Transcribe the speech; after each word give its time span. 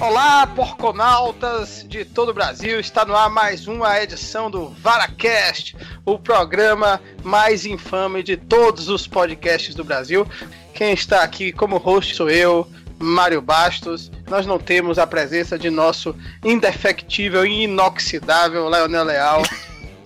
Olá, 0.00 0.46
porconautas 0.46 1.84
de 1.88 2.04
todo 2.04 2.28
o 2.28 2.34
Brasil. 2.34 2.78
Está 2.78 3.04
no 3.04 3.16
ar 3.16 3.28
mais 3.28 3.66
uma 3.66 4.00
edição 4.00 4.48
do 4.48 4.68
VaraCast, 4.68 5.76
o 6.04 6.16
programa 6.16 7.00
mais 7.24 7.66
infame 7.66 8.22
de 8.22 8.36
todos 8.36 8.88
os 8.88 9.08
podcasts 9.08 9.74
do 9.74 9.82
Brasil. 9.82 10.24
Quem 10.72 10.92
está 10.92 11.24
aqui 11.24 11.50
como 11.50 11.78
host 11.78 12.14
sou 12.14 12.30
eu, 12.30 12.64
Mário 12.96 13.42
Bastos. 13.42 14.08
Nós 14.28 14.46
não 14.46 14.56
temos 14.56 15.00
a 15.00 15.06
presença 15.06 15.58
de 15.58 15.68
nosso 15.68 16.14
indefectível 16.44 17.44
e 17.44 17.64
inoxidável 17.64 18.68
Leonel 18.68 19.02
Leal, 19.04 19.42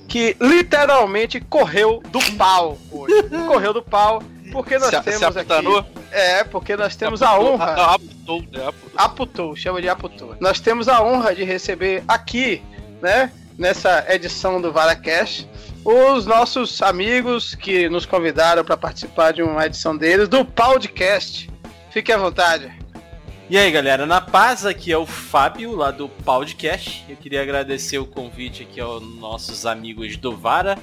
que 0.08 0.34
literalmente 0.40 1.38
correu 1.38 2.02
do 2.08 2.18
pau 2.38 2.78
hoje. 2.90 3.28
Correu 3.46 3.74
do 3.74 3.82
pau 3.82 4.22
porque 4.52 4.78
nós 4.78 4.90
Se- 4.90 5.00
temos 5.02 5.18
se 5.18 5.24
aputanou? 5.24 5.78
aqui. 5.78 5.88
É, 6.12 6.44
porque 6.44 6.76
nós 6.76 6.94
temos 6.94 7.22
a 7.22 7.38
honra. 7.38 7.74
Não, 7.74 7.84
aputou, 7.94 8.40
né? 8.52 8.66
Aputou. 8.66 8.90
Aputou, 8.96 9.56
chama 9.56 9.80
de 9.82 9.88
Aputou. 9.88 10.36
Nós 10.40 10.60
temos 10.60 10.88
a 10.88 11.02
honra 11.02 11.34
de 11.34 11.42
receber 11.42 12.04
aqui, 12.06 12.62
né, 13.00 13.32
nessa 13.58 14.04
edição 14.08 14.60
do 14.60 14.70
VaraCast, 14.72 15.48
os 15.84 16.26
nossos 16.26 16.80
amigos 16.82 17.54
que 17.54 17.88
nos 17.88 18.06
convidaram 18.06 18.62
para 18.64 18.76
participar 18.76 19.32
de 19.32 19.42
uma 19.42 19.66
edição 19.66 19.96
deles, 19.96 20.28
do 20.28 20.44
Podcast. 20.44 21.50
Fique 21.90 22.12
à 22.12 22.16
vontade. 22.18 22.70
E 23.50 23.58
aí 23.58 23.70
galera, 23.70 24.06
na 24.06 24.20
paz 24.20 24.64
aqui 24.64 24.90
é 24.92 24.96
o 24.96 25.04
Fábio 25.04 25.74
lá 25.74 25.90
do 25.90 26.08
Podcast. 26.08 27.04
Eu 27.08 27.16
queria 27.16 27.42
agradecer 27.42 27.98
o 27.98 28.06
convite 28.06 28.62
aqui 28.62 28.80
aos 28.80 29.02
nossos 29.18 29.66
amigos 29.66 30.16
do 30.16 30.34
Vara, 30.36 30.78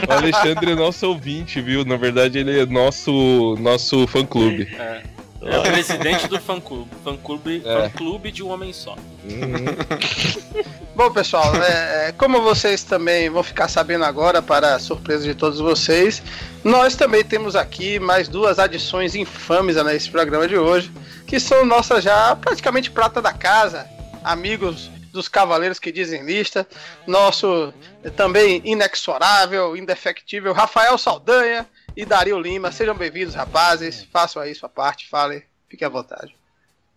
O 0.07 0.11
Alexandre 0.11 0.71
é 0.71 0.75
nosso 0.75 1.07
ouvinte, 1.07 1.61
viu? 1.61 1.85
Na 1.85 1.97
verdade, 1.97 2.39
ele 2.39 2.59
é 2.59 2.65
nosso, 2.65 3.55
nosso 3.59 4.07
fã 4.07 4.25
clube. 4.25 4.67
É, 4.79 5.03
é 5.41 5.57
o 5.57 5.61
presidente 5.61 6.27
do 6.27 6.39
fã 6.39 6.59
clube. 6.59 6.89
Fã 7.03 7.15
clube, 7.17 7.61
É. 7.65 7.81
fã 7.81 7.89
clube 7.89 8.31
de 8.31 8.43
um 8.43 8.49
homem 8.49 8.73
só. 8.73 8.95
Bom, 10.95 11.09
pessoal, 11.11 11.55
é, 11.55 12.09
é, 12.09 12.11
como 12.11 12.41
vocês 12.41 12.83
também 12.83 13.29
vão 13.29 13.41
ficar 13.41 13.69
sabendo 13.69 14.03
agora, 14.03 14.41
para 14.41 14.75
a 14.75 14.79
surpresa 14.79 15.23
de 15.23 15.33
todos 15.33 15.59
vocês, 15.59 16.21
nós 16.63 16.95
também 16.95 17.23
temos 17.23 17.55
aqui 17.55 17.99
mais 17.99 18.27
duas 18.27 18.59
adições 18.59 19.15
infames 19.15 19.77
nesse 19.77 20.09
programa 20.09 20.45
de 20.45 20.57
hoje, 20.57 20.91
que 21.25 21.39
são 21.39 21.65
nossas 21.65 22.03
já 22.03 22.35
praticamente 22.35 22.91
prata 22.91 23.21
da 23.21 23.31
casa, 23.31 23.87
amigos 24.23 24.91
dos 25.11 25.27
cavaleiros 25.27 25.79
que 25.79 25.91
dizem 25.91 26.23
lista, 26.23 26.67
nosso 27.05 27.73
também 28.15 28.61
inexorável, 28.63 29.75
indefectível 29.75 30.53
Rafael 30.53 30.97
Saldanha 30.97 31.67
e 31.95 32.05
Dario 32.05 32.39
Lima. 32.39 32.71
Sejam 32.71 32.95
bem-vindos, 32.95 33.35
rapazes. 33.35 34.07
Façam 34.11 34.41
aí 34.41 34.53
sua 34.55 34.69
parte, 34.69 35.07
falem, 35.09 35.43
fiquem 35.67 35.85
à 35.85 35.89
vontade. 35.89 36.35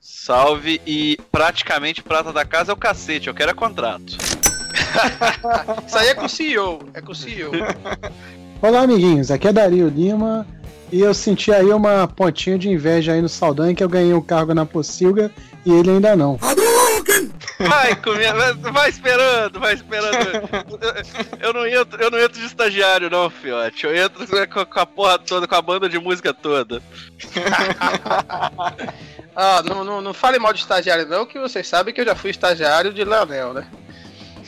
Salve 0.00 0.80
e 0.86 1.16
praticamente 1.30 2.02
prata 2.02 2.32
da 2.32 2.44
casa 2.44 2.72
é 2.72 2.74
o 2.74 2.76
cacete, 2.76 3.28
eu 3.28 3.34
quero 3.34 3.52
é 3.52 3.54
contrato. 3.54 4.16
Isso 5.86 5.98
aí 5.98 6.08
é 6.08 6.14
com 6.14 6.26
o 6.26 6.28
CEO, 6.28 6.80
é 6.92 7.00
com 7.00 7.12
o 7.12 7.14
CEO. 7.14 7.52
Olá, 8.60 8.82
amiguinhos. 8.82 9.30
Aqui 9.30 9.48
é 9.48 9.52
Dario 9.52 9.88
Lima. 9.88 10.46
E 10.92 11.00
eu 11.00 11.14
senti 11.14 11.50
aí 11.50 11.72
uma 11.72 12.06
pontinha 12.06 12.58
de 12.58 12.68
inveja 12.68 13.12
aí 13.12 13.22
no 13.22 13.28
Saldanha 13.28 13.74
que 13.74 13.82
eu 13.82 13.88
ganhei 13.88 14.12
o 14.12 14.20
cargo 14.20 14.52
na 14.52 14.66
Pocilga 14.66 15.30
e 15.64 15.72
ele 15.72 15.90
ainda 15.90 16.14
não. 16.14 16.38
Vai, 17.68 17.96
comendo, 17.96 18.72
vai- 18.72 18.88
esperando, 18.88 19.60
vai 19.60 19.74
esperando. 19.74 20.16
Eu 21.40 21.52
não 21.52 21.66
entro, 21.66 22.02
eu 22.02 22.10
não 22.10 22.18
entro 22.18 22.38
de 22.40 22.46
estagiário, 22.46 23.10
não, 23.10 23.28
fiote. 23.30 23.84
Eu 23.86 23.94
entro 23.94 24.26
com, 24.48 24.64
com 24.64 24.80
a 24.80 24.86
porra 24.86 25.18
toda, 25.18 25.46
com 25.46 25.54
a 25.54 25.62
banda 25.62 25.88
de 25.88 25.98
música 25.98 26.32
toda. 26.34 26.82
Ah, 29.34 29.62
não, 29.64 29.82
não, 29.82 30.02
não 30.02 30.12
fale 30.12 30.38
mal 30.38 30.52
de 30.52 30.60
estagiário, 30.60 31.06
não, 31.06 31.24
que 31.24 31.38
vocês 31.38 31.66
sabem 31.66 31.94
que 31.94 32.02
eu 32.02 32.04
já 32.04 32.14
fui 32.14 32.30
estagiário 32.30 32.92
de 32.92 33.02
Leonel, 33.02 33.54
né? 33.54 33.66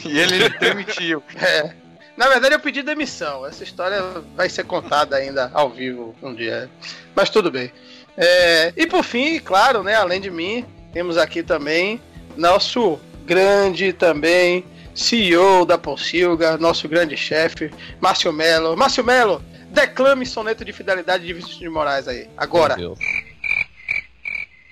E 0.05 0.19
ele 0.19 0.47
demitiu. 0.61 1.23
É. 1.37 1.73
Na 2.17 2.29
verdade, 2.29 2.55
eu 2.55 2.61
pedi 2.61 2.83
demissão. 2.83 3.47
Essa 3.47 3.65
história 3.65 4.03
vai 4.37 4.49
ser 4.51 4.65
contada 4.65 5.17
ainda 5.17 5.51
ao 5.55 5.71
vivo 5.71 6.15
um 6.23 6.35
dia. 6.35 6.69
Mas 7.15 7.31
tudo 7.31 7.51
bem. 7.51 7.73
É, 8.17 8.75
e 8.77 8.87
por 8.87 9.03
fim, 9.03 9.39
claro, 9.41 9.83
né? 9.83 9.95
Além 9.95 10.21
de 10.21 10.31
mim, 10.31 10.67
temos 10.93 11.17
aqui 11.17 11.43
também 11.43 11.99
nosso 12.37 12.99
grande 13.25 13.93
também 13.93 14.65
CEO 14.95 15.65
da 15.65 15.77
Pocilga, 15.77 16.57
nosso 16.57 16.89
grande 16.89 17.17
chefe, 17.17 17.71
Márcio 18.01 18.33
Melo. 18.33 18.77
Márcio 18.77 19.05
Melo, 19.05 19.43
declame 19.71 20.25
soneto 20.25 20.65
de 20.65 20.73
fidelidade 20.73 21.27
de 21.27 21.33
Vinícius 21.33 21.59
de 21.59 21.69
Moraes 21.69 22.07
aí. 22.07 22.29
Agora. 22.37 22.77
Meu 22.77 22.95
Deus. 22.95 22.99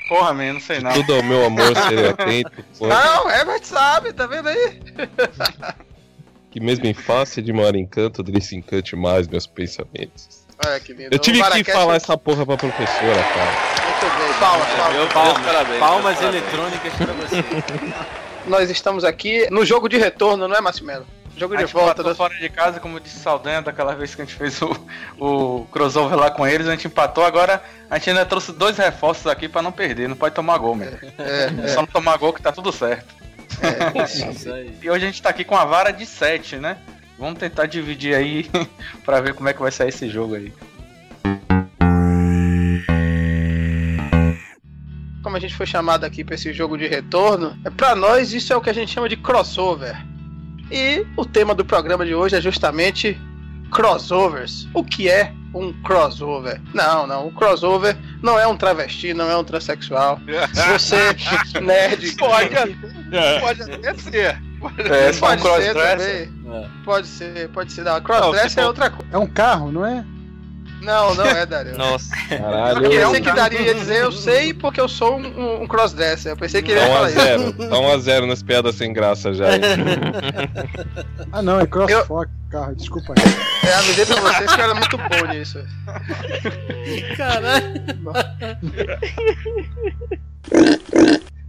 Porra, 0.08 0.34
man, 0.34 0.52
não 0.54 0.60
sei 0.60 0.80
não. 0.80 0.92
Tudo 0.92 1.14
ao 1.14 1.22
meu 1.22 1.44
amor 1.44 1.74
ser 1.88 2.10
atento. 2.10 2.64
pô. 2.78 2.86
Não, 2.86 3.30
Herbert 3.30 3.64
sabe, 3.64 4.12
tá 4.12 4.26
vendo 4.26 4.48
aí? 4.48 4.80
Que 6.50 6.60
mesmo 6.60 6.84
em 6.86 6.92
face 6.92 7.40
de 7.40 7.50
maior 7.50 7.74
encanto, 7.74 8.22
dele 8.22 8.40
se 8.40 8.54
encante 8.54 8.94
mais 8.94 9.26
meus 9.26 9.46
pensamentos. 9.46 10.41
Olha 10.66 10.80
que 10.80 10.92
lindo. 10.92 11.08
Eu 11.14 11.18
tive 11.18 11.42
que 11.42 11.64
falar 11.72 11.96
essa 11.96 12.16
porra 12.16 12.44
pra 12.46 12.56
professora, 12.56 13.22
cara. 13.34 13.82
Muito 13.86 14.18
bem, 14.18 14.32
palmas, 14.40 14.68
palmas. 14.68 14.94
Meu 14.96 15.06
Palmas, 15.08 15.42
parabéns. 15.44 15.78
palmas 15.78 16.18
parabéns. 16.18 16.42
eletrônicas 16.42 16.92
pra 16.94 17.12
você. 17.12 17.44
Nós 18.46 18.70
estamos 18.70 19.04
aqui 19.04 19.46
no 19.50 19.64
jogo 19.64 19.88
de 19.88 19.96
retorno, 19.98 20.48
não 20.48 20.56
é, 20.56 20.60
Massimelo? 20.60 21.06
Jogo 21.36 21.54
A 21.54 21.58
de 21.58 21.62
gente 21.62 21.72
volta. 21.72 22.02
nós- 22.02 22.16
fora 22.16 22.34
de 22.34 22.48
casa, 22.48 22.78
como 22.80 23.00
disse 23.00 23.18
Saldanha, 23.20 23.62
daquela 23.62 23.94
vez 23.94 24.14
que 24.14 24.20
a 24.20 24.24
gente 24.24 24.36
fez 24.36 24.60
o, 24.60 24.76
o 25.18 25.64
crossover 25.72 26.18
lá 26.18 26.30
com 26.30 26.46
eles, 26.46 26.66
a 26.66 26.72
gente 26.72 26.86
empatou, 26.88 27.24
agora 27.24 27.62
a 27.88 27.96
gente 27.96 28.10
ainda 28.10 28.26
trouxe 28.26 28.52
dois 28.52 28.76
reforços 28.76 29.26
aqui 29.28 29.48
pra 29.48 29.62
não 29.62 29.72
perder, 29.72 30.08
não 30.08 30.16
pode 30.16 30.34
tomar 30.34 30.58
gol, 30.58 30.74
mesmo. 30.74 30.98
É, 31.18 31.68
Só 31.68 31.80
não 31.80 31.86
tomar 31.86 32.16
gol 32.18 32.32
que 32.34 32.42
tá 32.42 32.52
tudo 32.52 32.70
certo. 32.72 33.14
é, 33.62 34.02
isso. 34.04 34.28
Isso 34.30 34.52
aí. 34.52 34.76
E 34.82 34.90
hoje 34.90 35.04
a 35.04 35.06
gente 35.08 35.22
tá 35.22 35.30
aqui 35.30 35.42
com 35.44 35.56
a 35.56 35.64
vara 35.64 35.90
de 35.90 36.04
7, 36.04 36.56
né? 36.56 36.76
Vamos 37.22 37.38
tentar 37.38 37.66
dividir 37.66 38.16
aí 38.16 38.50
pra 39.06 39.20
ver 39.20 39.32
como 39.32 39.48
é 39.48 39.52
que 39.52 39.62
vai 39.62 39.70
sair 39.70 39.90
esse 39.90 40.08
jogo 40.08 40.34
aí. 40.34 40.52
Como 45.22 45.36
a 45.36 45.38
gente 45.38 45.54
foi 45.54 45.64
chamado 45.64 46.02
aqui 46.02 46.24
para 46.24 46.34
esse 46.34 46.52
jogo 46.52 46.76
de 46.76 46.88
retorno, 46.88 47.56
é 47.64 47.70
para 47.70 47.94
nós 47.94 48.32
isso 48.32 48.52
é 48.52 48.56
o 48.56 48.60
que 48.60 48.70
a 48.70 48.72
gente 48.72 48.90
chama 48.90 49.08
de 49.08 49.16
crossover. 49.16 49.96
E 50.68 51.06
o 51.16 51.24
tema 51.24 51.54
do 51.54 51.64
programa 51.64 52.04
de 52.04 52.12
hoje 52.12 52.34
é 52.34 52.40
justamente 52.40 53.16
crossovers. 53.70 54.66
O 54.74 54.82
que 54.82 55.08
é 55.08 55.32
um 55.54 55.72
crossover? 55.84 56.60
Não, 56.74 57.06
não. 57.06 57.28
O 57.28 57.32
crossover 57.32 57.96
não 58.20 58.36
é 58.36 58.48
um 58.48 58.56
travesti, 58.56 59.14
não 59.14 59.30
é 59.30 59.36
um 59.36 59.44
transexual. 59.44 60.20
Se 60.52 60.72
você, 60.72 61.60
nerd, 61.60 62.16
Pode, 62.16 62.56
pode 63.40 63.62
até 63.70 63.94
ser. 63.94 64.51
É, 64.78 65.12
só 65.12 65.26
um 65.26 65.28
pode 65.36 65.42
ser 65.42 65.72
crossdresser. 65.72 66.30
É. 66.52 66.66
Pode 66.84 67.06
ser, 67.06 67.48
pode 67.48 67.72
ser. 67.72 67.82
Não, 67.84 68.00
crossdresser 68.00 68.56
Não, 68.56 68.62
é 68.64 68.66
outra 68.66 68.90
coisa. 68.90 69.06
É 69.12 69.18
um 69.18 69.26
carro, 69.26 69.72
não 69.72 69.84
é? 69.86 70.04
Não, 70.80 71.14
não 71.14 71.24
é, 71.24 71.46
Dario. 71.46 71.76
Nossa, 71.78 72.10
Caralho. 72.28 72.86
Eu 72.86 73.02
É 73.02 73.06
um 73.06 73.12
pensei 73.12 73.24
que. 73.24 73.32
Dario 73.36 73.60
ia 73.60 73.74
dizer, 73.74 74.02
eu 74.02 74.10
sei 74.10 74.52
porque 74.52 74.80
eu 74.80 74.88
sou 74.88 75.16
um, 75.16 75.26
um- 75.26 75.62
um 75.62 75.66
crossdresser. 75.68 76.32
Eu 76.32 76.36
pensei 76.36 76.60
que 76.60 76.72
ele 76.72 76.80
ia 76.80 76.86
1 76.88 76.90
a 76.90 76.94
falar 76.96 77.10
isso. 77.10 77.20
0 77.20 77.52
Tá 77.70 77.78
1 77.78 77.92
a 77.92 77.98
0 77.98 78.26
nas 78.26 78.42
piadas 78.42 78.74
sem 78.74 78.92
graça 78.92 79.32
já. 79.32 79.46
Ah, 81.32 81.40
não, 81.40 81.58
é 81.60 81.66
CrossFox, 81.66 82.30
carro, 82.50 82.74
desculpa 82.74 83.14
aí. 83.16 83.68
É, 83.68 83.74
avisei 83.74 84.04
pra 84.04 84.20
vocês 84.20 84.52
que 84.54 84.60
eu 84.60 84.64
era 84.64 84.74
muito 84.74 84.98
bom 84.98 85.26
nisso. 85.32 85.64
Caralho. 87.16 87.72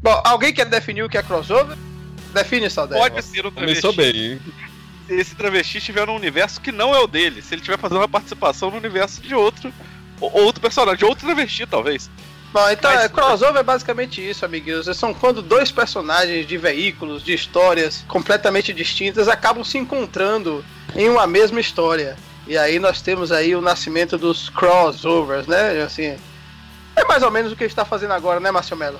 Bom, 0.02 0.22
alguém 0.26 0.54
quer 0.54 0.66
definir 0.66 1.04
o 1.04 1.10
que 1.10 1.18
é 1.18 1.24
crossover? 1.24 1.76
Define, 2.34 2.70
Saldanha. 2.70 3.02
Pode 3.02 3.22
ser 3.26 3.46
um 3.46 3.52
travesti. 3.52 3.82
Começou 3.82 3.94
bem, 3.94 4.16
hein? 4.34 4.42
Se 5.08 5.14
esse 5.16 5.36
travesti 5.36 5.78
estiver 5.78 6.08
num 6.08 6.16
universo 6.16 6.60
que 6.62 6.72
não 6.72 6.96
é 6.96 7.00
o 7.00 7.08
dele. 7.08 7.42
Se 7.42 7.54
ele 7.54 7.62
estiver 7.62 7.78
fazendo 7.78 7.98
uma 7.98 8.08
participação 8.08 8.72
no 8.72 8.78
universo 8.78 9.22
de 9.22 9.36
outro. 9.36 9.72
ou- 10.22 10.32
Outro 10.44 10.62
personagem, 10.62 10.98
de 11.00 11.06
outro 11.06 11.26
travesti, 11.26 11.66
talvez. 11.66 12.10
Bom, 12.54 12.70
então, 12.70 12.92
Mas- 12.94 13.06
é, 13.06 13.10
crossover 13.10 13.58
é 13.58 13.64
basicamente 13.64 14.22
isso, 14.28 14.46
amiguinhos. 14.46 14.86
São 14.96 15.14
quando 15.14 15.42
dois 15.42 15.72
personagens 15.72 16.46
de 16.48 16.58
veículos, 16.58 17.24
de 17.24 17.34
histórias 17.34 18.06
completamente 18.08 18.72
distintas, 18.72 19.28
acabam 19.28 19.64
se 19.64 19.78
encontrando 19.78 20.64
em 20.96 21.10
uma 21.10 21.26
mesma 21.28 21.60
história. 21.60 22.16
E 22.48 22.56
aí 22.58 22.78
nós 22.80 23.02
temos 23.02 23.32
aí 23.32 23.56
o 23.56 23.62
nascimento 23.62 24.18
dos 24.18 24.50
crossovers, 24.50 25.48
né? 25.48 25.82
Assim, 25.82 26.16
é 26.96 27.04
mais 27.06 27.24
ou 27.24 27.32
menos 27.32 27.52
o 27.52 27.56
que 27.56 27.64
a 27.64 27.68
gente 27.68 27.76
tá 27.76 27.86
fazendo 27.86 28.12
agora, 28.14 28.40
né, 28.40 28.52
Márcio 28.52 28.78
Melo? 28.78 29.00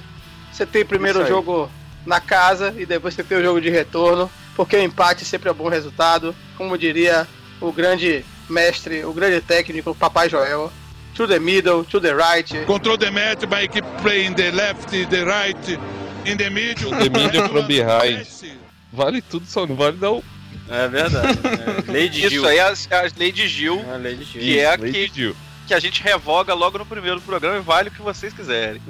Você 0.52 0.66
tem 0.66 0.84
primeiro 0.84 1.20
o 1.24 1.28
jogo 1.28 1.70
na 2.06 2.20
casa 2.20 2.74
e 2.78 2.86
depois 2.86 3.14
você 3.14 3.24
tem 3.24 3.38
o 3.38 3.44
jogo 3.44 3.62
de 3.62 3.70
retorno, 3.70 4.30
porque 4.56 4.76
o 4.76 4.82
empate 4.84 5.26
sempre 5.26 5.50
é 5.50 5.54
bom 5.54 5.70
resultado. 5.70 6.36
Como 6.58 6.78
diria 6.78 7.28
o 7.62 7.72
grande 7.72 8.24
mestre, 8.50 9.04
o 9.06 9.14
grande 9.14 9.42
técnico, 9.42 9.96
Papai 9.96 10.30
Joel. 10.30 10.72
To 11.16 11.28
the 11.28 11.40
middle, 11.40 11.84
to 11.86 12.00
the 12.02 12.12
right. 12.14 12.66
Control 12.66 12.98
the 12.98 13.12
match 13.12 13.46
by 13.46 13.68
keep 13.68 13.86
playing 14.02 14.34
the 14.34 14.50
left, 14.52 14.90
the 14.90 15.24
right, 15.24 15.80
in 16.26 16.38
the 16.38 16.50
middle. 16.50 16.90
The 16.90 17.10
middle 17.10 17.48
from 17.50 17.68
behind. 17.68 18.26
Vale 18.92 19.22
tudo, 19.22 19.46
só 19.48 19.66
não 19.66 19.76
vale 19.76 19.98
dar 19.98 20.12
o 20.12 20.24
É 20.70 20.88
verdade. 20.88 21.40
É. 21.88 21.92
Lady 21.92 22.20
Isso 22.22 22.30
Gil. 22.30 22.48
aí 22.48 22.58
é 22.58 22.62
a, 22.62 22.70
a 22.72 23.02
Lady 23.20 23.48
Gil, 23.48 23.84
É 23.88 23.94
a 23.94 23.98
Lady 23.98 24.24
Gil. 24.24 24.42
que 24.42 24.60
é 24.60 24.66
a 24.66 24.70
Lady 24.76 24.92
que, 24.92 25.12
Jill. 25.16 25.36
Que 25.68 25.74
a 25.74 25.80
gente 25.80 26.04
revoga 26.04 26.54
logo 26.54 26.78
no 26.78 26.86
primeiro 26.86 27.22
programa 27.22 27.58
e 27.58 27.62
vale 27.62 27.90
o 27.90 27.92
que 27.92 28.02
vocês 28.02 28.34
quiserem. 28.34 28.82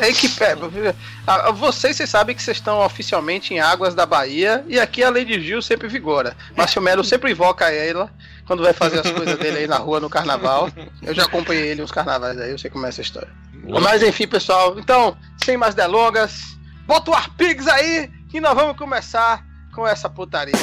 É, 0.00 0.08
é 0.08 0.12
que 0.12 0.26
é, 0.42 0.54
vocês, 1.52 1.96
vocês 1.96 2.10
sabem 2.10 2.34
que 2.34 2.42
vocês 2.42 2.56
estão 2.56 2.80
oficialmente 2.84 3.54
em 3.54 3.60
águas 3.60 3.94
da 3.94 4.04
Bahia 4.04 4.64
e 4.68 4.78
aqui 4.78 5.02
a 5.02 5.10
Lady 5.10 5.40
Gil 5.40 5.62
sempre 5.62 5.88
vigora. 5.88 6.36
Márcio 6.56 6.82
Melo 6.82 7.02
sempre 7.02 7.30
invoca 7.30 7.70
ela 7.70 8.10
quando 8.46 8.62
vai 8.62 8.72
fazer 8.72 9.00
as 9.00 9.10
coisas 9.10 9.38
dele 9.38 9.58
aí 9.58 9.66
na 9.66 9.78
rua 9.78 10.00
no 10.00 10.10
carnaval. 10.10 10.70
Eu 11.02 11.14
já 11.14 11.24
acompanhei 11.24 11.68
ele 11.68 11.82
uns 11.82 11.92
carnavais 11.92 12.38
aí, 12.38 12.50
eu 12.50 12.58
sei 12.58 12.70
como 12.70 12.86
é 12.86 12.88
essa 12.88 13.00
história. 13.00 13.30
Mas 13.82 14.02
enfim, 14.02 14.26
pessoal, 14.26 14.78
então, 14.78 15.16
sem 15.42 15.56
mais 15.56 15.74
delongas, 15.74 16.56
bota 16.86 17.10
o 17.10 17.14
Arpigs 17.14 17.68
aí 17.68 18.10
e 18.32 18.40
nós 18.40 18.54
vamos 18.54 18.76
começar 18.76 19.44
com 19.72 19.86
essa 19.86 20.08
putaria. 20.08 20.54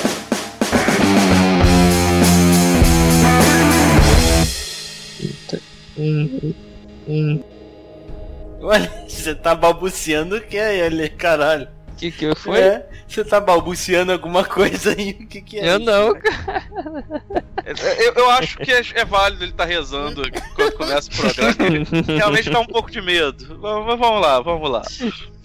Olha, 8.62 8.92
você 9.08 9.36
tá 9.36 9.54
balbuciando 9.56 10.38
o 10.38 10.42
que 10.42 10.58
é 10.58 10.86
ele, 10.86 11.10
caralho? 11.10 11.68
Que 11.98 12.12
que 12.12 12.36
foi? 12.36 12.60
É, 12.60 12.88
você 13.08 13.24
tá 13.26 13.40
balbuciando 13.40 14.12
alguma 14.12 14.44
coisa 14.46 14.92
aí, 14.92 15.12
o 15.20 15.28
que 15.28 15.42
que 15.42 15.60
é 15.60 15.74
Eu 15.74 15.78
isso? 15.78 15.86
não, 15.86 16.14
É, 17.66 18.08
Eu, 18.08 18.14
eu 18.14 18.30
acho 18.32 18.58
que 18.60 18.72
é, 18.72 18.82
é 18.94 19.06
válido 19.06 19.44
ele 19.44 19.52
estar 19.52 19.66
rezando 19.66 20.22
quando 20.56 20.74
começa 20.74 21.10
o 21.12 21.16
programa. 21.16 21.56
Realmente 22.18 22.50
dá 22.50 22.60
um 22.60 22.68
pouco 22.68 22.92
de 22.92 23.02
medo. 23.02 23.58
Vamos 23.60 24.22
lá, 24.22 24.40
vamos 24.40 24.70
lá. 24.70 24.84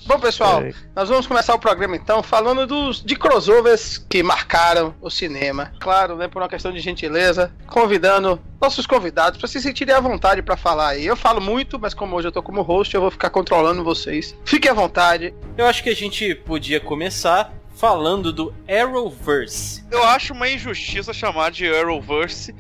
Bom, 0.07 0.19
pessoal, 0.19 0.63
É. 0.63 0.73
nós 0.97 1.09
vamos 1.09 1.27
começar 1.27 1.55
o 1.55 1.59
programa 1.59 1.95
então 1.97 2.23
falando 2.23 2.67
dos 2.67 3.03
de 3.03 3.15
crossovers 3.17 3.99
que 3.99 4.23
marcaram 4.23 4.95
o 5.01 5.09
cinema. 5.09 5.73
Claro, 5.81 6.17
né, 6.17 6.29
por 6.29 6.43
uma 6.43 6.49
questão 6.49 6.73
de 6.73 6.81
gentileza, 6.81 7.53
convidando 7.67 8.41
nossos 8.61 8.87
convidados 8.87 9.39
para 9.39 9.49
se 9.49 9.61
sentirem 9.61 9.95
à 9.95 10.01
vontade 10.01 10.43
para 10.43 10.57
falar 10.57 10.89
aí. 10.89 11.07
Eu 11.07 11.17
falo 11.17 11.41
muito, 11.41 11.79
mas 11.79 11.95
como 11.95 12.17
hoje 12.17 12.29
eu 12.29 12.33
tô 12.33 12.43
como 12.43 12.63
host, 12.63 12.95
eu 12.95 13.01
vou 13.01 13.11
ficar 13.11 13.31
controlando 13.31 13.85
vocês. 13.85 14.37
Fiquem 14.45 14.71
à 14.71 14.75
vontade. 14.75 15.33
Eu 15.57 15.67
acho 15.67 15.83
que 15.83 15.91
a 15.91 15.97
gente 15.97 16.35
podia 16.35 16.81
começar 16.81 17.53
falando 17.75 18.33
do 18.33 18.53
Arrowverse. 18.69 19.85
Eu 19.91 20.03
acho 20.05 20.33
uma 20.33 20.49
injustiça 20.49 21.13
chamar 21.13 21.51
de 21.51 21.67
Arrowverse, 21.73 22.55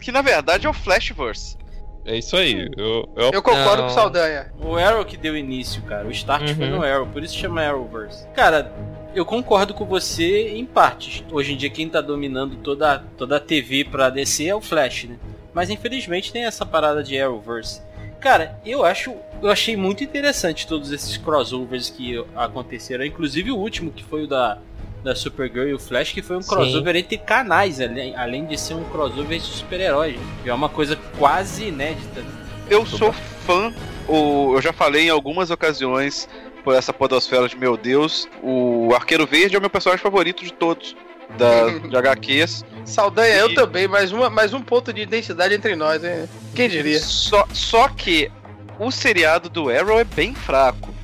que 0.00 0.10
na 0.10 0.22
verdade 0.22 0.66
é 0.66 0.70
o 0.70 0.72
Flashverse. 0.72 1.56
É 2.04 2.16
isso 2.18 2.36
aí. 2.36 2.70
Eu, 2.76 3.08
eu, 3.16 3.30
Eu 3.32 3.42
concordo 3.42 3.82
Não. 3.82 3.88
com 3.88 3.94
Saldanha. 3.94 4.52
O 4.60 4.76
Arrow 4.76 5.04
que 5.04 5.16
deu 5.16 5.36
início, 5.36 5.82
cara. 5.82 6.06
O 6.06 6.10
start 6.10 6.50
foi 6.54 6.66
Uhum. 6.70 6.76
no 6.78 6.84
Arrow, 6.84 7.06
por 7.06 7.22
isso 7.22 7.34
chama 7.36 7.62
Arrowverse. 7.62 8.26
Cara, 8.34 8.70
eu 9.14 9.24
concordo 9.24 9.72
com 9.72 9.84
você 9.86 10.50
em 10.50 10.66
partes. 10.66 11.24
Hoje 11.32 11.54
em 11.54 11.56
dia 11.56 11.70
quem 11.70 11.88
tá 11.88 12.00
dominando 12.00 12.56
toda, 12.56 12.98
toda 13.16 13.36
a 13.36 13.40
TV 13.40 13.84
pra 13.84 14.10
DC 14.10 14.46
é 14.46 14.54
o 14.54 14.60
Flash, 14.60 15.04
né? 15.04 15.16
Mas 15.54 15.70
infelizmente 15.70 16.32
tem 16.32 16.44
essa 16.44 16.66
parada 16.66 17.02
de 17.02 17.18
Arrowverse. 17.18 17.80
Cara, 18.20 18.58
eu 18.66 18.84
acho, 18.84 19.14
eu 19.42 19.50
achei 19.50 19.76
muito 19.76 20.02
interessante 20.02 20.66
todos 20.66 20.90
esses 20.90 21.16
crossovers 21.16 21.90
que 21.90 22.22
aconteceram, 22.34 23.04
inclusive 23.04 23.50
o 23.52 23.56
último 23.56 23.90
que 23.92 24.02
foi 24.02 24.24
o 24.24 24.26
da 24.26 24.58
da 25.04 25.14
Supergirl 25.14 25.68
e 25.68 25.74
o 25.74 25.78
Flash, 25.78 26.12
que 26.12 26.22
foi 26.22 26.36
um 26.38 26.42
Sim. 26.42 26.48
crossover 26.48 26.96
entre 26.96 27.18
canais, 27.18 27.80
além, 27.80 28.16
além 28.16 28.46
de 28.46 28.58
ser 28.58 28.74
um 28.74 28.84
crossover 28.84 29.38
de 29.38 29.44
super-heróis. 29.44 30.18
É 30.44 30.52
uma 30.52 30.68
coisa 30.68 30.98
quase 31.18 31.66
inédita. 31.66 32.24
Eu 32.70 32.86
sou 32.86 33.12
fã, 33.46 33.72
o, 34.08 34.54
eu 34.54 34.62
já 34.62 34.72
falei 34.72 35.06
em 35.06 35.10
algumas 35.10 35.50
ocasiões 35.50 36.26
por 36.64 36.74
essa 36.74 36.94
podosfera 36.94 37.46
de 37.46 37.56
meu 37.56 37.76
Deus, 37.76 38.26
o 38.42 38.90
Arqueiro 38.94 39.26
Verde 39.26 39.54
é 39.54 39.58
o 39.58 39.60
meu 39.60 39.68
personagem 39.68 40.02
favorito 40.02 40.42
de 40.42 40.52
todos. 40.52 40.96
Da, 41.36 41.68
de 41.88 41.96
HQs. 41.96 42.64
Saldanha, 42.84 43.34
eu 43.36 43.50
E- 43.50 43.54
também, 43.54 43.86
mais, 43.88 44.12
uma, 44.12 44.30
mais 44.30 44.54
um 44.54 44.62
ponto 44.62 44.92
de 44.92 45.02
identidade 45.02 45.54
entre 45.54 45.74
nós, 45.76 46.02
hein? 46.04 46.28
Quem 46.54 46.68
diria? 46.68 46.98
Só, 47.00 47.46
só 47.52 47.88
que 47.88 48.30
o 48.78 48.90
seriado 48.90 49.48
do 49.48 49.68
Arrow 49.68 49.98
é 49.98 50.04
bem 50.04 50.34
fraco. 50.34 50.94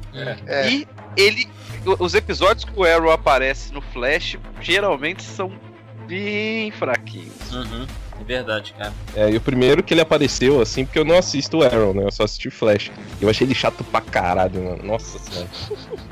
É. 0.47 0.71
E 0.71 0.89
ele. 1.17 1.49
Os 1.99 2.15
episódios 2.15 2.65
que 2.65 2.73
o 2.79 2.85
Arrow 2.85 3.11
aparece 3.11 3.73
no 3.73 3.81
Flash 3.81 4.37
geralmente 4.61 5.23
são 5.23 5.53
bem 6.07 6.71
fraquinhos. 6.73 7.53
Uhum. 7.53 7.87
É 8.21 8.25
verdade, 8.25 8.75
cara. 8.77 8.93
é, 9.17 9.31
e 9.31 9.37
o 9.37 9.41
primeiro 9.41 9.83
que 9.83 9.95
ele 9.95 10.01
apareceu, 10.03 10.61
assim, 10.61 10.85
porque 10.85 10.99
eu 10.99 11.05
não 11.07 11.17
assisto 11.17 11.57
o 11.59 11.63
Arrow, 11.65 11.95
né? 11.95 12.05
Eu 12.05 12.13
só 12.13 12.25
assisti 12.25 12.51
Flash. 12.51 12.91
Eu 13.21 13.31
achei 13.31 13.47
ele 13.47 13.55
chato 13.55 13.83
pra 13.85 14.01
caralho, 14.03 14.63
mano. 14.63 14.83
Nossa 14.85 15.19
senhora. 15.19 15.49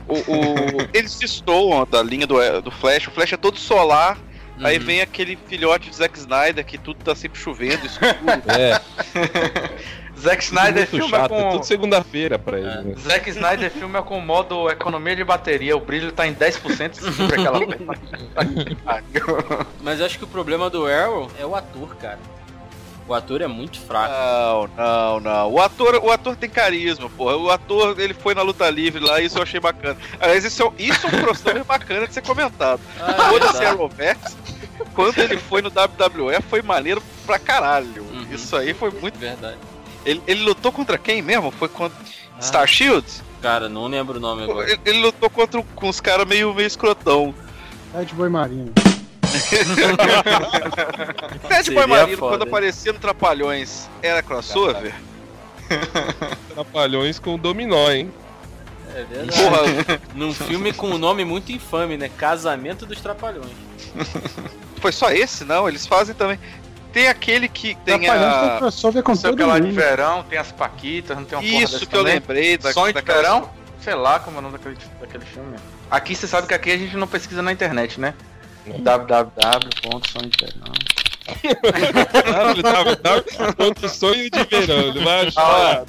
O, 0.08 0.14
o- 0.14 0.88
eles 0.94 1.18
destoam 1.18 1.86
da 1.86 2.02
linha 2.02 2.26
do, 2.26 2.36
do 2.62 2.70
Flash. 2.70 3.08
O 3.08 3.10
Flash 3.10 3.34
é 3.34 3.36
todo 3.36 3.58
solar. 3.58 4.16
Aí 4.60 4.76
Uhum. 4.78 4.84
vem 4.86 5.00
aquele 5.02 5.38
filhote 5.46 5.88
de 5.90 5.94
Zack 5.96 6.18
Snyder 6.18 6.64
que 6.64 6.78
tudo 6.78 6.96
tá 7.04 7.14
sempre 7.14 7.38
chovendo, 7.38 7.86
escuro. 7.86 8.10
É, 8.48 8.80
Zack 10.20 10.42
Snyder 10.44 10.74
muito 10.74 10.90
filma 10.90 11.08
chato. 11.18 11.34
É 11.34 11.42
com. 11.42 11.50
tudo 11.50 11.64
segunda-feira 11.64 12.38
pra 12.38 12.58
ele, 12.58 12.68
É. 12.68 12.82
né? 12.82 12.94
Zack 12.98 13.30
Snyder 13.30 13.70
filma 13.70 14.02
com 14.02 14.20
modo 14.20 14.70
economia 14.70 15.16
de 15.16 15.24
bateria. 15.24 15.76
O 15.76 15.80
brilho 15.80 16.12
tá 16.12 16.26
em 16.26 16.34
10% 16.34 16.94
sobre 17.12 17.40
aquela. 17.40 17.60
Mas 19.82 20.00
eu 20.00 20.06
acho 20.06 20.18
que 20.18 20.24
o 20.24 20.28
problema 20.28 20.68
do 20.70 20.86
Arrow 20.86 21.30
é 21.38 21.46
o 21.46 21.54
ator, 21.54 21.94
cara. 21.96 22.18
O 23.06 23.14
ator 23.14 23.40
é 23.40 23.46
muito 23.46 23.80
fraco. 23.80 24.12
Não, 24.12 24.68
não, 24.76 25.20
não. 25.20 25.52
O 25.52 25.60
ator, 25.60 25.94
o 26.04 26.10
ator 26.10 26.36
tem 26.36 26.50
carisma, 26.50 27.08
porra. 27.08 27.36
O 27.36 27.50
ator, 27.50 27.98
ele 27.98 28.12
foi 28.12 28.34
na 28.34 28.42
luta 28.42 28.68
livre 28.68 29.02
lá, 29.02 29.18
isso 29.18 29.38
eu 29.38 29.42
achei 29.42 29.58
bacana. 29.58 29.96
Aliás, 30.20 30.44
isso 30.44 30.62
é, 30.62 30.66
um- 30.66 30.72
isso 30.78 31.06
é 31.06 31.16
um 31.16 31.22
crossover 31.22 31.64
bacana 31.64 32.06
de 32.06 32.12
ser 32.12 32.20
comentado. 32.22 32.80
Ah, 33.00 33.14
Foda-se 33.30 33.52
verdade. 33.54 33.64
Arrowverse, 33.64 34.36
quando 34.94 35.18
ele 35.20 35.38
foi 35.38 35.62
no 35.62 35.70
WWE, 35.70 36.38
foi 36.50 36.60
maneiro 36.60 37.02
pra 37.24 37.38
caralho. 37.38 38.02
Uhum. 38.02 38.26
Isso 38.30 38.54
aí 38.54 38.74
foi 38.74 38.90
muito... 38.90 39.18
Verdade. 39.18 39.56
Ele, 40.04 40.22
ele 40.26 40.42
lutou 40.42 40.70
contra 40.72 40.96
quem 40.98 41.20
mesmo? 41.22 41.50
Foi 41.50 41.68
contra 41.68 41.96
Ah. 42.36 42.42
Star 42.42 42.66
Shield? 42.66 43.06
Cara, 43.42 43.68
não 43.68 43.86
lembro 43.86 44.18
o 44.18 44.20
nome 44.20 44.44
agora. 44.44 44.70
Ele, 44.70 44.80
ele 44.84 45.00
lutou 45.00 45.28
contra 45.30 45.62
com 45.74 45.88
os 45.88 46.00
caras 46.00 46.26
meio, 46.26 46.52
meio 46.54 46.66
escrotão. 46.66 47.34
Red 47.94 48.06
Boi 48.14 48.28
Marinho. 48.28 48.72
Ted 51.48 51.64
Seria 51.64 51.80
Boy 51.80 51.86
Marino, 51.86 52.16
foda, 52.18 52.32
quando 52.36 52.42
hein? 52.42 52.48
aparecia 52.48 52.92
no 52.92 52.98
Trapalhões, 52.98 53.88
era 54.02 54.22
crossover? 54.22 54.94
Trapalhões 56.54 57.18
com 57.18 57.34
o 57.34 57.38
dominó, 57.38 57.90
hein? 57.90 58.10
É 58.94 59.04
verdade. 59.04 59.42
Porra, 59.42 60.00
Num 60.14 60.32
filme 60.32 60.72
com 60.72 60.88
um 60.90 60.98
nome 60.98 61.24
muito 61.24 61.52
infame, 61.52 61.96
né? 61.96 62.08
Casamento 62.08 62.86
dos 62.86 63.00
Trapalhões. 63.00 63.50
foi 64.80 64.92
só 64.92 65.10
esse? 65.10 65.44
Não, 65.44 65.68
eles 65.68 65.86
fazem 65.86 66.14
também. 66.14 66.38
Tem 66.98 67.06
aquele 67.06 67.48
que 67.48 67.76
tem 67.76 68.00
tem 68.00 68.10
a... 68.10 68.56
crossover 68.58 69.04
com 69.04 69.16
todo 69.16 69.46
lá 69.46 69.60
de 69.60 69.68
mundo. 69.68 69.76
verão, 69.76 70.24
tem 70.24 70.36
as 70.36 70.50
Paquitas, 70.50 71.16
não 71.16 71.24
tem 71.24 71.38
uma 71.38 71.44
Isso 71.46 71.86
que 71.86 71.94
eu 71.94 72.00
também? 72.00 72.14
lembrei 72.14 72.58
da, 72.58 72.72
Sonho 72.72 72.92
de 72.92 73.00
verão? 73.00 73.48
Sei 73.80 73.94
lá 73.94 74.18
como 74.18 74.38
é 74.38 74.40
o 74.40 74.42
nome 74.42 74.58
daquele, 74.58 74.76
daquele 75.00 75.24
filme. 75.24 75.56
Aqui 75.88 76.16
você 76.16 76.26
sabe 76.26 76.48
que 76.48 76.54
aqui 76.54 76.72
a 76.72 76.76
gente 76.76 76.96
não 76.96 77.06
pesquisa 77.06 77.40
na 77.40 77.52
internet, 77.52 78.00
né? 78.00 78.14
Www.sonhodeverão. 78.66 80.72
Outro 83.58 83.88
sonho 83.88 84.28
de 84.28 84.42
verão, 84.44 84.92
vai 85.04 85.20
Ah, 85.20 85.28
achar. 85.28 85.84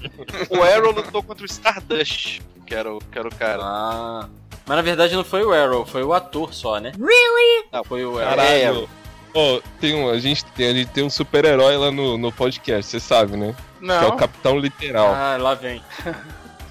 O 0.52 0.62
Arrow 0.62 0.92
lutou 0.92 1.24
contra 1.24 1.44
o 1.44 1.48
Stardust, 1.48 2.40
que 2.68 2.76
era 2.76 2.94
o, 2.94 3.00
que 3.00 3.18
era 3.18 3.28
o 3.28 3.36
cara. 3.36 3.64
Ah. 3.64 4.30
Mas 4.68 4.76
na 4.76 4.84
verdade 4.84 5.16
não 5.16 5.24
foi 5.24 5.44
o 5.44 5.52
Arrow, 5.52 5.88
foi 5.88 6.04
o 6.04 6.14
ator 6.14 6.54
só, 6.54 6.80
né? 6.80 6.92
Really? 7.00 7.66
Não, 7.74 7.84
foi 7.84 8.06
o 8.06 8.20
Arrow. 8.20 8.30
Caralho. 8.36 8.88
Ó, 9.34 9.60
tem 9.80 9.96
um, 9.96 10.10
a, 10.10 10.18
gente 10.20 10.44
tem, 10.46 10.68
a 10.70 10.74
gente 10.74 10.90
tem 10.90 11.04
um 11.04 11.10
super-herói 11.10 11.78
lá 11.78 11.92
no, 11.92 12.18
no 12.18 12.32
podcast, 12.32 12.90
você 12.90 13.00
sabe, 13.00 13.38
né? 13.38 13.54
Que 13.80 13.86
é 13.92 13.98
o 14.00 14.02
Não. 14.10 14.18
Capitão 14.18 14.58
Literal. 14.58 15.14
Ah, 15.14 15.38
lá 15.40 15.54
vem. 15.54 15.82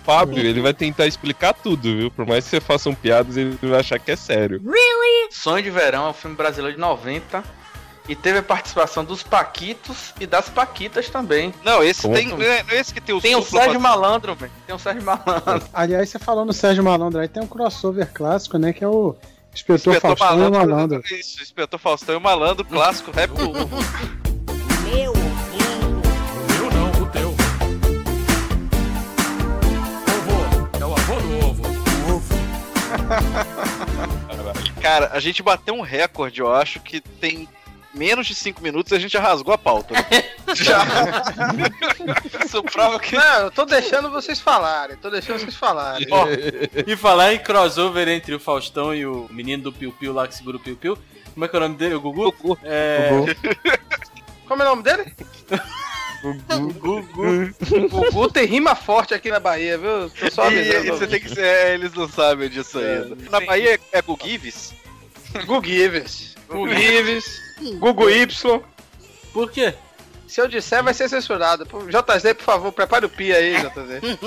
Fábio, 0.04 0.38
ele 0.38 0.60
vai 0.60 0.72
tentar 0.72 1.06
explicar 1.06 1.52
tudo, 1.52 1.82
viu? 1.96 2.10
Por 2.10 2.26
mais 2.26 2.44
que 2.44 2.50
você 2.50 2.60
faça 2.60 2.88
um 2.88 2.94
piadas, 2.94 3.36
ele 3.36 3.58
vai 3.62 3.80
achar 3.80 3.98
que 3.98 4.10
é 4.10 4.16
sério. 4.16 4.60
Sonho 5.30 5.62
de 5.62 5.70
Verão 5.70 6.06
é 6.06 6.10
um 6.10 6.14
filme 6.14 6.34
brasileiro 6.34 6.74
de 6.74 6.80
90 6.80 7.44
e 8.08 8.16
teve 8.16 8.38
a 8.38 8.42
participação 8.42 9.04
dos 9.04 9.22
Paquitos 9.22 10.14
e 10.18 10.26
das 10.26 10.48
Paquitas 10.48 11.10
também. 11.10 11.52
Não, 11.62 11.82
esse 11.84 12.02
Como? 12.02 12.14
tem. 12.14 12.28
Não 12.28 12.40
é 12.40 12.62
não 12.62 12.70
é 12.70 12.80
esse 12.80 12.94
que 12.94 13.00
tem 13.02 13.14
o 13.14 13.20
Tem 13.20 13.36
o 13.36 13.42
Sérgio 13.42 13.72
pra- 13.72 13.80
Malandro, 13.80 14.34
velho. 14.34 14.50
Tem 14.66 14.74
o 14.74 14.78
Sérgio 14.78 15.02
Malandro. 15.04 15.68
Aliás, 15.74 16.08
você 16.08 16.18
falou 16.18 16.46
no 16.46 16.54
Sérgio 16.54 16.82
Malandro 16.82 17.20
aí, 17.20 17.28
tem 17.28 17.42
um 17.42 17.46
crossover 17.46 18.10
clássico, 18.12 18.56
né? 18.56 18.72
Que 18.72 18.82
é 18.82 18.88
o 18.88 19.14
Inspetor, 19.58 19.94
Inspetor 19.96 20.16
Faustão 20.16 20.44
e 20.44 20.46
o 20.46 20.50
Malandro. 20.52 21.02
Isso, 21.10 21.42
Inspetor 21.42 21.80
Faustão 21.80 22.14
e 22.14 22.18
o 22.18 22.20
Malandro, 22.20 22.64
clássico, 22.64 23.10
rap 23.10 23.30
Meu, 23.32 25.12
Eu 26.56 26.70
não, 26.70 27.02
o 27.02 27.06
teu. 27.10 27.30
Ovo, 30.14 30.78
é 30.80 30.84
o 30.84 30.92
avô 30.92 31.14
do 31.20 31.38
ovo. 31.44 31.62
Cara, 34.80 35.10
a 35.12 35.18
gente 35.18 35.42
bateu 35.42 35.74
um 35.74 35.80
recorde, 35.80 36.40
eu 36.40 36.54
acho, 36.54 36.78
que 36.78 37.00
tem 37.00 37.48
menos 37.98 38.26
de 38.26 38.34
5 38.34 38.62
minutos 38.62 38.92
a 38.92 38.98
gente 38.98 39.12
já 39.12 39.20
rasgou 39.20 39.52
a 39.52 39.58
pauta. 39.58 39.92
né? 39.94 40.24
já. 40.54 40.84
Isso 42.44 42.62
prova 42.62 42.98
que. 43.00 43.16
Não, 43.16 43.40
eu 43.42 43.50
tô 43.50 43.64
deixando 43.64 44.10
vocês 44.10 44.40
falarem, 44.40 44.96
tô 44.96 45.10
deixando 45.10 45.40
vocês 45.40 45.56
falarem. 45.56 46.06
Ó, 46.10 46.26
E 46.86 46.96
falar 46.96 47.34
em 47.34 47.38
crossover 47.38 48.08
entre 48.08 48.34
o 48.34 48.40
Faustão 48.40 48.94
e 48.94 49.04
o 49.04 49.28
menino 49.30 49.64
do 49.64 49.72
Piu 49.72 49.92
Piu 49.92 50.12
lá 50.12 50.26
que 50.28 50.34
segura 50.34 50.56
o 50.56 50.60
Piu 50.60 50.76
Piu. 50.76 50.96
Como 51.34 51.44
é 51.44 51.48
que 51.48 51.54
é 51.56 51.58
o 51.58 51.62
nome 51.62 51.76
dele? 51.76 51.94
O 51.94 52.00
Gugu? 52.00 52.58
É. 52.64 53.10
Como 54.46 54.62
é 54.62 54.66
o 54.66 54.68
nome 54.70 54.82
dele? 54.82 55.12
Gugu. 56.78 57.04
O 57.70 57.88
Gugu 57.88 58.30
tem 58.32 58.44
rima 58.46 58.74
forte 58.74 59.14
aqui 59.14 59.30
na 59.30 59.38
Bahia, 59.38 59.78
viu? 59.78 60.10
Tô 60.10 60.30
só 60.30 60.50
e, 60.50 60.58
avisando. 60.58 60.86
e 60.86 60.90
você 60.90 61.06
tem 61.06 61.20
que 61.20 61.28
ser. 61.28 61.44
é, 61.44 61.74
eles 61.74 61.92
não 61.92 62.08
sabem 62.08 62.48
disso 62.48 62.78
ainda. 62.78 63.16
Na 63.30 63.40
Bahia 63.40 63.74
é, 63.74 63.98
é 63.98 64.02
Gugives? 64.02 64.74
Gugu 66.48 66.68
Ives. 66.72 67.40
Gugu 67.78 68.10
Y. 68.10 68.60
Por 69.32 69.50
quê? 69.50 69.74
Se 70.26 70.42
eu 70.42 70.46
disser, 70.48 70.82
vai 70.84 70.92
ser 70.92 71.08
censurado. 71.08 71.64
JZ, 71.64 72.34
por 72.34 72.44
favor, 72.44 72.70
prepare 72.70 73.06
o 73.06 73.08
pi 73.08 73.32
aí, 73.32 73.54
JZ. 73.56 74.18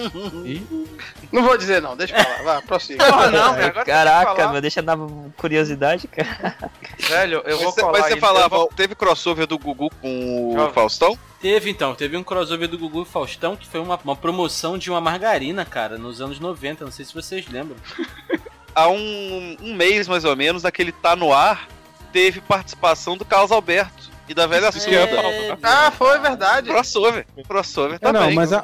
Não 1.32 1.44
vou 1.44 1.56
dizer 1.58 1.82
não, 1.82 1.96
deixa 1.96 2.14
pra 2.16 2.28
lá, 2.28 2.42
vai, 2.44 2.62
prossiga. 2.64 3.06
Porra, 3.06 3.30
não. 3.32 3.52
Agora 3.54 3.72
tem 3.72 3.84
que 3.84 3.92
Caraca, 3.92 4.36
falar. 4.36 4.52
meu, 4.52 4.62
deixa 4.62 4.82
na 4.82 4.98
curiosidade, 5.38 6.08
cara. 6.08 6.58
Velho, 7.00 7.42
eu 7.46 7.58
vou 7.58 7.66
Mas 7.68 7.76
você, 7.76 7.82
colar 7.82 7.92
mas 7.94 8.08
você 8.08 8.12
isso, 8.14 8.20
falava, 8.20 8.58
vou- 8.58 8.68
teve 8.76 8.96
crossover 8.96 9.46
do 9.48 9.58
Gugu 9.58 9.90
com 10.02 10.52
o 10.52 10.56
Jovem. 10.56 10.74
Faustão? 10.74 11.18
Teve 11.40 11.70
então, 11.70 11.94
teve 11.96 12.18
um 12.18 12.24
crossover 12.24 12.68
do 12.68 12.78
Gugu 12.78 13.04
e 13.04 13.06
Faustão 13.06 13.56
que 13.56 13.68
foi 13.68 13.80
uma, 13.80 13.98
uma 14.04 14.16
promoção 14.16 14.78
de 14.78 14.90
uma 14.90 15.00
margarina, 15.00 15.64
cara, 15.64 15.98
nos 15.98 16.20
anos 16.20 16.40
90. 16.40 16.84
Não 16.84 16.92
sei 16.92 17.06
se 17.06 17.14
vocês 17.14 17.48
lembram. 17.48 17.78
Há 18.76 18.88
um, 18.88 19.58
um 19.62 19.74
mês 19.76 20.08
mais 20.08 20.26
ou 20.26 20.36
menos, 20.36 20.64
naquele 20.64 20.92
Tá 20.92 21.16
No 21.16 21.32
Ar, 21.34 21.68
teve 22.12 22.42
participação 22.42 23.16
do 23.18 23.26
Carlos 23.26 23.52
Alberto 23.52 24.10
e 24.28 24.34
da 24.34 24.48
velha 24.48 24.72
surda. 24.72 25.08
falar. 25.08 25.58
Ah, 25.64 25.92
foi 25.92 26.20
verdade. 26.20 26.70
Crossover. 26.70 27.26
Crossover 27.48 27.96
É, 27.96 28.00
também. 28.00 28.22
não, 28.22 28.32
mas 28.34 28.54
a, 28.54 28.64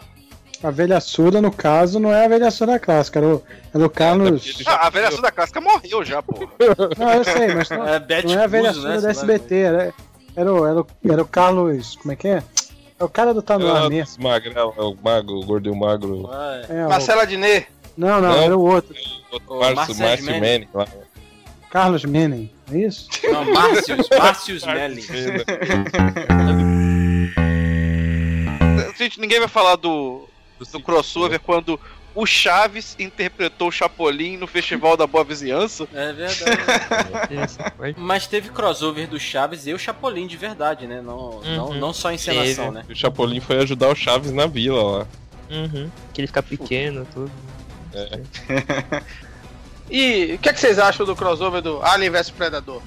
a 0.63 0.71
velha 0.71 0.99
surda, 0.99 1.41
no 1.41 1.51
caso, 1.51 1.99
não 1.99 2.13
é 2.13 2.25
a 2.25 2.27
velha 2.29 2.49
surda 2.51 2.79
clássica, 2.79 3.19
era 3.19 3.27
o, 3.27 3.43
era 3.73 3.85
o 3.85 3.89
Carlos. 3.89 4.63
Ah, 4.65 4.87
a 4.87 4.89
velha 4.89 5.11
surda 5.11 5.31
clássica 5.31 5.59
morreu 5.61 6.03
já, 6.05 6.21
pô. 6.23 6.33
Não, 6.97 7.13
eu 7.13 7.23
sei, 7.23 7.53
mas 7.53 7.69
não, 7.69 7.87
É, 7.87 7.99
não 8.23 8.33
é 8.33 8.43
a 8.43 8.47
velha 8.47 8.69
Cuso, 8.69 8.81
surda 8.81 8.95
né, 8.95 9.01
da. 9.01 9.09
SBT, 9.11 9.55
era, 9.55 9.93
era, 10.35 10.53
o, 10.53 10.65
era, 10.65 10.81
o, 10.81 10.87
era 11.11 11.21
o 11.21 11.27
Carlos. 11.27 11.95
Como 11.97 12.11
é 12.11 12.15
que 12.15 12.27
é? 12.27 12.43
É 12.99 13.03
o 13.03 13.09
cara 13.09 13.31
do 13.33 13.41
Tá 13.43 13.59
no 13.59 13.71
Ar 13.71 13.89
mesmo. 13.89 14.23
Magrelo, 14.23 14.73
é 14.75 14.81
o 14.81 14.95
mago, 15.03 15.33
o 15.33 15.45
gordo 15.45 15.67
e 15.69 15.71
o 15.71 15.75
magro. 15.75 16.27
É. 16.69 16.79
É, 16.79 16.85
o- 16.85 16.89
Marcela 16.89 17.27
Diné. 17.27 17.67
não, 17.95 18.19
não, 18.21 18.29
Não. 18.29 18.41
era 18.41 18.57
o 18.57 18.61
outro. 18.61 18.95
O 19.47 19.59
Márcio, 19.59 19.75
Marcelo 19.75 19.99
Márcio 20.09 20.25
Manning. 20.25 20.39
Manning 20.39 20.67
lá. 20.73 20.87
Carlos 21.69 22.05
Menem, 22.05 22.51
é 22.71 22.77
isso? 22.77 23.09
Não, 23.31 23.45
Márcios, 23.45 24.09
Márcios 24.17 24.65
Melling. 24.65 25.01
Gente, 28.97 29.19
ninguém 29.19 29.39
vai 29.39 29.47
falar 29.47 29.75
do, 29.75 30.27
do 30.71 30.79
crossover 30.79 31.39
quando 31.39 31.79
o 32.15 32.25
Chaves 32.25 32.95
interpretou 32.97 33.67
o 33.67 33.71
Chapolin 33.71 34.37
no 34.37 34.47
Festival 34.47 34.97
da 34.97 35.05
Boa 35.05 35.23
Vizinhança. 35.23 35.87
É 35.93 36.11
verdade. 36.11 37.95
Mas 37.95 38.25
teve 38.25 38.49
crossover 38.49 39.07
do 39.07 39.19
Chaves 39.19 39.67
e 39.67 39.73
o 39.73 39.77
Chapolin 39.77 40.25
de 40.25 40.35
verdade, 40.35 40.87
né? 40.87 40.99
Não, 40.99 41.41
não, 41.41 41.73
não 41.75 41.93
só 41.93 42.11
encenação, 42.11 42.73
Teve. 42.73 42.77
né? 42.77 42.85
O 42.89 42.95
Chapolin 42.95 43.39
foi 43.39 43.57
ajudar 43.57 43.89
o 43.89 43.95
Chaves 43.95 44.31
na 44.31 44.47
vila 44.47 44.81
lá. 44.81 45.07
Uhum. 45.51 45.91
Que 46.11 46.21
ele 46.21 46.27
fica 46.27 46.41
pequeno, 46.41 47.05
tudo. 47.13 47.31
E 49.89 50.33
o 50.35 50.37
que, 50.39 50.49
é 50.49 50.53
que 50.53 50.59
vocês 50.59 50.77
acham 50.79 51.05
do 51.05 51.15
crossover 51.15 51.61
do 51.61 51.81
Alien 51.81 52.11
vs 52.11 52.29
Predador? 52.31 52.81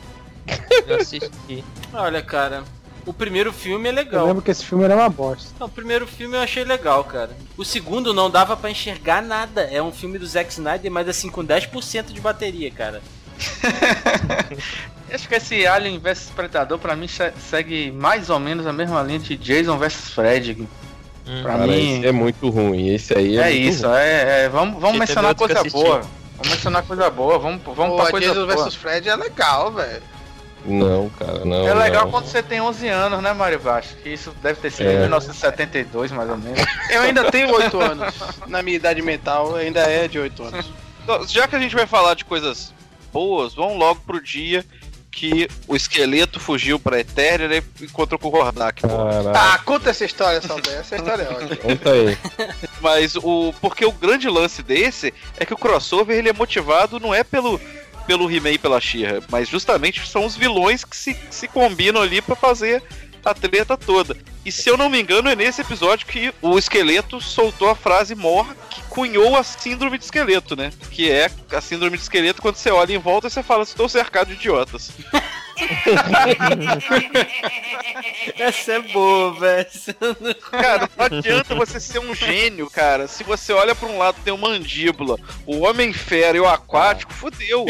Eu 0.87 0.97
assisti. 0.97 1.65
Olha, 1.93 2.23
cara, 2.23 2.63
o 3.07 3.13
primeiro 3.13 3.53
filme 3.53 3.89
é 3.89 3.93
Eu 3.93 3.95
legal. 3.97 4.27
lembro 4.27 4.43
que 4.43 4.51
esse 4.51 4.65
filme 4.65 4.85
era 4.85 4.95
uma 4.95 5.09
bosta. 5.09 5.51
Não, 5.59 5.67
o 5.67 5.71
primeiro 5.71 6.07
filme 6.07 6.37
eu 6.37 6.41
achei 6.41 6.65
legal, 6.65 7.03
cara. 7.05 7.31
O 7.57 7.65
segundo 7.65 8.13
não 8.13 8.29
dava 8.31 8.57
pra 8.57 8.71
enxergar 8.71 9.23
nada. 9.23 9.63
É 9.63 9.83
um 9.83 9.93
filme 9.93 10.19
do 10.19 10.27
Zack 10.27 10.51
Snyder, 10.53 10.91
mas 10.91 11.09
assim, 11.09 11.31
com 11.31 11.45
10% 11.45 12.13
de 12.13 12.21
bateria, 12.21 12.71
cara. 12.71 13.01
Acho 15.13 15.29
que 15.29 15.35
esse 15.35 15.67
Alien 15.67 15.99
vs 15.99 16.31
Predador 16.37 16.79
pra 16.79 16.95
mim 16.95 17.09
se- 17.09 17.33
segue 17.49 17.91
mais 17.91 18.31
ou 18.31 18.39
menos 18.39 18.67
a 18.67 18.73
mesma 18.73 19.03
linha 19.03 19.19
de 19.19 19.37
Jason 19.37 19.77
vs 19.77 20.11
Fred. 20.11 20.69
Hum. 21.27 21.43
Pra 21.43 21.53
Cara, 21.53 21.67
mim 21.67 21.99
esse 21.99 22.07
é 22.07 22.13
muito 22.13 22.49
ruim. 22.49 22.89
Esse 22.95 23.15
aí 23.17 23.37
é, 23.37 23.41
é, 23.41 23.45
muito 23.55 23.69
isso, 23.69 23.87
ruim. 23.87 23.97
é, 23.97 24.43
é, 24.45 24.49
vamos, 24.49 24.81
vamos 24.81 24.99
mencionar 24.99 25.35
coisa 25.35 25.59
eu 25.59 25.71
boa. 25.71 26.03
Vamos 26.41 26.55
mencionar 26.55 26.83
coisa 26.85 27.11
boa, 27.11 27.39
vamos, 27.39 27.61
vamos 27.63 27.97
Pô, 27.97 28.03
pra 28.03 28.11
coisa 28.11 28.27
Jesus 28.29 28.55
boa. 28.55 28.65
vs 28.65 28.75
Fred 28.75 29.09
é 29.09 29.17
legal, 29.17 29.71
velho. 29.73 30.03
Não, 30.65 31.09
cara, 31.11 31.45
não. 31.45 31.67
É 31.69 31.75
legal 31.75 32.05
não. 32.05 32.11
quando 32.11 32.27
você 32.27 32.43
tem 32.43 32.61
11 32.61 32.89
anos, 32.89 33.23
né, 33.23 33.33
Mário 33.33 33.59
Baixo? 33.61 33.95
Que 34.03 34.11
isso 34.11 34.31
deve 34.43 34.61
ter 34.61 34.71
sido 34.71 34.89
É. 34.89 34.95
em 34.95 35.01
1972, 35.01 36.13
mais 36.13 36.29
ou 36.31 36.37
menos. 36.39 36.61
Eu 36.91 37.03
ainda 37.03 37.31
tenho 37.31 37.55
8 37.55 37.81
anos. 37.81 38.15
Na 38.47 38.63
minha 38.63 38.77
idade 38.77 39.01
mental, 39.03 39.55
ainda 39.57 39.81
é 39.81 40.09
de 40.09 40.19
8 40.19 40.43
anos. 40.45 40.67
Então, 41.03 41.27
já 41.27 41.47
que 41.49 41.57
a 41.57 41.59
gente 41.59 41.75
vai 41.75 41.87
falar 41.87 42.15
de 42.15 42.25
coisas 42.25 42.73
boas, 43.13 43.55
vamos 43.55 43.79
logo 43.79 44.01
pro 44.07 44.23
dia 44.23 44.65
que 45.11 45.49
o 45.67 45.75
esqueleto 45.75 46.39
fugiu 46.39 46.79
pra 46.79 47.01
Eternia 47.01 47.63
e 47.81 47.85
encontrou 47.85 48.19
com 48.19 48.29
o 48.29 48.35
Hordak. 48.37 48.83
Ah, 49.35 49.59
conta 49.65 49.91
essa 49.91 50.05
história, 50.05 50.41
Saldanha. 50.41 50.79
Essa 50.79 50.97
história 50.97 51.23
é 51.25 51.29
ótima. 51.35 51.57
conta 51.57 51.91
aí. 51.93 52.19
Mas 52.81 53.17
o. 53.17 53.53
Porque 53.61 53.85
o 53.85 53.93
grande 53.93 54.29
lance 54.29 54.63
desse 54.63 55.13
é 55.37 55.45
que 55.45 55.53
o 55.55 55.59
crossover 55.59 56.17
ele 56.17 56.29
é 56.29 56.33
motivado 56.33 57.01
não 57.01 57.15
é 57.15 57.25
pelo. 57.25 57.61
Pelo 58.07 58.29
He-Man 58.31 58.53
e 58.53 58.59
pela 58.59 58.81
She-Ra, 58.81 59.23
mas 59.31 59.49
justamente 59.49 60.05
são 60.09 60.25
os 60.25 60.35
vilões 60.35 60.85
que 60.85 60.97
se, 60.97 61.17
se 61.31 61.47
combinam 61.47 62.03
ali 62.03 62.21
pra 62.21 62.35
fazer 62.35 62.83
a 63.25 63.35
treta 63.35 63.77
toda. 63.77 64.17
E 64.45 64.51
se 64.51 64.69
eu 64.69 64.77
não 64.77 64.89
me 64.89 65.01
engano, 65.01 65.29
é 65.29 65.37
nesse 65.37 65.61
episódio 65.61 66.07
que 66.07 66.33
o 66.41 66.59
esqueleto 66.59 67.21
soltou 67.21 67.69
a 67.69 67.75
frase 67.75 68.15
mor 68.15 68.47
que 68.71 68.81
cunhou 68.85 69.37
a 69.37 69.43
síndrome 69.43 69.99
de 69.99 70.05
esqueleto, 70.05 70.57
né? 70.57 70.73
Que 70.91 71.11
é 71.11 71.31
a 71.53 71.61
síndrome 71.61 71.97
de 71.97 72.03
esqueleto 72.03 72.41
quando 72.41 72.57
você 72.57 72.71
olha 72.71 72.95
em 72.95 72.99
volta 72.99 73.27
e 73.27 73.31
você 73.31 73.43
fala, 73.43 73.63
estou 73.65 73.89
cercado 73.89 74.29
de 74.29 74.35
idiotas. 74.35 74.93
Essa 78.39 78.73
é 78.73 78.81
boa, 78.81 79.35
velho. 79.35 79.69
Cara, 80.51 80.89
não 80.97 81.05
adianta 81.05 81.55
você 81.55 81.79
ser 81.79 81.99
um 81.99 82.15
gênio, 82.15 82.71
cara. 82.71 83.07
Se 83.07 83.23
você 83.23 83.53
olha 83.53 83.75
pra 83.75 83.89
um 83.89 83.99
lado 83.99 84.17
tem 84.25 84.33
o 84.33 84.39
mandíbula, 84.39 85.19
o 85.47 85.61
homem 85.61 85.93
fera 85.93 86.37
e 86.37 86.41
o 86.41 86.49
aquático, 86.49 87.13
fudeu. 87.13 87.67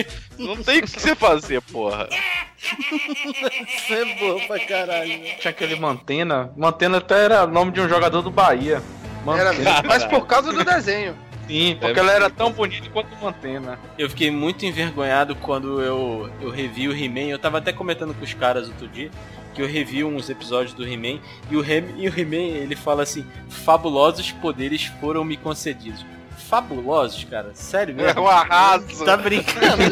Não 0.46 0.56
tem 0.62 0.78
o 0.78 0.82
que 0.82 0.88
você 1.00 1.14
fazer, 1.14 1.60
porra. 1.62 2.08
Essa 2.60 3.94
é 3.94 4.14
boa 4.18 4.40
pra 4.46 4.58
caralho. 4.66 5.10
Tinha 5.38 5.50
aquele 5.50 5.76
Mantena. 5.76 6.52
Mantena 6.56 6.98
até 6.98 7.24
era 7.24 7.46
nome 7.46 7.72
de 7.72 7.80
um 7.80 7.88
jogador 7.88 8.22
do 8.22 8.30
Bahia. 8.30 8.82
Era 9.26 9.52
Mantena. 9.52 9.82
Mas 9.86 10.04
por 10.04 10.26
causa 10.26 10.52
do 10.52 10.64
desenho. 10.64 11.16
Sim, 11.46 11.76
porque 11.80 11.98
ela 11.98 12.12
era 12.12 12.30
tão 12.30 12.52
bonita 12.52 12.88
quanto 12.90 13.16
Mantena. 13.22 13.78
Eu 13.98 14.08
fiquei 14.08 14.30
muito 14.30 14.64
envergonhado 14.64 15.34
quando 15.36 15.80
eu, 15.82 16.30
eu 16.40 16.50
revi 16.50 16.86
o 16.88 16.92
He-Man. 16.96 17.28
Eu 17.28 17.38
tava 17.38 17.58
até 17.58 17.72
comentando 17.72 18.14
com 18.14 18.22
os 18.24 18.34
caras 18.34 18.68
outro 18.68 18.86
dia 18.88 19.10
que 19.52 19.60
eu 19.60 19.66
revi 19.66 20.04
uns 20.04 20.30
episódios 20.30 20.72
do 20.74 20.86
He-Man 20.86 21.18
e 21.50 21.56
o 21.56 21.60
He- 21.64 21.92
e 21.96 22.08
o 22.08 22.20
He-Man 22.20 22.36
ele 22.62 22.76
fala 22.76 23.02
assim: 23.02 23.26
fabulosos 23.48 24.30
poderes 24.32 24.84
foram 25.00 25.24
me 25.24 25.36
concedidos. 25.36 26.06
Fabulosos, 26.40 27.24
cara? 27.24 27.50
Sério 27.54 27.94
É 27.98 28.04
mesmo? 28.06 28.22
um 28.22 28.26
arraso. 28.28 29.04
Tá 29.04 29.16
brincando? 29.16 29.82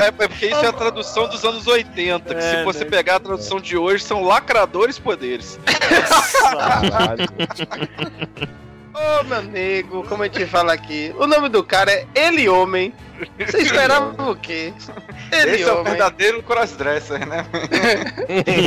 É, 0.00 0.06
é 0.06 0.10
porque 0.10 0.46
isso 0.46 0.64
é 0.64 0.68
a 0.68 0.72
tradução 0.72 1.28
dos 1.28 1.44
anos 1.44 1.66
80, 1.66 2.34
que 2.34 2.40
É, 2.40 2.58
se 2.58 2.64
você 2.64 2.84
né? 2.84 2.90
pegar 2.90 3.16
a 3.16 3.20
tradução 3.20 3.60
de 3.60 3.76
hoje, 3.76 4.02
são 4.04 4.22
lacradores 4.22 4.98
poderes. 4.98 5.58
Caralho. 6.40 7.26
Ô, 8.96 9.24
meu 9.24 9.38
amigo, 9.38 10.04
como 10.08 10.22
a 10.22 10.26
gente 10.26 10.46
fala 10.46 10.72
aqui. 10.72 11.14
O 11.18 11.26
nome 11.26 11.50
do 11.50 11.62
cara 11.62 11.92
é 11.92 12.06
Ele 12.14 12.48
Homem. 12.48 12.94
Você 13.38 13.58
esperava 13.58 14.30
o 14.30 14.34
quê? 14.34 14.72
Ele, 15.30 15.50
Esse 15.52 15.64
é 15.64 15.72
o 15.72 15.80
homem. 15.80 15.92
verdadeiro 15.92 16.42
crossdresser, 16.42 17.26
né? 17.26 17.46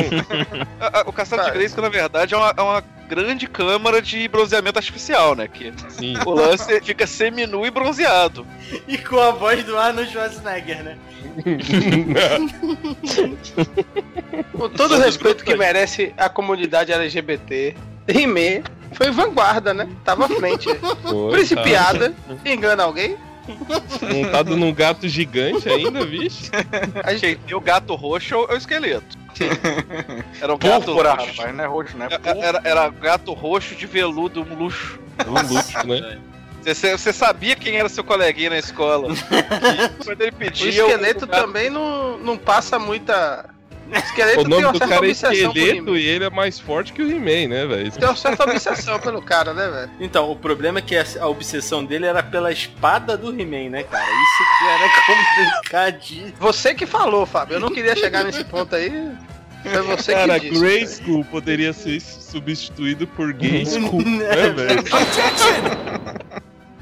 O 1.07 1.12
Castelo 1.12 1.43
de. 1.45 1.51
Grayskull, 1.51 1.83
na 1.83 1.89
verdade, 1.89 2.33
é 2.36 2.38
uma, 2.38 2.53
é 2.55 2.62
uma 2.62 2.83
grande 3.07 3.48
câmara 3.48 4.01
de 4.01 4.27
bronzeamento 4.27 4.77
artificial, 4.77 5.36
né? 5.36 5.48
Que 5.48 5.74
Sim. 5.89 6.15
o 6.25 6.31
lance 6.31 6.79
fica 6.81 7.07
seminu 7.07 7.65
e 7.65 7.71
bronzeado. 7.71 8.45
E 8.88 8.98
com 9.00 9.19
a 9.19 9.31
voz 9.31 9.63
do 9.63 9.77
Arnold 9.77 10.12
Schwarzenegger, 10.12 10.83
né? 10.83 10.98
Com 14.53 14.69
todo 14.69 14.95
o 14.95 15.00
respeito 15.00 15.43
que 15.43 15.55
merece 15.55 16.13
a 16.17 16.29
comunidade 16.29 16.91
LGBT, 16.91 17.75
He-Man 18.07 18.63
foi 18.93 19.12
vanguarda, 19.12 19.74
né? 19.74 19.88
Tava 20.03 20.25
à 20.25 20.29
frente. 20.29 20.67
Foi, 21.03 21.31
Principiada, 21.31 22.13
engana 22.46 22.84
alguém. 22.84 23.15
tá 24.00 24.08
Montado 24.13 24.55
num 24.58 24.74
gato 24.74 25.08
gigante 25.08 25.67
ainda, 25.69 26.05
vixe. 26.05 26.51
A 27.03 27.12
gente- 27.13 27.22
Quem 27.22 27.36
tem 27.38 27.55
o 27.55 27.62
gato 27.62 27.96
roxo 27.96 28.34
é 28.34 28.38
o- 28.38 28.46
é 28.46 28.53
o 28.53 28.58
esqueleto. 28.58 29.17
Era 30.41 30.53
um 30.53 30.58
gato 30.58 30.93
roxo. 30.93 31.08
rapaz, 31.08 31.55
não 31.55 31.63
é 31.63 31.67
roxo, 31.67 31.98
né? 31.98 32.08
É- 32.24 32.39
Era, 32.46 32.62
era 32.63 32.89
gato 32.89 33.34
roxo 33.34 33.74
de 33.75 33.86
veludo, 33.88 34.41
um 34.41 34.55
luxo. 34.55 35.00
Um 35.25 35.53
luxo, 35.53 35.88
né? 35.88 36.19
Você, 36.63 36.98
você 36.98 37.13
sabia 37.13 37.55
quem 37.55 37.77
era 37.77 37.88
seu 37.88 38.03
coleguinha 38.03 38.50
na 38.51 38.58
escola. 38.60 39.13
E 39.13 39.15
quando 40.03 40.22
ele 40.22 40.31
O 40.31 40.34
pedia. 40.34 40.69
esqueleto 40.69 41.25
gato- 41.25 41.41
também 41.41 41.69
não, 41.69 42.17
não 42.17 42.38
passa 42.38 42.77
muita. 42.77 43.50
O 43.91 43.96
esqueleto 43.96 44.39
O 44.39 44.43
tem 44.43 44.50
nome 44.50 44.63
uma 44.63 44.72
do 44.72 44.77
certa 44.77 44.93
cara 44.93 45.08
é 45.08 45.10
esqueleto 45.10 45.98
e 45.98 46.05
ele 46.05 46.25
é 46.25 46.29
mais 46.29 46.60
forte 46.60 46.93
que 46.93 47.01
o 47.01 47.10
He-Man, 47.10 47.50
né, 47.50 47.65
velho? 47.65 47.91
Tem 47.91 48.08
uma 48.08 48.15
certa 48.15 48.43
obsessão 48.43 49.00
pelo 49.00 49.22
cara, 49.22 49.53
né, 49.53 49.67
velho? 49.67 49.91
Então, 50.00 50.31
o 50.31 50.36
problema 50.36 50.79
é 50.79 50.81
que 50.81 50.96
a, 50.96 51.27
obsessão 51.27 51.84
dele 51.84 52.05
era 52.05 52.22
pela 52.22 52.51
espada 52.51 53.17
do 53.17 53.29
He-Man, 53.29 53.69
né, 53.69 53.84
cara? 53.84 54.05
Isso 54.05 54.60
que 54.60 54.65
era 54.65 54.89
complicadíssimo. 55.55 56.34
Você 56.39 56.75
que 56.75 56.86
falou, 56.86 57.25
Fábio. 57.25 57.55
Eu 57.55 57.60
não 57.60 57.69
queria 57.69 57.96
chegar 57.96 58.24
nesse 58.24 58.43
ponto 58.43 58.75
aí. 58.75 59.12
Foi 59.63 59.81
você 59.81 60.13
Cara, 60.13 60.39
que 60.39 60.50
disse. 60.50 60.62
Grey 60.62 60.88
School 60.88 61.25
poderia 61.25 61.74
ser 61.74 62.00
substituído 62.00 63.05
por 63.08 63.34
Gay 63.34 63.65
School, 63.65 64.01
né, 64.05 64.25
É, 64.31 64.50
velho? 64.50 64.84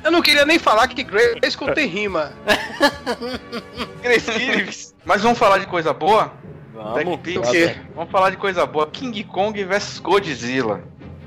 Eu 0.04 0.12
não 0.12 0.22
queria 0.22 0.46
nem 0.46 0.58
falar 0.58 0.88
que 0.88 1.04
Grayskull 1.04 1.74
tem 1.74 1.86
rima. 1.86 2.32
Cresci. 4.02 4.94
Mas 5.04 5.22
vamos 5.22 5.38
falar 5.38 5.58
de 5.58 5.66
coisa 5.66 5.92
boa? 5.92 6.32
Vamos. 6.78 7.16
O? 7.16 7.96
Vamos 7.96 8.12
falar 8.12 8.30
de 8.30 8.38
coisa 8.38 8.66
boa. 8.66 8.88
King 8.88 9.24
Kong 9.24 9.64
vs 9.64 10.00
Godzilla. 10.00 10.84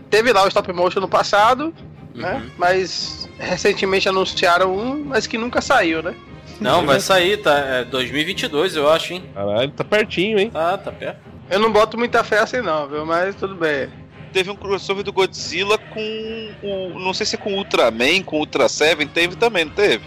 Teve 0.09 0.33
lá 0.33 0.45
o 0.45 0.49
stop 0.49 0.73
motion 0.73 1.01
no 1.01 1.09
passado, 1.09 1.75
né? 2.15 2.35
Uhum. 2.35 2.51
Mas 2.57 3.29
recentemente 3.39 4.09
anunciaram 4.09 4.77
um, 4.77 5.05
mas 5.05 5.27
que 5.27 5.37
nunca 5.37 5.61
saiu, 5.61 6.03
né? 6.03 6.15
Não, 6.61 6.85
vai 6.85 7.01
sair, 7.01 7.39
tá? 7.39 7.57
É 7.59 7.85
2022, 7.85 8.77
eu 8.77 8.89
acho, 8.91 9.15
hein? 9.15 9.25
Caralho, 9.35 9.71
tá 9.71 9.83
pertinho, 9.83 10.39
hein? 10.39 10.51
Ah, 10.55 10.79
tá 10.83 10.93
perto. 10.93 11.19
Eu 11.49 11.59
não 11.59 11.73
boto 11.73 11.99
muita 11.99 12.23
fé 12.23 12.39
assim 12.39 12.61
não, 12.61 12.87
viu? 12.87 13.05
Mas 13.05 13.35
tudo 13.35 13.55
bem. 13.55 13.89
Teve 14.33 14.51
um 14.51 14.57
crossover 14.57 15.03
do 15.03 15.13
Godzilla 15.13 15.77
com 15.79 16.51
o. 16.63 16.99
Não 17.01 17.13
sei 17.13 17.27
se 17.27 17.35
é 17.35 17.39
com 17.39 17.55
o 17.55 17.57
Ultraman, 17.57 18.23
com 18.23 18.37
o 18.37 18.41
Ultra 18.41 18.69
Seven, 18.69 19.09
teve 19.09 19.35
também, 19.35 19.65
não 19.65 19.73
teve? 19.73 20.05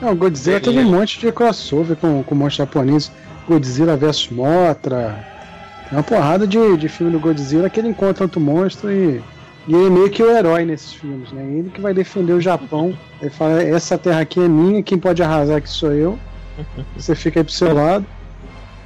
Não, 0.00 0.14
Godzilla 0.14 0.60
teve 0.60 0.78
um 0.78 0.90
monte 0.90 1.18
de 1.18 1.30
crossover 1.32 1.96
com, 1.96 2.22
com 2.22 2.34
monstros 2.34 2.66
japoneses. 2.68 3.12
Godzilla 3.46 3.96
vs 3.96 4.28
Mothra. 4.30 5.24
Tem 5.88 5.98
uma 5.98 6.02
porrada 6.02 6.46
de, 6.46 6.76
de 6.76 6.88
filme 6.88 7.12
do 7.12 7.20
Godzilla 7.20 7.70
que 7.70 7.80
ele 7.80 7.88
encontra 7.88 8.24
outro 8.24 8.40
monstro 8.40 8.90
e, 8.90 9.22
e 9.68 9.74
ele 9.74 9.86
é 9.86 9.90
meio 9.90 10.10
que 10.10 10.22
o 10.22 10.30
herói 10.30 10.64
nesses 10.64 10.92
filmes, 10.92 11.30
né? 11.32 11.42
Ele 11.42 11.70
que 11.70 11.80
vai 11.80 11.94
defender 11.94 12.32
o 12.32 12.40
Japão. 12.40 12.96
Ele 13.20 13.30
fala, 13.30 13.62
essa 13.62 13.96
terra 13.96 14.20
aqui 14.20 14.38
é 14.38 14.46
minha, 14.46 14.82
quem 14.82 14.98
pode 14.98 15.22
arrasar 15.22 15.56
aqui 15.56 15.70
sou 15.70 15.90
eu. 15.92 16.18
Você 16.96 17.14
fica 17.14 17.40
aí 17.40 17.44
pro 17.44 17.52
seu 17.52 17.72
lado. 17.72 18.04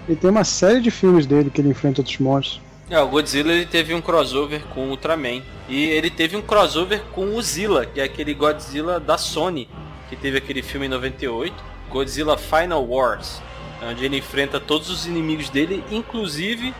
E 0.09 0.14
tem 0.14 0.31
uma 0.31 0.45
série 0.45 0.81
de 0.81 0.90
filmes 0.90 1.26
dele 1.26 1.50
que 1.50 1.61
ele 1.61 1.69
enfrenta 1.69 2.00
outros 2.00 2.19
monstros. 2.19 2.61
É, 2.88 2.99
o 3.00 3.09
Godzilla 3.09 3.52
ele 3.52 3.67
teve 3.67 3.95
um 3.95 4.00
crossover 4.00 4.63
com 4.75 4.87
o 4.87 4.91
Ultraman. 4.91 5.43
E 5.69 5.85
ele 5.85 6.11
teve 6.11 6.37
um 6.37 6.43
crossover 6.43 7.02
com 7.13 7.37
o 7.37 7.43
Zilla, 7.43 7.87
que 7.87 8.00
é 8.00 8.04
aquele 8.04 8.35
Godzilla 8.35 8.99
da 8.99 9.17
Sony, 9.17 9.69
que 10.08 10.17
teve 10.17 10.39
aquele 10.39 10.63
filme 10.63 10.87
em 10.87 10.89
98, 10.89 11.54
Godzilla 11.89 12.37
Final 12.37 12.85
Wars, 12.85 13.41
onde 13.82 14.04
ele 14.04 14.19
enfrenta 14.19 14.60
todos 14.60 14.90
os 14.90 15.06
inimigos 15.06 15.49
dele, 15.49 15.82
inclusive 15.90 16.75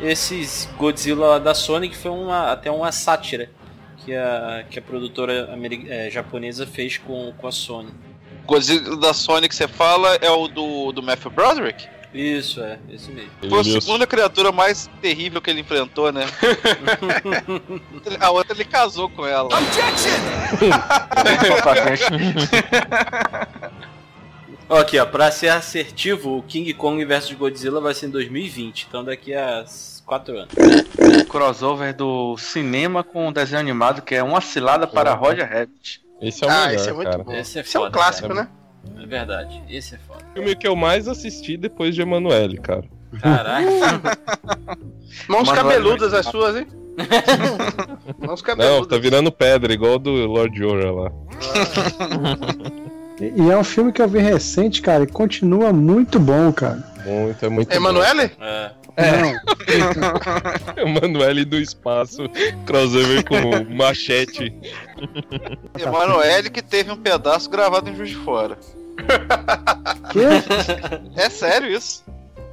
esses 0.00 0.68
Godzilla 0.76 1.40
da 1.40 1.54
Sony, 1.54 1.88
que 1.88 1.96
foi 1.96 2.10
uma, 2.10 2.52
até 2.52 2.70
uma 2.70 2.92
sátira 2.92 3.50
que 4.04 4.14
a, 4.14 4.64
que 4.70 4.78
a 4.78 4.82
produtora 4.82 5.48
eh, 5.88 6.10
japonesa 6.10 6.66
fez 6.66 6.98
com, 6.98 7.32
com 7.36 7.46
a 7.46 7.52
Sony. 7.52 7.90
Godzilla 8.46 8.96
da 8.96 9.12
Sony 9.12 9.48
que 9.48 9.54
você 9.54 9.66
fala 9.66 10.14
é 10.16 10.30
o 10.30 10.46
do, 10.46 10.92
do 10.92 11.02
Matthew 11.02 11.30
Broderick? 11.30 11.88
Isso, 12.14 12.62
é, 12.62 12.78
esse 12.90 13.10
mesmo. 13.10 13.30
Foi 13.46 13.60
a 13.60 13.64
segunda 13.64 14.06
criatura 14.06 14.50
mais 14.50 14.88
terrível 15.02 15.42
que 15.42 15.50
ele 15.50 15.60
enfrentou, 15.60 16.10
né? 16.10 16.24
a 18.18 18.30
outra 18.30 18.54
ele 18.54 18.64
casou 18.64 19.10
com 19.10 19.26
ela. 19.26 19.50
Ó, 19.52 19.56
aqui, 24.70 24.98
ó, 24.98 25.06
pra 25.06 25.30
ser 25.30 25.48
assertivo, 25.48 26.38
o 26.38 26.42
King 26.42 26.72
Kong 26.74 27.04
vs 27.04 27.32
Godzilla 27.32 27.80
vai 27.80 27.94
ser 27.94 28.06
em 28.06 28.10
2020, 28.10 28.86
então 28.88 29.04
daqui 29.04 29.34
a 29.34 29.64
4 30.04 30.38
anos. 30.38 30.54
Crossover 31.28 31.94
do 31.94 32.36
cinema 32.36 33.04
com 33.04 33.28
o 33.28 33.32
desenho 33.32 33.60
animado, 33.60 34.02
que 34.02 34.14
é 34.14 34.22
uma 34.22 34.40
cilada 34.40 34.86
para 34.86 35.14
Roger 35.14 35.48
Rabbit. 35.48 36.00
Esse 36.20 36.44
é 36.44 36.46
o 36.46 36.50
ah, 36.50 36.66
melhor, 36.66 36.74
esse 36.74 36.88
é 36.88 36.92
muito 36.92 37.10
cara. 37.10 37.24
bom. 37.24 37.32
Esse 37.32 37.58
é 37.58 37.62
Esse 37.62 37.76
é 37.76 37.80
um 37.80 37.82
foda, 37.84 37.92
clássico, 37.94 38.28
cara. 38.28 38.42
né? 38.42 38.48
É 39.02 39.06
verdade, 39.06 39.62
esse 39.68 39.94
é 39.94 39.98
foda. 39.98 40.24
O 40.30 40.34
filme 40.34 40.56
que 40.56 40.66
eu 40.66 40.74
mais 40.76 41.08
assisti 41.08 41.56
depois 41.56 41.94
de 41.94 42.02
Emanuele, 42.02 42.58
cara. 42.58 42.84
Caraca. 43.20 43.68
Mãos 45.28 45.46
Manuel 45.48 45.64
cabeludas 45.64 46.14
as 46.14 46.26
suas, 46.26 46.56
hein? 46.56 46.66
Mãos 48.18 48.40
Não, 48.40 48.46
cabeludas. 48.46 48.86
tá 48.86 48.98
virando 48.98 49.30
pedra, 49.30 49.72
igual 49.72 49.98
do 49.98 50.10
Lord 50.10 50.56
Jorah 50.56 50.92
lá. 50.92 51.12
E, 53.20 53.32
e 53.42 53.50
é 53.50 53.56
um 53.56 53.64
filme 53.64 53.92
que 53.92 54.02
eu 54.02 54.08
vi 54.08 54.18
recente, 54.18 54.82
cara, 54.82 55.04
e 55.04 55.06
continua 55.06 55.72
muito 55.72 56.18
bom, 56.20 56.52
cara. 56.52 56.82
Muito, 57.04 57.46
é 57.46 57.48
muito 57.48 57.72
Emanuele? 57.72 58.30
É. 58.40 58.70
Não, 59.20 59.32
bom. 59.32 59.38
Emanuele 60.80 61.44
do 61.44 61.56
espaço, 61.58 62.28
crossover 62.64 63.24
com 63.24 63.74
machete. 63.74 64.54
Emanuele 65.78 66.48
que 66.50 66.62
teve 66.62 66.90
um 66.90 66.96
pedaço 66.96 67.48
gravado 67.50 67.90
em 67.90 67.96
Juiz 67.96 68.10
de 68.10 68.16
Fora. 68.16 68.56
que? 70.12 71.20
É 71.20 71.28
sério 71.28 71.70
isso? 71.70 72.04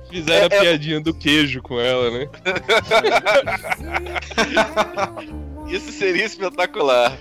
Fizeram 0.09 0.47
É- 0.51 0.57
a 0.57 0.61
piadinha 0.61 0.99
do 1.01 1.13
queijo 1.13 1.61
com 1.61 1.79
ela, 1.79 2.11
né? 2.11 2.27
Isso 5.67 5.91
seria 5.91 6.25
espetacular. 6.25 7.17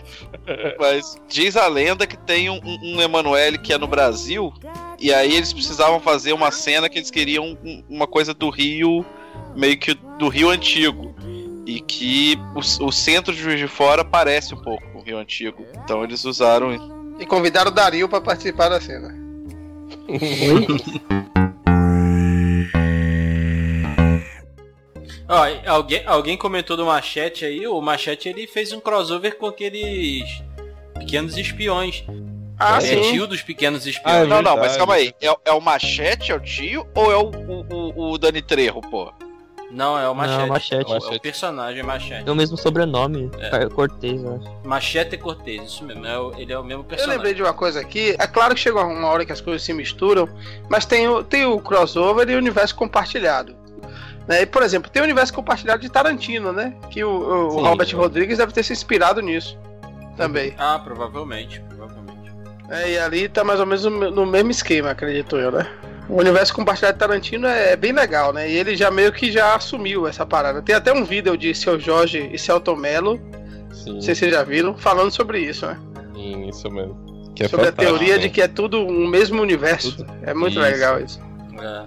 Mas 0.79 1.17
diz 1.29 1.57
a 1.57 1.67
lenda 1.69 2.07
que 2.07 2.17
tem 2.17 2.51
um, 2.51 2.61
um, 2.83 3.01
Emanuele 3.01 3.59
que 3.59 3.73
é 3.73 3.79
no 3.79 3.87
Brasil. 3.87 4.53
E 5.01 5.13
aí 5.13 5.35
eles 5.35 5.53
precisavam 5.53 6.01
fazer 6.01 6.33
uma 6.33 6.51
cena 6.51 6.89
que 6.89 6.99
eles 6.99 7.11
queriam 7.11 7.57
um- 7.65 7.83
uma 7.89 8.07
coisa 8.07 8.35
do 8.35 8.51
Rio, 8.51 9.05
meio 9.57 9.77
que 9.79 9.95
do 10.19 10.29
Rio 10.29 10.51
Antigo. 10.51 11.15
E 11.65 11.81
que 11.81 12.37
o, 12.55 12.87
o 12.87 12.93
centro 12.93 13.33
de 13.33 13.41
Juiz 13.41 13.59
de 13.59 13.69
Fora 13.69 14.05
parece 14.05 14.53
um 14.55 14.61
pouco 14.61 14.83
com 14.93 14.99
o 14.99 15.03
Rio 15.03 15.19
Antigo. 15.19 15.65
Então 15.85 16.03
eles 16.03 16.25
usaram. 16.25 17.17
E 17.21 17.25
convidaram 17.27 17.71
o 17.71 17.75
Dario 17.75 18.09
pra 18.09 18.21
participar 18.21 18.69
da 18.69 18.81
cena. 18.81 19.15
Ó, 25.33 25.71
alguém, 25.71 26.03
alguém 26.07 26.37
comentou 26.37 26.77
do 26.77 26.85
Machete 26.85 27.45
aí, 27.45 27.67
o 27.67 27.81
Machete 27.81 28.29
ele 28.29 28.47
fez 28.47 28.73
um 28.73 28.81
crossover 28.81 29.37
com 29.39 29.47
aqueles 29.47 30.43
pequenos 30.99 31.37
espiões. 31.39 32.05
Ah, 32.59 32.79
ele 32.83 33.01
é 33.01 33.03
sim. 33.05 33.13
tio 33.13 33.27
dos 33.27 33.41
pequenos 33.43 33.85
Ah, 33.85 33.89
é 33.89 33.91
espiões. 33.91 34.29
não, 34.29 34.43
não, 34.43 34.57
mas 34.57 34.77
calma 34.77 34.95
aí. 34.95 35.15
É, 35.21 35.35
é 35.47 35.53
o 35.53 35.61
Machete, 35.61 36.31
é 36.31 36.35
o 36.35 36.41
tio, 36.41 36.87
ou 36.95 37.11
é 37.11 37.17
o, 37.17 37.31
o, 37.31 37.67
o- 37.75 38.11
o 38.13 38.19
Dani 38.19 38.43
Trejo, 38.43 38.81
pô? 38.83 39.11
Não, 39.71 39.99
é 39.99 40.07
o 40.07 40.15
Machete. 40.15 40.39
Não, 40.39 40.47
Machete. 40.49 40.75
É 40.75 40.77
o- 40.77 40.97
É 40.97 40.99
o 40.99 41.03
Machete. 41.03 41.21
personagem 41.21 41.83
Machete. 41.83 42.25
Tem 42.25 42.33
o 42.33 42.37
mesmo 42.37 42.59
sobrenome, 42.59 43.31
é. 43.39 43.67
Cortez, 43.71 44.23
eu 44.23 44.37
acho. 44.37 44.69
Machete 44.69 45.17
Cortez, 45.17 45.63
isso 45.63 45.83
mesmo. 45.83 46.05
É 46.07 46.19
o- 46.19 46.33
ele 46.39 46.53
é 46.53 46.59
o 46.59 46.63
mesmo 46.63 46.83
Eu 46.83 46.85
personagem. 46.85 47.17
lembrei 47.17 47.33
de 47.35 47.43
uma 47.43 47.55
coisa 47.55 47.81
aqui. 47.81 48.15
É 48.19 48.27
claro 48.27 48.55
que 48.55 48.61
chegou 48.61 48.85
uma 48.85 49.09
hora 49.09 49.25
que 49.25 49.33
as 49.33 49.41
coisas 49.41 49.63
se 49.63 49.73
misturam, 49.73 50.29
mas 50.69 50.85
tem 50.85 51.09
o, 51.09 51.25
tem 51.25 51.47
o 51.47 51.59
crossover 51.59 52.29
e 52.29 52.35
o 52.35 52.39
universo 52.39 52.77
compartilhado. 52.77 53.57
Né? 54.33 54.43
E, 54.43 54.47
por 54.47 54.63
exemplo, 54.63 54.91
tem 54.91 55.03
o 55.03 55.05
universo 55.05 55.35
compartilhado 55.35 55.83
de 55.83 55.91
Tarantino, 55.91 56.55
né? 56.55 56.73
Que 56.91 57.05
o, 57.05 57.49
o 57.49 57.51
Sim. 57.51 57.61
Robert 57.61 57.95
Rodrigues 57.95 58.39
deve 58.39 58.51
ter 58.51 58.63
se 58.63 58.73
inspirado 58.73 59.21
nisso 59.21 59.59
também. 60.17 60.55
Ah, 60.57 60.81
provavelmente, 60.83 61.63
provavelmente. 61.69 62.33
É, 62.71 62.93
e 62.93 62.99
ali 62.99 63.29
tá 63.29 63.45
mais 63.45 63.61
ou 63.61 63.67
menos 63.67 63.85
no, 63.85 64.11
no 64.11 64.25
mesmo 64.25 64.51
esquema, 64.51 64.91
acredito 64.91 65.37
eu, 65.37 65.53
né? 65.53 65.67
O 66.09 66.19
universo 66.19 66.55
compartilhado 66.55 66.95
de 66.95 67.01
Tarantino 67.01 67.47
é 67.47 67.77
bem 67.77 67.93
legal, 67.93 68.33
né? 68.33 68.51
E 68.51 68.57
ele 68.57 68.75
já 68.75 68.91
meio 68.91 69.13
que 69.13 69.31
já 69.31 69.55
assumiu 69.55 70.07
essa 70.07 70.25
parada. 70.25 70.63
Tem 70.63 70.75
até 70.75 70.93
um 70.95 71.05
vídeo 71.05 71.37
de 71.37 71.55
Seu 71.55 71.79
Jorge 71.79 72.31
e 72.33 72.39
Celton 72.39 72.77
Mello, 72.77 73.21
Sim, 73.71 73.95
não 73.95 74.01
sei 74.01 74.15
se 74.15 74.21
vocês 74.21 74.33
já 74.33 74.43
viram, 74.43 74.79
falando 74.79 75.11
sobre 75.11 75.41
isso, 75.41 75.67
né? 75.67 75.79
sim, 76.15 76.49
isso 76.49 76.71
mesmo. 76.71 77.13
É 77.39 77.49
Sobre 77.49 77.69
a 77.69 77.73
teoria 77.73 78.19
de 78.19 78.29
que 78.31 78.41
é 78.41 78.47
tudo 78.47 78.79
um 78.79 79.07
mesmo 79.07 79.43
universo. 79.43 79.97
Tudo. 79.97 80.13
É 80.23 80.33
muito 80.33 80.53
Isso. 80.53 80.61
legal 80.61 81.01
isso. 81.01 81.21
É, 81.61 81.85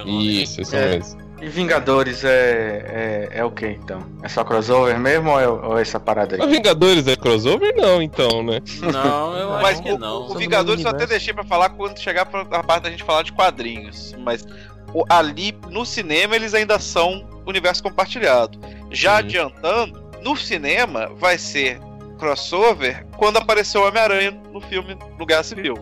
o 0.00 0.04
nome. 0.04 0.42
Isso, 0.42 0.60
isso 0.60 0.74
É. 0.76 0.88
mesmo. 0.96 1.20
E 1.42 1.48
Vingadores 1.48 2.22
é, 2.22 3.28
é, 3.32 3.38
é 3.40 3.44
o 3.44 3.50
que 3.50 3.66
então? 3.66 4.00
É 4.22 4.28
só 4.28 4.44
crossover 4.44 4.96
mesmo 4.96 5.30
ou 5.30 5.40
é, 5.40 5.48
ou 5.48 5.76
é 5.78 5.82
essa 5.82 5.98
parada 5.98 6.36
Mas 6.38 6.46
aí? 6.46 6.52
Vingadores 6.54 7.08
é 7.08 7.16
crossover? 7.16 7.74
Não, 7.76 8.00
então, 8.00 8.44
né? 8.44 8.60
Não, 8.80 9.36
eu 9.36 9.50
Mas 9.50 9.64
acho 9.72 9.82
que 9.82 9.90
o, 9.92 9.98
não. 9.98 10.28
o 10.30 10.34
Vingadores 10.36 10.84
eu 10.84 10.90
até 10.90 11.04
deixei 11.04 11.34
pra 11.34 11.42
falar 11.42 11.70
quando 11.70 11.98
chegar 11.98 12.26
pra 12.26 12.42
a 12.42 12.62
parte 12.62 12.84
da 12.84 12.90
gente 12.90 13.02
falar 13.02 13.22
de 13.24 13.32
quadrinhos. 13.32 14.14
Mas 14.20 14.46
o- 14.94 15.04
ali 15.08 15.52
no 15.68 15.84
cinema 15.84 16.36
eles 16.36 16.54
ainda 16.54 16.78
são 16.78 17.28
universo 17.44 17.82
compartilhado. 17.82 18.56
Já 18.92 19.14
Sim. 19.18 19.24
adiantando, 19.24 20.00
no 20.22 20.36
cinema 20.36 21.10
vai 21.16 21.36
ser 21.38 21.80
crossover 22.20 23.04
quando 23.16 23.38
apareceu 23.38 23.80
o 23.82 23.88
Homem-Aranha 23.88 24.30
no 24.52 24.60
filme 24.60 24.96
no 25.18 25.26
Guerra 25.26 25.42
Civil. 25.42 25.74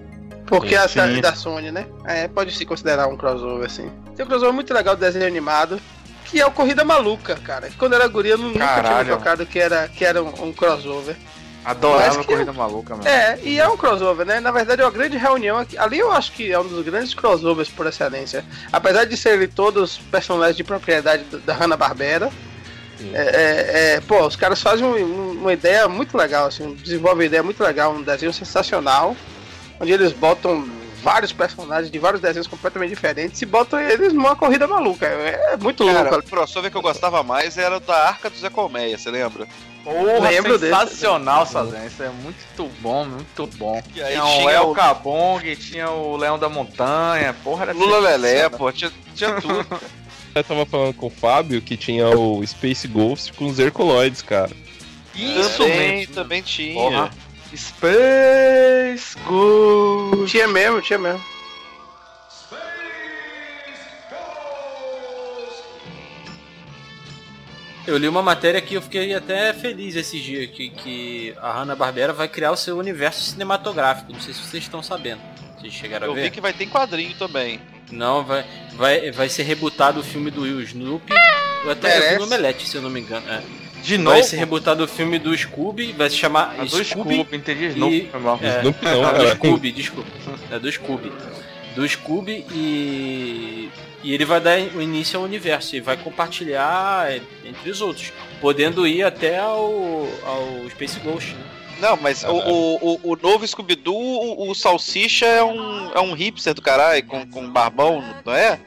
Porque 0.51 0.77
Sim, 0.89 0.99
a 1.01 1.21
da 1.21 1.35
Sony, 1.35 1.71
né? 1.71 1.87
É, 2.05 2.27
pode 2.29 2.53
se 2.55 2.67
considerar 2.67 3.07
um 3.07 3.17
crossover, 3.17 3.65
assim. 3.67 3.91
Tem 4.17 4.27
um 4.27 4.29
crossover 4.29 4.53
muito 4.53 4.75
legal 4.75 4.97
do 4.97 5.01
desenho 5.01 5.25
animado, 5.27 5.81
que 6.25 6.41
é 6.41 6.47
o 6.47 6.51
Corrida 6.51 6.85
Maluca, 6.85 7.37
cara. 7.37 7.71
Quando 7.79 7.93
eu 7.93 8.01
era 8.01 8.09
guria, 8.09 8.33
eu 8.33 8.39
nunca 8.39 8.59
tinha 8.59 8.67
Caralho. 8.69 9.17
tocado 9.17 9.47
que 9.47 9.59
era, 9.59 9.87
que 9.89 10.05
era 10.05 10.23
um, 10.23 10.47
um 10.49 10.53
crossover. 10.53 11.17
Adorava 11.65 12.25
Corrida 12.25 12.53
Maluca, 12.53 12.97
mano. 12.97 13.09
É, 13.09 13.39
e 13.43 13.61
é 13.61 13.69
um 13.69 13.77
crossover, 13.77 14.27
né? 14.27 14.41
Na 14.41 14.51
verdade 14.51 14.81
é 14.83 14.85
uma 14.85 14.91
grande 14.91 15.17
reunião 15.17 15.57
aqui. 15.59 15.79
Ali 15.79 15.99
eu 15.99 16.11
acho 16.11 16.33
que 16.33 16.51
é 16.51 16.59
um 16.59 16.67
dos 16.67 16.85
grandes 16.85 17.15
crossovers 17.15 17.69
por 17.69 17.87
excelência. 17.87 18.45
Apesar 18.73 19.05
de 19.05 19.17
serem 19.17 19.47
todos 19.47 19.99
personagens 20.11 20.57
de 20.57 20.65
propriedade 20.65 21.25
da 21.47 21.55
Hanna-Barbera. 21.55 22.31
É, 23.15 23.23
é, 23.23 23.95
é, 23.95 24.01
pô, 24.01 24.27
os 24.27 24.37
caras 24.37 24.61
fazem 24.61 24.85
um- 24.85 24.95
um- 24.95 25.33
uma 25.41 25.53
ideia 25.55 25.89
muito 25.89 26.19
legal, 26.19 26.47
assim, 26.47 26.75
desenvolvem 26.75 27.21
uma 27.21 27.25
ideia 27.25 27.43
muito 27.43 27.63
legal, 27.63 27.93
um 27.95 28.03
desenho 28.03 28.31
sensacional, 28.33 29.17
onde 29.81 29.93
eles 29.93 30.13
botam 30.13 30.69
vários 31.03 31.33
personagens 31.33 31.91
de 31.91 31.99
vários 31.99 32.21
desenhos 32.21 32.47
completamente 32.47 32.91
diferentes 32.91 33.41
e 33.41 33.47
botam 33.47 33.81
eles 33.81 34.13
numa 34.13 34.37
corrida 34.37 34.67
maluca. 34.69 35.07
É, 35.07 35.55
é 35.55 35.57
muito 35.57 35.85
Cara, 35.87 36.03
louco. 36.11 36.19
o 36.19 36.23
crossover 36.31 36.71
que 36.71 36.77
eu 36.77 36.83
gostava 36.83 37.23
mais 37.23 37.57
era 37.57 37.79
o 37.79 37.81
da 37.81 38.09
Arca 38.09 38.29
do 38.29 38.37
Zé 38.37 38.51
Colmeia, 38.51 38.99
você 38.99 39.11
lembra? 39.11 39.49
Porra, 39.83 40.29
Lembro 40.29 40.59
sensacional, 40.59 41.47
Sazan. 41.47 41.87
Isso 41.87 42.03
é 42.03 42.11
muito 42.11 42.71
bom, 42.83 43.07
muito 43.07 43.47
bom. 43.57 43.83
E 43.95 44.03
aí 44.03 44.13
Tinha 44.13 44.25
o 44.27 44.37
tinha 44.39 44.51
El 44.51 44.71
o- 44.71 44.75
Cabong, 44.75 45.57
tinha 45.57 45.91
o 45.91 46.17
Leão 46.19 46.39
da 46.39 46.51
Montanha, 46.51 47.35
porra, 47.43 47.63
era 47.63 47.73
Lula 47.73 47.99
Lelé, 48.01 48.51
pô, 48.51 48.71
tinha, 48.71 48.93
tinha 49.15 49.41
tudo. 49.41 49.65
Eu 50.35 50.45
tava 50.45 50.65
falando 50.67 50.93
com 50.95 51.07
o 51.07 51.11
Fábio 51.11 51.61
que 51.63 51.77
tinha 51.79 52.09
o 52.11 52.47
Space 52.47 52.87
Ghost 52.87 53.33
com 53.33 53.47
os 53.47 53.59
Herculoides, 53.59 54.21
cara. 54.23 54.51
Isso 55.15 55.57
também, 55.59 55.97
mesmo. 56.01 56.15
também 56.15 56.43
tinha. 56.43 56.75
Porra. 56.75 57.11
Space 57.57 59.17
Ghost. 59.27 60.27
Tinha 60.31 60.47
mesmo, 60.49 60.81
tinha 60.81 60.99
mesmo. 60.99 61.23
Eu 67.87 67.97
li 67.97 68.07
uma 68.07 68.23
matéria 68.23 68.61
que 68.61 68.75
eu 68.75 68.83
fiquei 68.83 69.15
até 69.15 69.53
feliz 69.53 69.97
esse 69.97 70.21
dia, 70.21 70.47
que, 70.47 70.69
que 70.69 71.35
a 71.41 71.51
Hanna-Barbera 71.53 72.13
vai 72.13 72.29
criar 72.29 72.53
o 72.53 72.57
seu 72.57 72.79
universo 72.79 73.21
cinematográfico. 73.33 74.13
Não 74.13 74.21
sei 74.21 74.35
se 74.35 74.41
vocês 74.41 74.63
estão 74.63 74.83
sabendo. 74.83 75.21
Vocês 75.59 75.73
chegaram 75.73 76.07
Eu 76.07 76.13
a 76.13 76.15
ver? 76.15 76.23
vi 76.25 76.31
que 76.31 76.41
vai 76.41 76.53
ter 76.53 76.67
quadrinho 76.67 77.15
também. 77.15 77.61
Não, 77.91 78.23
vai, 78.25 78.45
vai, 78.75 79.11
vai 79.11 79.29
ser 79.29 79.43
rebutado 79.43 80.01
o 80.01 80.05
filme 80.05 80.31
do 80.31 80.43
Will 80.43 80.61
Snoopy. 80.61 81.13
Eu 81.65 81.71
até 81.73 81.99
eu 81.99 82.11
vi 82.13 82.19
no 82.19 82.25
Omelete, 82.25 82.69
se 82.69 82.77
eu 82.77 82.83
não 82.83 82.91
me 82.91 83.01
engano. 83.01 83.29
É. 83.29 83.43
De 83.83 83.99
novo? 83.99 84.17
Vai 84.17 84.23
ser 84.23 84.37
rebutado 84.37 84.85
o 84.85 84.89
filme 84.89 85.19
do 85.19 85.37
Scooby, 85.37 85.93
vai 85.93 86.11
se 86.11 86.17
chamar 86.17 86.55
A 86.59 86.65
do 86.65 86.85
Scooby. 86.85 87.15
Scooby, 87.15 87.37
entendi. 87.37 87.67
Snoopy, 87.67 88.09
foi 88.11 88.21
mal. 88.21 88.39
É, 88.43 88.59
Snoopy 88.59 88.85
não, 88.85 88.95
do 88.95 89.03
cara. 89.03 89.35
Scooby, 89.35 89.73
desculpa. 89.73 90.11
É 90.51 90.59
do 90.59 90.71
Scooby. 90.71 91.13
Do 91.75 91.89
Scooby 91.89 92.45
e. 92.53 93.71
E 94.03 94.15
ele 94.15 94.25
vai 94.25 94.41
dar 94.41 94.59
o 94.59 94.81
início 94.81 95.19
ao 95.19 95.25
universo 95.27 95.77
e 95.77 95.81
vai 95.81 95.97
compartilhar 95.97 97.13
entre 97.45 97.71
os 97.71 97.83
outros. 97.83 98.13
Podendo 98.41 98.87
ir 98.87 99.03
até 99.03 99.39
ao, 99.39 100.09
ao 100.25 100.71
Space 100.71 100.99
Ghost, 101.01 101.35
né? 101.35 101.45
Não, 101.81 101.97
mas 101.97 102.25
o, 102.25 102.29
o, 102.29 102.77
o, 102.77 103.13
o 103.13 103.17
novo 103.17 103.47
Scooby-Doo, 103.47 103.95
o, 103.95 104.51
o 104.51 104.55
Salsicha 104.55 105.25
é 105.25 105.43
um, 105.43 105.91
é 105.93 106.01
um 106.01 106.13
hipster 106.13 106.53
do 106.53 106.61
caralho, 106.61 107.05
com, 107.05 107.27
com 107.27 107.51
barbão, 107.51 108.05
não 108.25 108.35
é? 108.35 108.61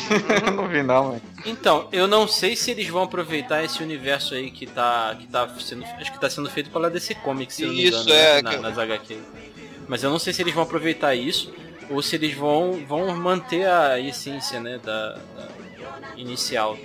não 0.54 0.68
vi 0.68 0.82
não, 0.82 1.04
mano. 1.08 1.22
Então, 1.44 1.88
eu 1.92 2.06
não 2.06 2.26
sei 2.28 2.54
se 2.56 2.70
eles 2.70 2.88
vão 2.88 3.02
aproveitar 3.02 3.62
esse 3.64 3.82
universo 3.82 4.34
aí 4.34 4.50
que 4.50 4.66
tá, 4.66 5.16
que 5.18 5.26
tá 5.26 5.48
sendo. 5.60 5.84
Acho 5.84 6.12
que 6.12 6.20
tá 6.20 6.28
sendo 6.30 6.48
feito 6.50 6.70
pela 6.70 6.88
DC 6.90 7.14
Comics, 7.16 7.56
se 7.56 7.62
eu 7.62 7.68
não 7.68 7.74
me 7.74 7.84
Isso, 7.84 7.98
engano, 8.02 8.12
é, 8.12 8.34
né, 8.36 8.42
na- 8.42 8.50
que- 8.50 8.56
nas 8.58 8.78
HQ. 8.78 9.18
Mas 9.88 10.02
eu 10.02 10.10
não 10.10 10.18
sei 10.18 10.32
se 10.32 10.42
eles 10.42 10.54
vão 10.54 10.62
aproveitar 10.62 11.14
isso 11.14 11.52
ou 11.90 12.00
se 12.02 12.14
eles 12.16 12.34
vão, 12.34 12.84
vão 12.86 13.14
manter 13.16 13.66
a 13.66 13.98
essência, 13.98 14.60
né, 14.60 14.78
da, 14.82 15.14
da 15.14 15.48
inicial. 16.16 16.76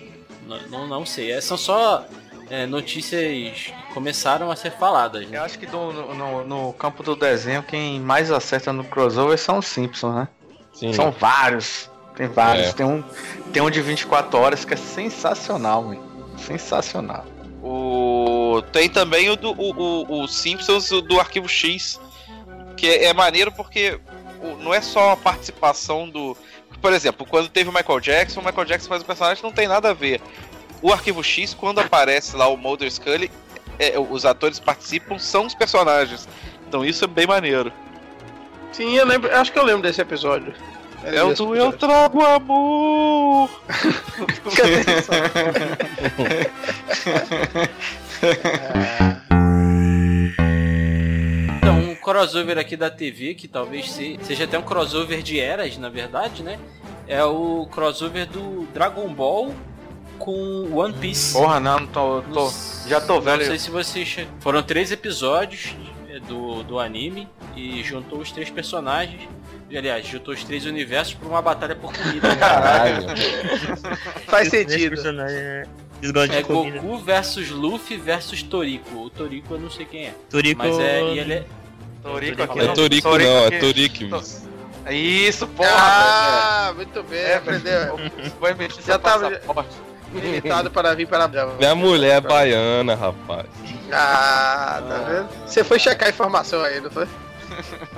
Não, 0.45 0.61
não, 0.67 0.87
não 0.87 1.05
sei. 1.05 1.31
É, 1.31 1.39
são 1.41 1.57
só 1.57 2.05
é, 2.49 2.65
notícias 2.65 3.21
que 3.21 3.73
começaram 3.93 4.49
a 4.49 4.55
ser 4.55 4.71
faladas. 4.71 5.23
Eu 5.23 5.29
Né? 5.29 5.37
acho 5.39 5.59
que 5.59 5.65
do- 5.65 5.91
no, 5.91 6.15
no- 6.15 6.43
no 6.45 6.73
campo 6.73 7.03
do 7.03 7.15
desenho, 7.15 7.61
quem 7.63 7.99
mais 7.99 8.31
acerta 8.31 8.71
no 8.73 8.83
crossover 8.83 9.37
são 9.37 9.59
os 9.59 9.67
Simpsons, 9.67 10.15
né? 10.15 10.27
Sim. 10.73 10.93
São 10.93 11.11
vários. 11.11 11.89
Tem 12.17 12.27
vários. 12.27 12.67
É. 12.69 12.73
Tem, 12.73 12.85
um, 12.85 13.03
tem 13.53 13.61
um 13.61 13.69
de 13.69 13.81
24 13.81 14.37
horas 14.39 14.65
que 14.65 14.73
é 14.73 14.77
sensacional, 14.77 15.83
mano. 15.83 16.03
Sensacional. 16.37 17.25
O... 17.63 18.61
Tem 18.71 18.89
também 18.89 19.29
o 19.29 19.35
do 19.35 19.51
o, 19.51 19.71
o- 19.71 20.23
o 20.23 20.27
Simpsons 20.27 20.89
do 20.89 21.19
Arquivo 21.19 21.47
X, 21.47 21.99
que 22.75 22.87
é, 22.87 23.05
é 23.05 23.13
maneiro 23.13 23.51
porque 23.51 23.99
o- 24.41 24.55
não 24.63 24.73
é 24.73 24.81
só 24.81 25.11
a 25.11 25.17
participação 25.17 26.09
do. 26.09 26.35
Por 26.81 26.91
exemplo, 26.93 27.25
quando 27.25 27.49
teve 27.49 27.69
o 27.69 27.73
Michael 27.73 27.99
Jackson, 27.99 28.39
o 28.39 28.45
Michael 28.45 28.65
Jackson 28.65 28.89
faz 28.89 29.01
um 29.01 29.05
personagem 29.05 29.37
que 29.37 29.43
não 29.47 29.51
tem 29.53 29.67
nada 29.67 29.89
a 29.89 29.93
ver. 29.93 30.21
O 30.81 30.91
Arquivo 30.93 31.23
X, 31.23 31.53
quando 31.53 31.79
aparece 31.79 32.35
lá 32.35 32.47
o 32.47 32.55
Mulder 32.57 32.89
Scully, 32.91 33.31
é, 33.79 33.97
os 33.99 34.25
atores 34.25 34.59
participam, 34.59 35.17
são 35.19 35.45
os 35.47 35.55
personagens. 35.55 36.27
Então 36.67 36.85
isso 36.85 37.03
é 37.03 37.07
bem 37.07 37.25
maneiro. 37.27 37.71
Sim, 38.71 38.95
eu 38.95 39.05
lembro. 39.05 39.33
Acho 39.35 39.51
que 39.51 39.57
eu 39.59 39.63
lembro 39.63 39.81
desse 39.81 40.01
episódio. 40.01 40.53
É 41.03 41.23
o 41.23 41.33
do 41.33 41.55
Eu 41.55 41.73
Trago 41.73 42.21
Amor! 42.23 43.49
Então, 51.57 51.79
um 51.79 51.95
crossover 51.95 52.57
aqui 52.57 52.75
da 52.77 52.89
TV, 52.89 53.33
que 53.33 53.47
talvez 53.47 53.91
se- 53.91 54.17
seja 54.21 54.45
até 54.45 54.57
um 54.57 54.61
crossover 54.61 55.21
de 55.21 55.39
eras, 55.39 55.77
na 55.77 55.89
verdade, 55.89 56.43
né? 56.43 56.57
É 57.07 57.23
o 57.23 57.67
crossover 57.71 58.25
do 58.27 58.67
Dragon 58.73 59.07
Ball 59.13 59.53
com 60.19 60.69
One 60.73 60.93
Piece. 60.93 61.33
Porra, 61.33 61.59
não, 61.59 61.79
não 61.81 61.87
tô, 61.87 62.21
tô- 62.33 62.45
Não 62.45 62.53
já 62.87 63.01
tô 63.01 63.19
velho. 63.21 63.39
Não 63.39 63.45
sei 63.47 63.59
se 63.59 63.69
vocês. 63.69 64.17
Foram 64.39 64.63
três 64.63 64.91
episódios 64.91 65.75
é, 66.09 66.19
do, 66.19 66.63
do 66.63 66.79
anime 66.79 67.27
e 67.55 67.83
juntou 67.83 68.19
os 68.19 68.31
três 68.31 68.49
personagens. 68.49 69.21
E, 69.69 69.77
aliás, 69.77 70.05
juntou 70.07 70.33
os 70.33 70.43
três 70.43 70.65
universos 70.65 71.13
pra 71.13 71.27
uma 71.27 71.41
batalha 71.41 71.75
por 71.75 71.91
comida. 71.93 72.35
Caralho. 72.37 73.03
Faz 74.27 74.47
sentido. 74.49 75.11
né? 75.13 75.65
É 76.31 76.43
comida. 76.43 76.79
Goku 76.79 76.97
versus 76.99 77.49
Luffy 77.49 77.97
versus 77.97 78.41
Toriko. 78.43 78.95
O 79.03 79.09
Toriko 79.09 79.55
eu 79.55 79.59
não 79.59 79.69
sei 79.69 79.85
quem 79.85 80.05
é. 80.07 80.13
Torico. 80.29 80.63
Mas 80.63 80.79
é. 80.79 81.01
E 81.03 81.19
ele 81.19 81.33
é. 81.33 81.45
Torico 82.03 82.43
aqui. 82.43 82.59
É 82.59 82.63
não- 82.67 82.73
Torico 82.73 83.17
não, 83.17 83.45
é 83.45 83.59
Torico. 83.59 84.23
Isso, 84.89 85.45
porra. 85.47 85.69
Ah, 85.73 86.73
muito 86.73 87.03
bem, 87.03 87.19
É, 87.19 87.35
aprendeu. 87.35 87.97
velho. 87.97 88.11
Vai 88.39 88.53
mexer 88.53 88.81
Já 88.83 88.97
tava-. 88.97 89.65
Limitado 90.13 90.71
para 90.71 90.95
vir 90.95 91.05
para. 91.07 91.27
Minha 91.59 91.75
mulher 91.75 92.17
é 92.17 92.21
baiana, 92.21 92.95
rapaz. 92.95 93.45
Ah, 93.91 94.81
tá 94.87 94.97
vendo? 95.09 95.29
Você 95.45 95.63
foi 95.63 95.77
checar 95.77 96.07
a 96.07 96.11
informação 96.11 96.61
aí, 96.63 96.79
não 96.79 96.89
foi? 96.89 97.05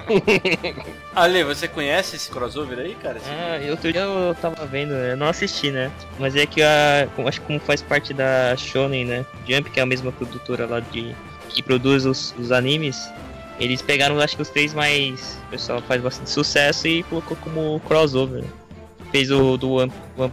Ale, 1.15 1.43
você 1.43 1.67
conhece 1.67 2.15
esse 2.15 2.29
crossover 2.29 2.79
aí, 2.79 2.95
cara? 2.95 3.19
Ah, 3.25 3.71
outro 3.71 3.91
dia 3.91 4.01
eu 4.01 4.35
tava 4.35 4.65
vendo, 4.65 4.93
eu 4.93 5.17
não 5.17 5.27
assisti, 5.27 5.71
né? 5.71 5.91
Mas 6.17 6.35
é 6.35 6.45
que 6.45 6.61
a. 6.61 7.07
Acho 7.25 7.41
que 7.41 7.47
como 7.47 7.59
faz 7.59 7.81
parte 7.81 8.13
da 8.13 8.55
Shonen, 8.55 9.05
né? 9.05 9.25
Jump, 9.47 9.69
que 9.69 9.79
é 9.79 9.83
a 9.83 9.85
mesma 9.85 10.11
produtora 10.11 10.65
lá 10.65 10.79
de. 10.79 11.15
que 11.49 11.61
produz 11.61 12.05
os, 12.05 12.33
os 12.37 12.51
animes. 12.51 13.09
Eles 13.59 13.81
pegaram, 13.81 14.19
acho 14.19 14.35
que 14.35 14.41
os 14.41 14.49
três 14.49 14.73
mais. 14.73 15.37
O 15.47 15.51
pessoal 15.51 15.81
faz 15.81 16.01
bastante 16.01 16.29
sucesso 16.29 16.87
e 16.87 17.03
colocou 17.03 17.35
como 17.37 17.79
crossover. 17.81 18.43
Fez 19.11 19.31
o 19.31 19.57
do 19.57 19.73
One 19.73 19.91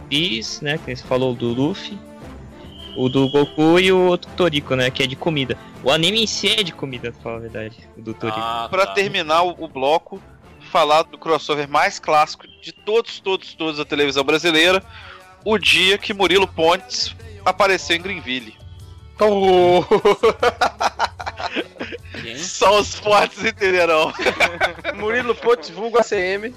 Piece, 0.09 0.63
né? 0.63 0.77
Que 0.77 0.95
você 0.95 1.03
falou 1.03 1.33
do 1.33 1.47
Luffy. 1.47 1.97
O 2.97 3.07
do 3.09 3.29
Goku 3.29 3.79
e 3.79 3.91
o 3.91 3.99
outro 4.07 4.29
Toriko, 4.35 4.75
né? 4.75 4.89
Que 4.89 5.03
é 5.03 5.07
de 5.07 5.15
comida. 5.15 5.55
O 5.83 5.91
anime 5.91 6.23
em 6.23 6.27
si 6.27 6.47
é 6.49 6.63
de 6.63 6.71
comida, 6.73 7.11
pra 7.11 7.21
falar 7.21 7.35
a 7.35 7.39
verdade. 7.39 7.75
O 7.95 8.01
do 8.01 8.13
Toriko. 8.13 8.39
Ah, 8.41 8.67
Pra 8.69 8.87
tá. 8.87 8.93
terminar 8.93 9.43
o, 9.43 9.67
bloco, 9.67 10.21
falar 10.71 11.03
do 11.03 11.17
crossover 11.17 11.69
mais 11.69 11.99
clássico 11.99 12.45
de 12.61 12.71
todos, 12.71 13.19
todos, 13.19 13.53
todos 13.53 13.77
da 13.77 13.85
televisão 13.85 14.23
brasileira, 14.23 14.83
o 15.45 15.57
dia 15.59 15.97
que 15.97 16.13
Murilo 16.13 16.47
Pontes 16.47 17.15
apareceu 17.45 17.95
em 17.95 18.01
Greenville. 18.01 18.55
Oh. 19.19 19.83
Só 22.37 22.79
os 22.79 22.95
fortes 22.95 23.43
entenderão. 23.43 24.11
Murilo 24.97 25.35
Potts, 25.35 25.69
vulgo 25.69 25.97
ACM. 25.99 26.53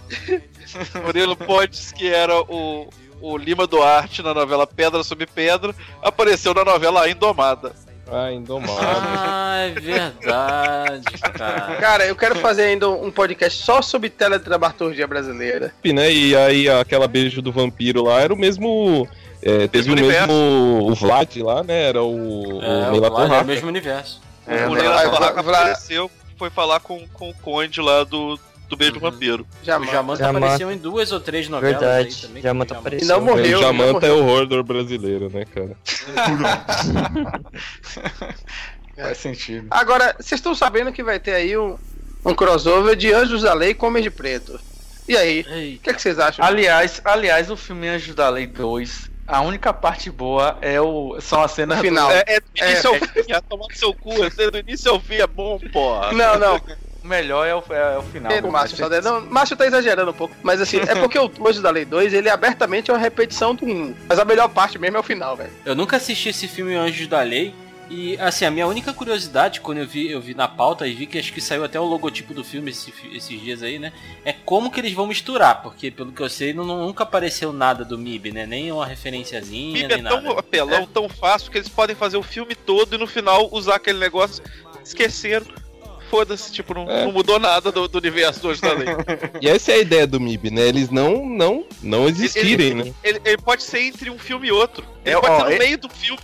Murilo 1.04 1.36
Pontes, 1.36 1.92
que 1.92 2.08
era 2.08 2.40
o, 2.42 2.88
o 3.20 3.36
Lima 3.36 3.66
Duarte 3.66 4.22
na 4.22 4.32
novela 4.34 4.66
Pedra 4.66 5.02
sobre 5.04 5.26
Pedra, 5.26 5.74
apareceu 6.02 6.54
na 6.54 6.64
novela 6.64 7.02
A 7.02 7.10
Indomada. 7.10 7.72
Ah, 8.12 8.32
indomado. 8.32 8.72
Ah, 8.82 9.56
é 9.68 9.70
verdade, 9.80 11.04
cara. 11.32 11.76
Cara, 11.76 12.06
eu 12.06 12.16
quero 12.16 12.34
fazer 12.36 12.62
ainda 12.64 12.88
um 12.90 13.08
podcast 13.08 13.62
só 13.62 13.80
sobre 13.80 14.10
teledramaturgia 14.10 15.06
brasileira. 15.06 15.72
né? 15.84 16.12
E 16.12 16.34
aí 16.34 16.68
aquela 16.68 17.06
beijo 17.06 17.40
do 17.40 17.52
vampiro 17.52 18.02
lá 18.02 18.20
era 18.20 18.34
o 18.34 18.36
mesmo. 18.36 19.06
é, 19.40 19.68
teve 19.68 19.92
o 19.92 19.94
mesmo. 19.94 20.32
O 20.90 20.94
Vlad 20.94 21.36
lá, 21.36 21.62
né? 21.62 21.88
Era 21.88 22.02
o. 22.02 22.60
É, 22.60 22.68
o 22.68 22.88
o 22.88 22.90
Leila 22.90 23.10
Vlad 23.10 23.22
é 23.22 23.24
o 23.24 23.28
Torraca. 23.28 23.44
mesmo 23.44 23.68
universo. 23.68 24.20
É, 24.44 24.66
o? 24.66 24.72
Leila 24.72 25.08
Torraca 25.08 25.40
apareceu, 25.40 26.10
foi 26.36 26.50
falar 26.50 26.80
com, 26.80 27.06
com 27.12 27.30
o 27.30 27.34
Conde 27.34 27.80
lá 27.80 28.02
do, 28.02 28.36
do 28.70 28.76
Beijo 28.76 28.94
do 28.94 29.04
Uhum. 29.04 29.10
Vampiro. 29.10 29.46
Jamanta 29.62 29.92
Jamanta. 29.92 30.38
apareceu 30.38 30.70
em 30.72 30.78
duas 30.78 31.12
ou 31.12 31.20
três 31.20 31.48
novelas 31.48 31.78
Verdade, 31.80 32.08
aí 32.08 32.14
também. 32.28 32.42
Jamanta 32.42 32.74
o 32.74 32.78
apareceu. 32.78 33.04
E 33.06 33.08
não 33.08 33.20
morreu. 33.20 33.58
o 33.58 33.60
Jamanta 33.60 34.08
não 34.08 34.16
é 34.16 34.20
o 34.20 34.26
Hordor 34.26 34.62
brasileiro, 34.62 35.28
né, 35.28 35.44
cara? 35.44 35.76
Faz 38.96 39.18
sentido. 39.18 39.66
Agora, 39.70 40.14
vocês 40.18 40.38
estão 40.38 40.54
sabendo 40.54 40.92
que 40.92 41.02
vai 41.02 41.18
ter 41.18 41.34
aí 41.34 41.56
um, 41.56 41.76
um 42.24 42.34
crossover 42.34 42.94
de 42.96 43.12
Anjos 43.12 43.42
da 43.42 43.54
Lei 43.54 43.74
com 43.74 43.86
Homem 43.86 44.02
de 44.02 44.10
Preto. 44.10 44.60
E 45.08 45.16
aí, 45.16 45.40
o 45.76 45.82
que, 45.82 45.90
é 45.90 45.94
que 45.94 46.00
vocês 46.02 46.18
acham? 46.18 46.44
Aliás, 46.44 47.00
aliás, 47.04 47.50
o 47.50 47.56
filme 47.56 47.88
Anjos 47.88 48.14
da 48.14 48.28
Lei 48.28 48.46
2, 48.46 49.10
a 49.26 49.40
única 49.40 49.72
parte 49.72 50.10
boa 50.10 50.58
é 50.60 50.80
o, 50.80 51.18
são 51.20 51.42
as 51.42 51.52
cenas 51.52 51.80
final. 51.80 52.10
É, 52.12 52.22
é 52.26 52.40
do 52.40 52.46
É. 52.60 52.72
é 52.72 52.76
seu 52.76 53.94
cu, 53.94 54.12
é 54.24 54.50
do 54.50 54.58
início 54.58 54.90
ao 54.90 55.00
fim 55.00 55.14
é 55.16 55.26
bom, 55.26 55.58
porra. 55.72 56.12
Não, 56.12 56.38
não. 56.38 56.60
O 57.02 57.08
melhor 57.08 57.46
é 57.46 57.54
o, 57.54 57.62
é 57.72 57.98
o 57.98 58.02
final. 58.02 58.30
É, 58.30 58.40
o 58.40 58.50
Márcio, 58.52 58.76
só 58.76 58.88
der- 58.88 59.02
não, 59.02 59.20
Márcio 59.22 59.56
tá 59.56 59.66
exagerando 59.66 60.10
um 60.10 60.14
pouco. 60.14 60.34
Mas 60.42 60.60
assim, 60.60 60.78
é 60.86 60.94
porque 60.96 61.18
o 61.18 61.30
Anjos 61.46 61.62
da 61.62 61.70
Lei 61.70 61.84
2, 61.84 62.12
ele 62.12 62.28
abertamente 62.28 62.90
é 62.90 62.94
uma 62.94 63.00
repetição 63.00 63.54
do 63.54 63.64
1. 63.64 63.94
Mas 64.08 64.18
a 64.18 64.24
melhor 64.24 64.48
parte 64.48 64.78
mesmo 64.78 64.96
é 64.96 65.00
o 65.00 65.02
final, 65.02 65.36
velho. 65.36 65.50
Eu 65.64 65.74
nunca 65.74 65.96
assisti 65.96 66.28
esse 66.28 66.46
filme 66.46 66.74
Anjos 66.74 67.06
da 67.06 67.22
Lei. 67.22 67.54
E 67.92 68.16
assim, 68.20 68.44
a 68.44 68.52
minha 68.52 68.68
única 68.68 68.92
curiosidade, 68.92 69.60
quando 69.60 69.78
eu 69.78 69.86
vi, 69.86 70.08
eu 70.08 70.20
vi 70.20 70.32
na 70.32 70.46
pauta 70.46 70.86
e 70.86 70.94
vi 70.94 71.06
que 71.06 71.18
acho 71.18 71.32
que 71.32 71.40
saiu 71.40 71.64
até 71.64 71.80
o 71.80 71.84
logotipo 71.84 72.32
do 72.32 72.44
filme 72.44 72.70
esse 72.70 72.94
esses 73.12 73.40
dias 73.40 73.64
aí, 73.64 73.80
né? 73.80 73.92
É 74.24 74.32
como 74.32 74.70
que 74.70 74.78
eles 74.78 74.92
vão 74.92 75.08
misturar, 75.08 75.60
porque 75.60 75.90
pelo 75.90 76.12
que 76.12 76.20
eu 76.22 76.28
sei, 76.28 76.52
não, 76.54 76.64
nunca 76.64 77.02
apareceu 77.02 77.52
nada 77.52 77.84
do 77.84 77.98
MIB, 77.98 78.30
né? 78.30 78.46
Nem 78.46 78.70
uma 78.70 78.86
referenciazinha, 78.86 79.72
Mib 79.88 79.88
nem 79.88 80.06
é 80.06 80.08
tão 80.08 80.22
nada. 80.22 80.38
apelão, 80.38 80.86
tão 80.86 81.08
fácil, 81.08 81.50
que 81.50 81.58
eles 81.58 81.68
podem 81.68 81.96
fazer 81.96 82.16
o 82.16 82.22
filme 82.22 82.54
todo 82.54 82.94
e 82.94 82.98
no 82.98 83.08
final 83.08 83.48
usar 83.50 83.74
aquele 83.74 83.98
negócio. 83.98 84.40
Esqueceram. 84.84 85.46
Foda-se, 86.10 86.52
tipo, 86.52 86.74
não, 86.74 86.90
É. 86.90 87.04
não 87.04 87.12
mudou 87.12 87.38
nada 87.38 87.70
do, 87.70 87.86
do 87.86 87.98
universo 87.98 88.40
do 88.40 88.48
Anjos 88.48 88.60
da 88.60 88.72
Lei. 88.72 88.88
E 89.40 89.48
essa 89.48 89.70
é 89.70 89.76
a 89.76 89.78
ideia 89.78 90.06
do 90.06 90.18
MIB, 90.20 90.50
né? 90.50 90.62
Eles 90.62 90.90
não, 90.90 91.24
não, 91.24 91.64
não 91.82 92.08
existirem, 92.08 92.74
né? 92.74 92.92
Ele, 93.04 93.20
ele 93.24 93.38
pode 93.38 93.62
ser 93.62 93.80
entre 93.82 94.10
um 94.10 94.18
filme 94.18 94.48
e 94.48 94.52
outro. 94.52 94.84
Ele 95.04 95.14
É, 95.14 95.20
pode 95.20 95.32
ó, 95.32 95.38
ser 95.38 95.44
no 95.44 95.52
é- 95.52 95.58
meio 95.58 95.78
do 95.78 95.88
filme. 95.88 96.22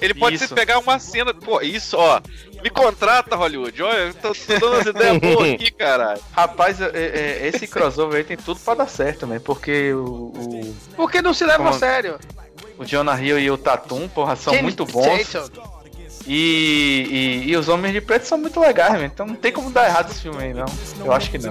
Ele 0.00 0.14
pode 0.14 0.36
Isso. 0.36 0.46
ser 0.48 0.54
pegar 0.54 0.78
uma 0.78 0.98
cena. 1.00 1.34
Pô, 1.34 1.60
isso, 1.60 1.96
ó. 1.96 2.20
Me 2.62 2.70
contrata, 2.70 3.34
Hollywood. 3.34 3.82
Olha, 3.82 3.96
eu 3.96 4.14
tô, 4.14 4.32
tô 4.32 4.54
dando 4.60 4.74
umas 4.74 4.86
ideias 4.86 5.18
boas 5.34 5.52
aqui, 5.54 5.70
caralho. 5.72 6.20
Rapaz, 6.32 6.80
é- 6.80 6.90
é- 6.94 7.48
esse 7.48 7.66
crossover 7.66 8.18
aí 8.18 8.24
tem 8.24 8.36
tudo 8.36 8.60
pra 8.60 8.74
dar 8.74 8.88
certo, 8.88 9.26
né? 9.26 9.40
Porque 9.44 9.92
o, 9.92 10.04
o, 10.36 10.76
Por 10.96 11.10
que 11.10 11.20
não 11.22 11.34
se 11.34 11.44
levam 11.44 11.66
a 11.66 11.70
Como- 11.70 11.80
sério? 11.80 12.18
o 12.78 12.84
Jonah 12.84 13.20
Hill 13.20 13.40
e 13.40 13.50
o 13.50 13.58
Tatum, 13.58 14.06
porra, 14.08 14.36
são 14.36 14.54
muito 14.62 14.84
bons. 14.84 15.28
Tatum. 15.32 15.62
E, 16.28 17.42
e, 17.46 17.50
e 17.50 17.56
os 17.56 17.68
Homens 17.68 17.94
de 17.94 18.02
Preto 18.02 18.26
são 18.26 18.36
muito 18.36 18.60
legais, 18.60 18.92
velho. 18.92 19.06
Então 19.06 19.26
não 19.26 19.34
tem 19.34 19.50
como 19.50 19.70
dar 19.70 19.86
errado 19.86 20.10
esse 20.10 20.20
filme 20.20 20.44
aí, 20.44 20.52
não. 20.52 20.66
Eu 21.02 21.10
acho 21.12 21.30
que 21.30 21.38
não. 21.38 21.50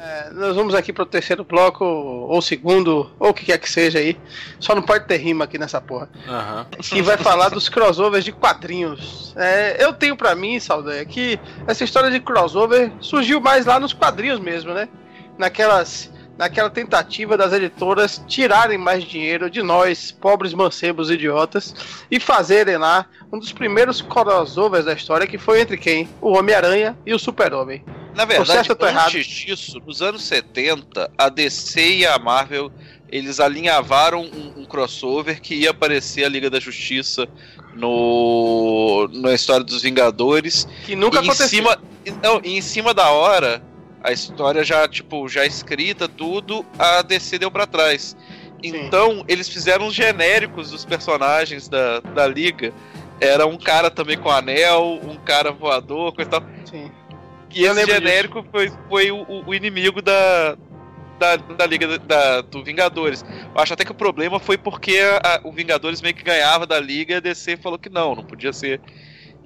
É, 0.00 0.30
nós 0.30 0.54
vamos 0.54 0.76
aqui 0.76 0.92
pro 0.92 1.04
terceiro 1.04 1.42
bloco, 1.42 1.84
ou 1.84 2.40
segundo, 2.40 3.10
ou 3.18 3.30
o 3.30 3.34
que 3.34 3.46
quer 3.46 3.58
que 3.58 3.68
seja 3.68 3.98
aí. 3.98 4.16
Só 4.60 4.72
não 4.72 4.82
pode 4.82 5.06
ter 5.06 5.16
rima 5.16 5.44
aqui 5.44 5.58
nessa 5.58 5.80
porra. 5.80 6.08
Aham. 6.28 6.66
que 6.80 7.02
vai 7.02 7.16
falar 7.16 7.48
dos 7.48 7.68
crossovers 7.68 8.24
de 8.24 8.30
quadrinhos. 8.30 9.34
É, 9.36 9.76
eu 9.84 9.92
tenho 9.92 10.16
pra 10.16 10.36
mim, 10.36 10.60
Saldanha, 10.60 11.04
que 11.04 11.40
essa 11.66 11.82
história 11.82 12.12
de 12.12 12.20
crossover 12.20 12.92
surgiu 13.00 13.40
mais 13.40 13.66
lá 13.66 13.80
nos 13.80 13.92
quadrinhos 13.92 14.38
mesmo, 14.38 14.72
né? 14.72 14.88
Naquelas, 15.36 16.12
naquela 16.36 16.70
tentativa 16.70 17.36
das 17.36 17.52
editoras 17.52 18.22
tirarem 18.28 18.78
mais 18.78 19.02
dinheiro 19.02 19.50
de 19.50 19.62
nós, 19.64 20.12
pobres 20.12 20.54
mancebos 20.54 21.10
idiotas, 21.10 21.74
e 22.08 22.20
fazerem 22.20 22.76
lá 22.76 23.06
um 23.32 23.38
dos 23.38 23.52
primeiros 23.52 24.00
crossovers 24.00 24.84
da 24.84 24.92
história, 24.92 25.26
que 25.26 25.38
foi 25.38 25.60
entre 25.60 25.76
quem? 25.76 26.08
O 26.20 26.38
Homem-Aranha 26.38 26.96
e 27.04 27.12
o 27.12 27.18
Super-Homem. 27.18 27.84
Na 28.18 28.24
verdade, 28.24 28.74
tô 28.74 28.84
errado? 28.86 29.06
antes 29.14 29.26
disso, 29.26 29.80
nos 29.86 30.02
anos 30.02 30.24
70, 30.24 31.08
a 31.16 31.28
DC 31.28 31.98
e 31.98 32.06
a 32.06 32.18
Marvel 32.18 32.70
eles 33.10 33.38
alinhavaram 33.40 34.22
um, 34.22 34.60
um 34.62 34.64
crossover 34.66 35.40
que 35.40 35.54
ia 35.54 35.70
aparecer 35.70 36.24
a 36.24 36.28
Liga 36.28 36.50
da 36.50 36.58
Justiça 36.60 37.26
no 37.74 39.08
na 39.12 39.32
história 39.32 39.64
dos 39.64 39.82
Vingadores 39.82 40.66
Que 40.84 40.94
nunca 40.96 41.16
e 41.18 41.20
em 41.20 41.24
aconteceu. 41.24 41.48
cima 41.48 41.78
e- 42.04 42.10
não, 42.10 42.40
e 42.44 42.56
em 42.58 42.60
cima 42.60 42.92
da 42.92 43.10
hora 43.10 43.62
a 44.02 44.12
história 44.12 44.62
já 44.64 44.86
tipo 44.88 45.28
já 45.28 45.46
escrita 45.46 46.08
tudo 46.08 46.66
a 46.78 47.02
DC 47.02 47.38
deu 47.38 47.50
pra 47.50 47.66
trás 47.66 48.16
então 48.62 49.24
eles 49.28 49.48
fizeram 49.48 49.86
os 49.86 49.94
genéricos 49.94 50.70
dos 50.70 50.84
personagens 50.84 51.68
da, 51.68 52.00
da 52.00 52.26
liga 52.26 52.72
era 53.20 53.46
um 53.46 53.56
cara 53.56 53.90
também 53.90 54.18
com 54.18 54.30
anel 54.30 55.00
um 55.02 55.16
cara 55.16 55.50
voador 55.52 56.12
coisa 56.12 56.28
e 56.28 56.30
tal 56.30 56.42
Sim. 56.64 56.90
E 57.54 57.64
Eu 57.64 57.72
esse 57.72 57.80
lembro 57.84 57.94
genérico 57.94 58.44
foi, 58.50 58.72
foi 58.88 59.10
o, 59.10 59.44
o 59.46 59.54
inimigo 59.54 60.00
da, 60.02 60.56
da, 61.18 61.36
da 61.36 61.66
Liga 61.66 61.98
da, 61.98 62.40
do 62.42 62.62
Vingadores. 62.62 63.24
Eu 63.54 63.60
acho 63.60 63.72
até 63.74 63.84
que 63.84 63.90
o 63.92 63.94
problema 63.94 64.38
foi 64.38 64.56
porque 64.58 64.98
a- 65.22 65.40
o 65.44 65.52
Vingadores 65.52 66.00
meio 66.02 66.14
que 66.14 66.22
ganhava 66.22 66.66
da 66.66 66.78
Liga 66.78 67.14
e 67.14 67.16
a 67.16 67.20
DC 67.20 67.56
falou 67.56 67.78
que 67.78 67.88
não, 67.88 68.14
não 68.14 68.24
podia 68.24 68.52
ser. 68.52 68.80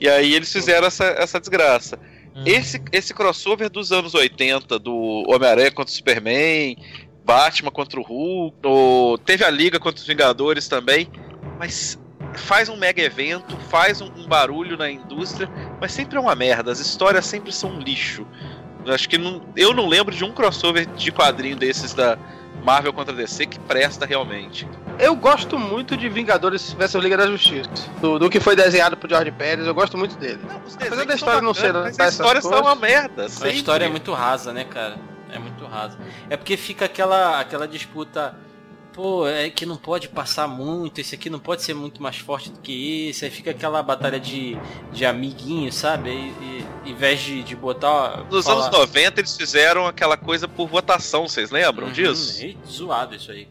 E 0.00 0.08
aí 0.08 0.34
eles 0.34 0.52
fizeram 0.52 0.86
essa, 0.86 1.04
essa 1.04 1.38
desgraça. 1.40 1.98
Esse, 2.46 2.80
esse 2.90 3.12
crossover 3.12 3.68
dos 3.68 3.92
anos 3.92 4.14
80, 4.14 4.78
do 4.78 4.94
Homem-Aranha 5.28 5.70
contra 5.70 5.92
o 5.92 5.94
Superman, 5.94 6.76
Batman 7.24 7.70
contra 7.70 8.00
o 8.00 8.02
Hulk, 8.02 8.56
o- 8.64 9.18
teve 9.24 9.44
a 9.44 9.50
Liga 9.50 9.78
contra 9.78 10.00
os 10.00 10.06
Vingadores 10.06 10.66
também, 10.66 11.08
mas 11.58 11.98
faz 12.38 12.68
um 12.68 12.76
mega 12.76 13.02
evento, 13.02 13.56
faz 13.68 14.00
um, 14.00 14.06
um 14.16 14.26
barulho 14.26 14.76
na 14.76 14.90
indústria, 14.90 15.48
mas 15.80 15.92
sempre 15.92 16.16
é 16.16 16.20
uma 16.20 16.34
merda, 16.34 16.70
as 16.70 16.78
histórias 16.78 17.26
sempre 17.26 17.52
são 17.52 17.70
um 17.70 17.78
lixo. 17.78 18.26
Eu 18.84 18.94
acho 18.94 19.08
que 19.08 19.16
não, 19.16 19.42
eu 19.56 19.72
não 19.72 19.86
lembro 19.88 20.14
de 20.14 20.24
um 20.24 20.32
crossover 20.32 20.86
de 20.86 21.12
quadrinho 21.12 21.56
desses 21.56 21.94
da 21.94 22.18
Marvel 22.64 22.92
contra 22.92 23.14
DC 23.14 23.46
que 23.46 23.58
presta 23.60 24.06
realmente. 24.06 24.68
Eu 24.98 25.16
gosto 25.16 25.58
muito 25.58 25.96
de 25.96 26.08
Vingadores 26.08 26.72
vs 26.72 26.94
Liga 26.96 27.16
da 27.16 27.26
Justiça. 27.26 27.70
Do, 28.00 28.18
do 28.18 28.30
que 28.30 28.38
foi 28.38 28.54
desenhado 28.54 28.96
por 28.96 29.08
George 29.08 29.30
Pérez, 29.32 29.66
eu 29.66 29.74
gosto 29.74 29.96
muito 29.96 30.16
dele. 30.16 30.40
Apesar 30.74 31.04
da 31.04 31.14
história 31.14 31.40
não 31.40 31.54
ser 31.54 31.72
mas 31.72 31.98
as 31.98 32.12
histórias 32.12 32.44
são 32.44 32.60
uma 32.60 32.74
merda. 32.74 33.24
A 33.24 33.28
sempre. 33.28 33.56
história 33.56 33.84
é 33.86 33.88
muito 33.88 34.12
rasa, 34.12 34.52
né, 34.52 34.64
cara? 34.64 34.96
É 35.30 35.38
muito 35.38 35.64
rasa. 35.64 35.96
É 36.28 36.36
porque 36.36 36.56
fica 36.56 36.84
aquela, 36.84 37.40
aquela 37.40 37.66
disputa. 37.66 38.36
Pô, 38.92 39.26
é 39.26 39.48
que 39.48 39.64
não 39.64 39.76
pode 39.76 40.08
passar 40.10 40.46
muito, 40.46 41.00
esse 41.00 41.14
aqui 41.14 41.30
não 41.30 41.38
pode 41.38 41.62
ser 41.62 41.72
muito 41.72 42.02
mais 42.02 42.16
forte 42.18 42.50
do 42.50 42.60
que 42.60 43.08
esse. 43.08 43.24
Aí 43.24 43.30
fica 43.30 43.50
aquela 43.50 43.82
batalha 43.82 44.20
de, 44.20 44.56
de 44.92 45.06
amiguinho, 45.06 45.72
sabe? 45.72 46.10
E, 46.10 46.64
e, 46.84 46.90
em 46.90 46.94
vez 46.94 47.20
de, 47.20 47.42
de 47.42 47.56
botar. 47.56 48.24
Nos 48.30 48.44
falar- 48.44 48.66
anos 48.66 48.78
90 48.78 49.20
eles 49.20 49.34
fizeram 49.36 49.86
aquela 49.86 50.16
coisa 50.18 50.46
por 50.46 50.68
votação, 50.68 51.26
vocês 51.26 51.50
lembram 51.50 51.86
Uhum, 51.86 51.92
disso? 51.92 52.44
e 52.44 52.58
zoado 52.68 53.14
isso 53.16 53.30
aí. 53.32 53.48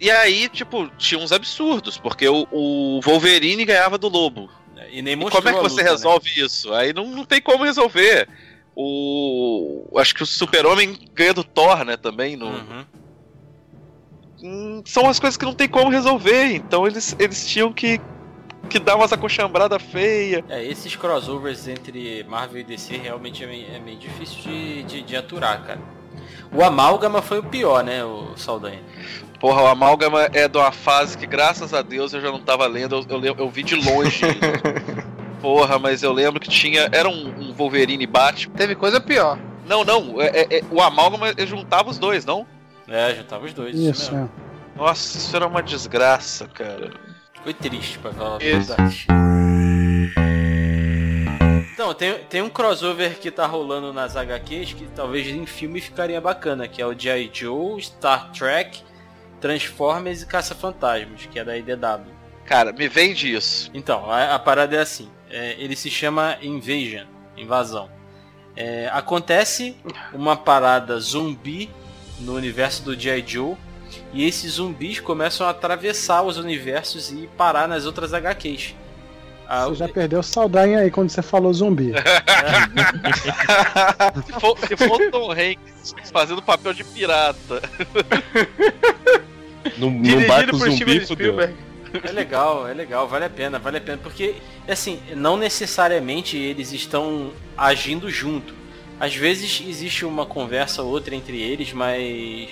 E 0.00 0.10
aí, 0.10 0.48
tipo, 0.48 0.88
tinha 0.98 1.20
uns 1.20 1.32
absurdos, 1.32 1.96
porque 1.98 2.28
o, 2.28 2.46
o 2.52 3.00
Wolverine 3.02 3.64
ganhava 3.64 3.96
do 3.98 4.08
Lobo. 4.08 4.50
E 4.90 5.02
nem 5.02 5.12
E 5.12 5.16
mostrou 5.16 5.42
como 5.42 5.54
é 5.54 5.58
que 5.58 5.62
você 5.68 5.74
luta, 5.76 5.84
né? 5.84 5.90
resolve 5.90 6.30
isso? 6.40 6.72
Aí 6.72 6.92
não, 6.92 7.06
não 7.06 7.24
tem 7.24 7.40
como 7.40 7.62
resolver. 7.64 8.28
O. 8.76 9.88
Acho 9.96 10.14
que 10.14 10.22
o 10.22 10.26
Super-Homem 10.26 10.96
ganha 11.14 11.34
do 11.34 11.42
Thor, 11.44 11.84
né, 11.84 11.96
também. 11.96 12.36
No... 12.36 12.46
Uhum. 12.46 12.84
Hum, 14.42 14.82
São 14.84 15.08
as 15.08 15.18
coisas 15.18 15.36
que 15.36 15.44
não 15.44 15.54
tem 15.54 15.68
como 15.68 15.90
resolver. 15.90 16.54
Então 16.54 16.86
eles, 16.86 17.14
eles 17.18 17.46
tinham 17.46 17.72
que, 17.72 18.00
que 18.68 18.78
dar 18.78 18.96
umas 18.96 19.12
acochambradas 19.12 19.82
feias. 19.82 20.42
É, 20.48 20.64
esses 20.64 20.94
crossovers 20.96 21.66
entre 21.68 22.24
Marvel 22.28 22.60
e 22.60 22.64
DC 22.64 22.96
realmente 22.96 23.42
é 23.44 23.46
meio, 23.46 23.66
é 23.74 23.78
meio 23.78 23.98
difícil 23.98 24.38
de, 24.42 24.82
de, 24.84 25.02
de 25.02 25.16
aturar, 25.16 25.62
cara. 25.64 25.80
O 26.52 26.62
Amálgama 26.64 27.20
foi 27.20 27.38
o 27.40 27.42
pior, 27.42 27.84
né, 27.84 28.02
o 28.04 28.32
Saldanha? 28.36 28.80
Porra, 29.38 29.62
o 29.62 29.66
Amálgama 29.66 30.28
é 30.32 30.48
de 30.48 30.56
uma 30.58 30.72
fase 30.72 31.16
que, 31.16 31.26
graças 31.26 31.72
a 31.74 31.82
Deus, 31.82 32.12
eu 32.12 32.20
já 32.20 32.30
não 32.32 32.40
tava 32.40 32.66
lendo. 32.66 33.06
Eu, 33.08 33.22
eu, 33.24 33.34
eu 33.38 33.48
vi 33.50 33.62
de 33.62 33.76
longe. 33.76 34.22
Porra, 35.40 35.78
mas 35.78 36.02
eu 36.02 36.12
lembro 36.12 36.40
que 36.40 36.48
tinha. 36.48 36.88
Era 36.90 37.08
um, 37.08 37.28
um 37.38 37.52
Wolverine 37.52 38.06
Batman. 38.06 38.54
Teve 38.56 38.74
coisa 38.74 39.00
pior. 39.00 39.38
Não, 39.66 39.84
não. 39.84 40.20
é- 40.20 40.26
é- 40.40 40.58
é- 40.58 40.62
o 40.70 40.80
Amálgama 40.80 41.28
ele 41.28 41.46
juntava 41.46 41.88
os 41.90 41.98
dois, 41.98 42.24
não? 42.24 42.44
É, 42.88 43.14
juntava 43.14 43.44
os 43.44 43.52
dois. 43.52 43.76
Isso, 43.76 44.12
mesmo. 44.14 44.30
é. 44.44 44.78
Nossa, 44.78 45.18
isso 45.18 45.34
era 45.36 45.46
uma 45.46 45.62
desgraça, 45.62 46.46
cara. 46.48 46.90
Foi 47.42 47.52
triste, 47.54 47.98
pra 47.98 48.12
falar 48.12 48.42
Isso. 48.42 48.68
verdade. 48.74 49.06
Então, 51.72 51.94
tem, 51.94 52.14
tem 52.24 52.42
um 52.42 52.50
crossover 52.50 53.18
que 53.18 53.30
tá 53.30 53.46
rolando 53.46 53.92
nas 53.92 54.16
HQs 54.16 54.72
que 54.72 54.86
talvez 54.94 55.28
em 55.28 55.46
filme 55.46 55.80
ficaria 55.80 56.20
bacana, 56.20 56.66
que 56.66 56.82
é 56.82 56.86
o 56.86 56.98
G.I. 56.98 57.30
Joe, 57.32 57.80
Star 57.80 58.32
Trek, 58.32 58.82
Transformers 59.40 60.22
e 60.22 60.26
Caça-Fantasmas, 60.26 61.26
que 61.26 61.38
é 61.38 61.44
da 61.44 61.56
IDW. 61.56 62.12
Cara, 62.44 62.72
me 62.72 62.88
vende 62.88 63.32
isso. 63.32 63.70
Então, 63.72 64.10
a, 64.10 64.34
a 64.34 64.38
parada 64.38 64.74
é 64.76 64.80
assim. 64.80 65.08
é, 65.30 65.54
ele 65.58 65.76
se 65.76 65.90
chama 65.90 66.36
Invasion, 66.42 67.06
invasão. 67.36 67.88
É, 68.56 68.88
acontece 68.92 69.76
uma 70.12 70.36
parada 70.36 70.98
zumbi 70.98 71.70
no 72.20 72.34
universo 72.34 72.82
do 72.82 72.98
G.I. 72.98 73.24
Joe 73.26 73.56
e 74.12 74.26
esses 74.26 74.52
zumbis 74.54 75.00
começam 75.00 75.46
a 75.46 75.50
atravessar 75.50 76.22
os 76.22 76.36
universos 76.38 77.10
e 77.10 77.28
parar 77.36 77.68
nas 77.68 77.86
outras 77.86 78.12
HQs. 78.14 78.74
Ah, 79.50 79.66
Você 79.66 79.76
já 79.76 79.88
perdeu 79.88 80.20
o 80.20 80.22
saudade 80.22 80.74
aí 80.74 80.90
quando 80.90 81.08
você 81.08 81.22
falou 81.22 81.52
zumbi. 81.54 81.92
se, 84.26 84.32
for, 84.38 84.58
se 84.58 84.76
for 84.76 85.00
o 85.00 85.10
Tom 85.10 85.32
Hanks 85.32 85.94
fazendo 86.12 86.42
papel 86.42 86.74
de 86.74 86.84
pirata. 86.84 87.62
No, 89.78 89.90
no 89.90 90.02
Dirigido 90.02 90.28
barco 90.28 90.50
por 90.50 90.58
zumbi, 90.58 90.76
Steven 90.76 91.00
fudeu. 91.06 91.32
Spielberg. 91.32 91.54
É 92.04 92.12
legal, 92.12 92.68
é 92.68 92.74
legal, 92.74 93.08
vale 93.08 93.24
a 93.24 93.30
pena, 93.30 93.58
vale 93.58 93.78
a 93.78 93.80
pena. 93.80 93.96
Porque, 94.02 94.34
assim, 94.68 95.00
não 95.16 95.38
necessariamente 95.38 96.36
eles 96.36 96.70
estão 96.72 97.32
agindo 97.56 98.10
junto. 98.10 98.57
Às 99.00 99.14
vezes 99.14 99.62
existe 99.66 100.04
uma 100.04 100.26
conversa 100.26 100.82
ou 100.82 100.90
outra 100.90 101.14
entre 101.14 101.40
eles, 101.40 101.72
mas 101.72 102.48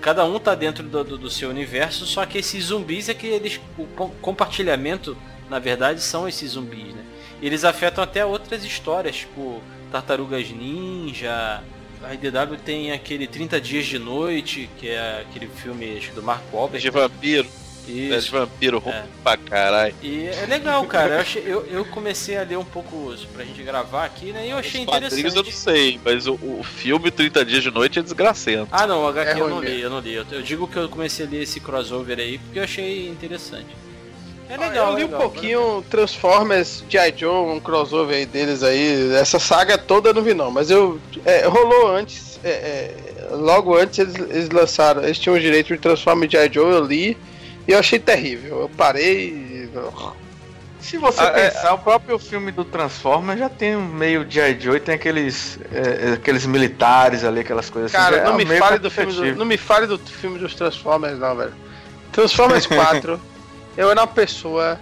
cada 0.00 0.24
um 0.24 0.38
tá 0.38 0.54
dentro 0.54 0.82
do, 0.82 1.04
do- 1.04 1.18
do 1.18 1.30
seu 1.30 1.50
universo, 1.50 2.06
só 2.06 2.24
que 2.24 2.38
esses 2.38 2.64
zumbis 2.66 3.08
é 3.08 3.14
que 3.14 3.26
eles. 3.26 3.60
O 3.78 3.84
co- 3.88 4.08
compartilhamento, 4.22 5.16
na 5.50 5.58
verdade, 5.58 6.00
são 6.00 6.26
esses 6.28 6.52
zumbis, 6.52 6.94
né? 6.94 7.04
Eles 7.42 7.64
afetam 7.64 8.02
até 8.02 8.24
outras 8.24 8.64
histórias, 8.64 9.16
tipo 9.16 9.60
Tartarugas 9.92 10.48
Ninja. 10.50 11.62
A 12.02 12.12
IDW 12.14 12.56
tem 12.62 12.92
aquele 12.92 13.26
30 13.26 13.58
Dias 13.60 13.86
de 13.86 13.98
Noite, 13.98 14.68
que 14.78 14.88
é 14.88 15.22
aquele 15.28 15.46
filme 15.48 15.96
acho, 15.98 16.12
do 16.12 16.22
Mark 16.22 16.42
Wahlberg. 16.52 16.82
De 16.82 16.90
vampiro. 16.90 17.48
Isso. 17.86 18.14
É 18.14 18.18
de 18.18 18.30
vampiro, 18.30 18.78
roupa 18.78 18.98
É. 18.98 19.04
pra 19.22 19.36
caralho. 19.36 19.94
E 20.02 20.26
é 20.26 20.46
legal, 20.46 20.84
cara. 20.86 21.16
Eu, 21.16 21.20
achei- 21.20 21.42
eu, 21.46 21.66
eu 21.66 21.84
comecei 21.84 22.36
a 22.36 22.42
ler 22.42 22.56
um 22.56 22.64
pouco 22.64 23.14
pra 23.34 23.44
gente 23.44 23.62
gravar 23.62 24.04
aqui, 24.06 24.32
né? 24.32 24.46
E 24.46 24.50
eu 24.50 24.56
achei 24.58 24.80
Os 24.82 24.86
quadrinhos 24.86 25.12
eu 25.18 25.22
não 25.22 25.40
interessante. 25.42 25.56
sei, 25.56 26.00
mas 26.04 26.26
o, 26.26 26.34
o 26.34 26.62
filme 26.62 27.10
30 27.10 27.44
Dias 27.44 27.62
de 27.62 27.70
Noite 27.70 27.98
é 27.98 28.02
desgracento. 28.02 28.68
Ah, 28.72 28.86
não, 28.86 29.02
o 29.04 29.08
HQ 29.08 29.30
É 29.38 29.40
eu 29.42 29.48
não 29.50 29.60
li, 29.60 29.80
eu 29.80 29.90
não 29.90 29.98
li. 30.00 30.14
Eu, 30.14 30.24
eu 30.32 30.42
digo 30.42 30.66
que 30.66 30.76
eu 30.76 30.88
comecei 30.88 31.26
a 31.26 31.28
ler 31.28 31.42
esse 31.42 31.60
crossover 31.60 32.18
aí 32.18 32.38
porque 32.38 32.58
eu 32.58 32.64
achei 32.64 33.08
interessante. 33.08 33.66
É 34.48 34.54
Ah, 34.56 34.60
legal, 34.68 34.90
eu 34.92 34.96
li 34.98 35.02
legal, 35.04 35.18
um 35.18 35.22
pouquinho 35.22 35.84
Transformers, 35.90 36.84
G.I. 36.88 37.14
Joe, 37.16 37.50
um 37.56 37.60
crossover 37.60 38.16
aí 38.16 38.26
deles 38.26 38.62
aí. 38.62 39.12
Essa 39.14 39.38
saga 39.38 39.76
toda 39.78 40.10
eu 40.10 40.14
não 40.14 40.22
vi 40.22 40.34
não, 40.34 40.50
mas 40.50 40.70
eu. 40.70 41.00
é, 41.24 41.46
rolou 41.46 41.94
antes. 41.96 42.38
é, 42.44 42.48
é, 42.50 42.94
logo 43.32 43.74
antes 43.76 43.98
eles, 43.98 44.14
eles 44.16 44.50
lançaram. 44.50 45.02
Eles 45.02 45.18
tinham 45.18 45.36
o 45.36 45.40
direito 45.40 45.68
de 45.74 45.78
Transformers 45.78 46.30
G.I. 46.30 46.50
Joe, 46.52 46.72
eu 46.72 46.84
li. 46.84 47.16
E 47.66 47.72
eu 47.72 47.78
achei 47.78 47.98
terrível. 47.98 48.60
Eu 48.62 48.68
parei 48.68 49.28
e. 49.28 49.70
Se 50.80 50.98
você 50.98 51.20
Ah, 51.22 51.32
é- 51.34 51.48
pensar, 51.50 51.72
o 51.74 51.78
próprio 51.78 52.18
filme 52.18 52.52
do 52.52 52.62
Transformers 52.62 53.38
já 53.38 53.48
tem 53.48 53.74
um 53.74 53.86
meio 53.86 54.30
G.I. 54.30 54.60
Joe 54.60 54.76
e 54.76 54.80
tem 54.80 54.94
aqueles, 54.94 55.58
é, 55.72 56.10
é, 56.10 56.12
aqueles 56.12 56.44
militares 56.44 57.24
ali, 57.24 57.40
aquelas 57.40 57.70
coisas 57.70 57.90
Cara, 57.90 58.16
assim. 58.16 58.24
não 58.24 58.32
já 58.32 58.36
me 58.36 58.42
é 58.44 58.46
meio 58.46 58.60
fale 58.60 58.78
do 58.78 58.90
filme 58.90 59.12
do, 59.14 59.34
não 59.36 59.46
me 59.46 59.56
fale 59.56 59.86
do 59.86 59.96
filme 59.98 60.38
dos 60.38 60.54
Transformers 60.54 61.18
não, 61.18 61.34
velho. 61.36 61.54
Transformers 62.12 62.66
4, 62.68 63.18
eu 63.78 63.90
era 63.90 63.98
uma 64.02 64.06
pessoa 64.06 64.78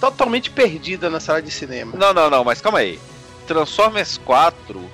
totalmente 0.00 0.50
perdida 0.50 1.08
na 1.08 1.20
sala 1.20 1.40
de 1.40 1.50
cinema. 1.52 1.92
Não, 1.96 2.12
não, 2.12 2.28
não, 2.28 2.42
mas 2.42 2.60
calma 2.60 2.80
aí. 2.80 2.98
Transformers 3.46 4.18
4, 4.24 4.90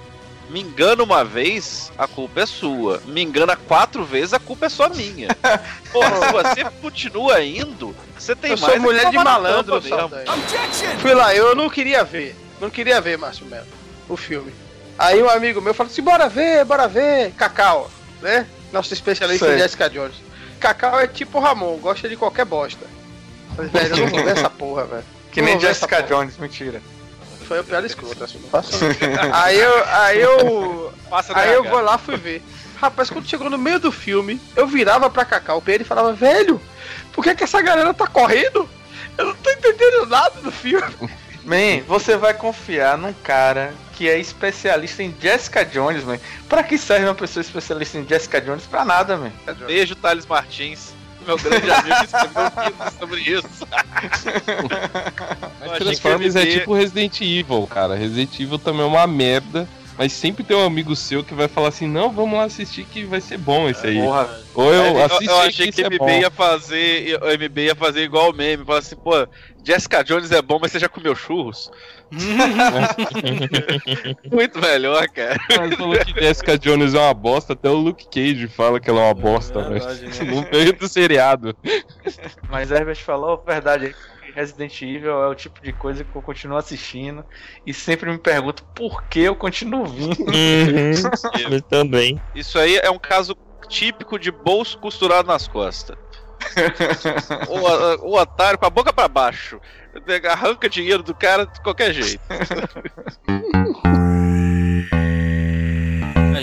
me 0.51 0.61
engana 0.61 1.03
uma 1.03 1.25
vez, 1.25 1.93
a 1.97 2.07
culpa 2.07 2.41
é 2.41 2.47
sua. 2.47 3.01
Me 3.07 3.23
engana 3.23 3.57
quatro 3.57 4.05
vezes, 4.05 4.35
a 4.35 4.39
culpa 4.39 4.67
é 4.67 4.69
só 4.69 4.89
minha. 4.89 5.29
Porra, 5.93 6.27
se 6.27 6.33
você 6.33 6.65
continua 6.83 7.43
indo, 7.43 7.95
você 8.19 8.35
tem 8.35 8.51
eu 8.51 8.59
mais. 8.59 8.73
sou 8.73 8.75
é 8.75 8.79
mulher 8.79 9.11
de 9.11 9.17
malandro! 9.17 9.81
Fui 11.01 11.15
lá, 11.15 11.35
eu 11.35 11.55
não 11.55 11.71
queria 11.71 12.03
ver. 12.05 12.37
Não 12.61 12.69
queria 12.69 13.01
ver, 13.01 13.17
Márcio 13.17 13.47
Melo, 13.47 13.67
o 14.09 14.17
filme. 14.17 14.53
Aí 14.99 15.23
um 15.23 15.31
amigo 15.31 15.63
meu 15.63 15.73
falou 15.73 15.91
assim: 15.91 16.03
bora 16.03 16.29
ver, 16.29 16.65
bora 16.65 16.87
ver. 16.89 17.33
Cacau, 17.33 17.91
né? 18.21 18.47
Nosso 18.73 18.93
especialista 18.93 19.47
Sei. 19.47 19.55
em 19.55 19.59
Jessica 19.59 19.89
Jones. 19.89 20.17
Cacau 20.59 21.01
é 21.01 21.07
tipo 21.07 21.39
o 21.39 21.41
Ramon, 21.41 21.79
gosta 21.79 22.09
de 22.09 22.17
qualquer 22.17 22.45
bosta. 22.45 22.85
Falei, 23.57 23.71
velho, 23.71 23.95
eu 23.95 23.97
não 23.99 24.07
vou 24.09 24.25
ver 24.25 24.37
essa 24.37 24.51
porra, 24.51 24.85
velho. 24.85 25.05
Que 25.33 25.41
nem 25.41 25.59
Jessica. 25.59 26.03
Jones, 26.03 26.37
mentira. 26.37 26.83
Foi 27.51 27.59
o 27.59 27.65
pior 27.65 27.85
escroto, 27.85 28.23
assim. 28.23 28.39
Aí 29.35 29.59
eu. 29.59 29.85
Aí 29.87 30.21
eu. 30.21 30.95
Passa 31.11 31.37
Aí 31.37 31.53
eu 31.53 31.65
vou 31.65 31.81
lá, 31.81 31.99
fui 31.99 32.17
ver. 32.17 32.45
Rapaz, 32.77 33.11
quando 33.11 33.27
chegou 33.27 33.51
no 33.51 33.59
meio 33.59 33.81
do 33.81 33.91
filme, 33.91 34.41
eu 34.55 34.69
virava 34.69 35.11
pra 35.11 35.25
Cacau 35.25 35.61
Pedro 35.61 35.83
e 35.83 35.85
falava, 35.85 36.13
velho, 36.13 36.61
por 37.13 37.25
que, 37.25 37.35
que 37.35 37.43
essa 37.43 37.61
galera 37.61 37.93
tá 37.93 38.07
correndo? 38.07 38.71
Eu 39.19 39.27
não 39.27 39.35
tô 39.35 39.51
entendendo 39.51 40.07
nada 40.07 40.41
do 40.41 40.53
filme. 40.53 40.95
Man, 41.43 41.83
você 41.89 42.17
vai 42.17 42.35
confiar 42.35 42.97
num 42.97 43.13
cara 43.13 43.75
que 43.95 44.09
é 44.09 44.17
especialista 44.17 45.03
em 45.03 45.13
Jessica 45.21 45.65
Jones, 45.65 46.05
man. 46.05 46.21
Pra 46.49 46.63
que 46.63 46.79
serve 46.79 47.07
uma 47.07 47.17
pessoa 47.17 47.41
especialista 47.41 47.99
em 47.99 48.07
Jessica 48.07 48.41
Jones? 48.41 48.65
Pra 48.65 48.85
nada, 48.85 49.17
man. 49.17 49.33
Beijo, 49.67 49.97
Thales 49.97 50.25
Martins. 50.25 50.93
Meu 51.31 51.38
grande 51.38 51.71
amigo 51.71 51.97
que 51.97 52.05
escreveu 52.07 52.43
um 52.43 52.64
livro 52.64 52.93
sobre 52.99 53.21
isso. 53.21 53.66
Que 55.73 55.79
Transformers 55.79 56.35
é 56.37 56.47
tipo 56.47 56.75
Resident 56.75 57.21
Evil, 57.21 57.66
cara. 57.69 57.95
Resident 57.95 58.40
Evil 58.40 58.59
também 58.59 58.83
é 58.83 58.85
uma 58.85 59.07
merda. 59.07 59.69
Mas 59.97 60.14
sempre 60.14 60.43
tem 60.43 60.57
um 60.57 60.64
amigo 60.64 60.97
seu 60.97 61.23
que 61.23 61.35
vai 61.35 61.47
falar 61.47 61.69
assim, 61.69 61.87
não, 61.87 62.11
vamos 62.11 62.38
lá 62.38 62.45
assistir 62.45 62.85
que 62.85 63.05
vai 63.05 63.21
ser 63.21 63.37
bom 63.37 63.69
esse 63.69 63.87
aí. 63.87 64.01
Porra, 64.01 64.31
Ou 64.55 64.73
eu, 64.73 64.83
Eu, 64.97 65.05
assisti 65.05 65.27
eu 65.27 65.40
achei 65.40 65.71
que 65.71 65.83
é 65.83 65.87
MB 65.90 65.99
bom. 65.99 66.09
ia 66.09 66.31
fazer. 66.31 67.21
O 67.23 67.27
MB 67.27 67.59
ia 67.66 67.75
fazer 67.75 68.03
igual 68.05 68.31
o 68.31 68.33
meme. 68.33 68.64
Falar 68.64 68.79
assim, 68.79 68.97
pô, 68.97 69.29
Jessica 69.64 70.03
Jones 70.03 70.33
é 70.33 70.42
bom, 70.42 70.59
mas 70.61 70.73
você 70.73 70.79
já 70.79 70.88
comeu 70.88 71.14
churros? 71.14 71.70
Muito 74.31 74.59
melhor, 74.61 75.07
cara. 75.09 75.37
Mas 75.59 75.75
falou 75.77 75.99
que 75.99 76.20
Jessica 76.20 76.59
Jones 76.59 76.94
é 76.94 76.99
uma 76.99 77.14
bosta, 77.14 77.53
até 77.53 77.68
o 77.68 77.77
Luke 77.77 78.07
Cage 78.07 78.49
fala 78.49 78.81
que 78.81 78.90
ela 78.90 79.01
é 79.01 79.05
uma 79.05 79.14
bosta, 79.14 79.68
verdade, 79.68 80.07
velho. 80.07 80.25
né? 80.25 80.40
No 80.51 80.59
meio 80.59 80.73
do 80.73 80.88
seriado. 80.88 81.57
mas 82.49 82.70
Herbert 82.70 83.03
falou 83.03 83.42
a 83.46 83.53
verdade 83.53 83.87
aí. 83.87 83.92
que 83.92 84.33
Resident 84.33 84.81
Evil 84.83 85.23
é 85.23 85.29
o 85.29 85.35
tipo 85.35 85.61
de 85.61 85.73
coisa 85.73 86.05
que 86.05 86.14
eu 86.14 86.23
continuo 86.23 86.57
assistindo 86.57 87.25
e 87.66 87.75
sempre 87.75 88.11
me 88.11 88.18
pergunto 88.18 88.62
por 88.75 89.03
que 89.05 89.20
eu 89.20 89.35
continuo 89.35 89.87
vindo. 89.87 90.20
Uhum, 90.20 90.92
eu 91.51 91.62
também. 91.62 92.20
Isso 92.35 92.59
aí 92.59 92.77
é 92.77 92.90
um 92.90 92.99
caso 92.99 93.37
típico 93.68 94.18
de 94.18 94.31
bolso 94.31 94.79
costurado 94.79 95.29
nas 95.29 95.46
costas. 95.46 95.96
O, 97.48 98.09
o 98.09 98.20
otário 98.20 98.59
com 98.59 98.66
a 98.66 98.70
boca 98.70 98.92
pra 98.92 99.09
baixo. 99.09 99.61
Arranca 100.31 100.68
dinheiro 100.68 101.03
do 101.03 101.14
cara 101.14 101.46
de 101.46 101.61
qualquer 101.61 101.92
jeito. 101.92 102.20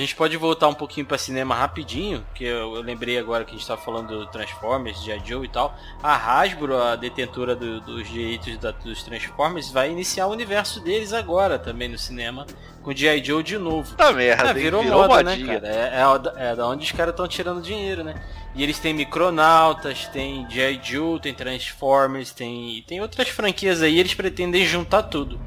A 0.07 0.09
gente 0.09 0.15
pode 0.15 0.37
voltar 0.37 0.69
um 0.69 0.73
pouquinho 0.73 1.05
pra 1.05 1.17
cinema 1.17 1.53
rapidinho, 1.53 2.25
que 2.33 2.45
eu, 2.45 2.75
eu 2.75 2.81
lembrei 2.81 3.17
agora 3.19 3.43
que 3.43 3.53
a 3.53 3.57
gente 3.57 3.67
tava 3.67 3.81
falando 3.81 4.17
do 4.19 4.25
Transformers, 4.27 5.03
G.I. 5.03 5.21
Joe 5.25 5.45
e 5.45 5.49
tal. 5.49 5.77
A 6.01 6.15
Hasbro, 6.15 6.81
a 6.81 6.95
detentora 6.95 7.53
do- 7.57 7.81
dos 7.81 8.09
direitos 8.09 8.57
da- 8.57 8.71
dos 8.71 9.03
Transformers, 9.03 9.69
vai 9.69 9.91
iniciar 9.91 10.27
o 10.27 10.31
universo 10.31 10.79
deles 10.79 11.11
agora 11.11 11.59
também 11.59 11.89
no 11.89 11.97
cinema, 11.97 12.47
com 12.81 12.95
G.I. 12.95 13.21
Joe 13.21 13.43
de 13.43 13.57
novo. 13.57 13.89
Puta 13.89 14.13
merda, 14.13 14.47
hein? 14.47 14.53
virou, 14.53 14.81
virou 14.81 15.05
moda, 15.09 15.23
né, 15.23 15.31
modinha. 15.31 15.59
cara? 15.59 15.67
É, 15.67 16.41
é, 16.45 16.51
é 16.51 16.55
da 16.55 16.65
onde 16.65 16.85
os 16.85 16.91
caras 16.93 17.11
estão 17.11 17.27
tirando 17.27 17.61
dinheiro, 17.61 18.01
né? 18.01 18.15
E 18.55 18.63
eles 18.63 18.79
têm 18.79 18.93
Micronautas, 18.93 20.07
tem 20.07 20.49
G.I. 20.49 20.79
Joe, 20.81 21.19
tem 21.19 21.33
Transformers, 21.33 22.31
tem, 22.31 22.81
tem 22.87 23.01
outras 23.01 23.27
franquias 23.27 23.81
aí, 23.81 23.99
eles 23.99 24.13
pretendem 24.13 24.65
juntar 24.65 25.03
tudo. 25.03 25.37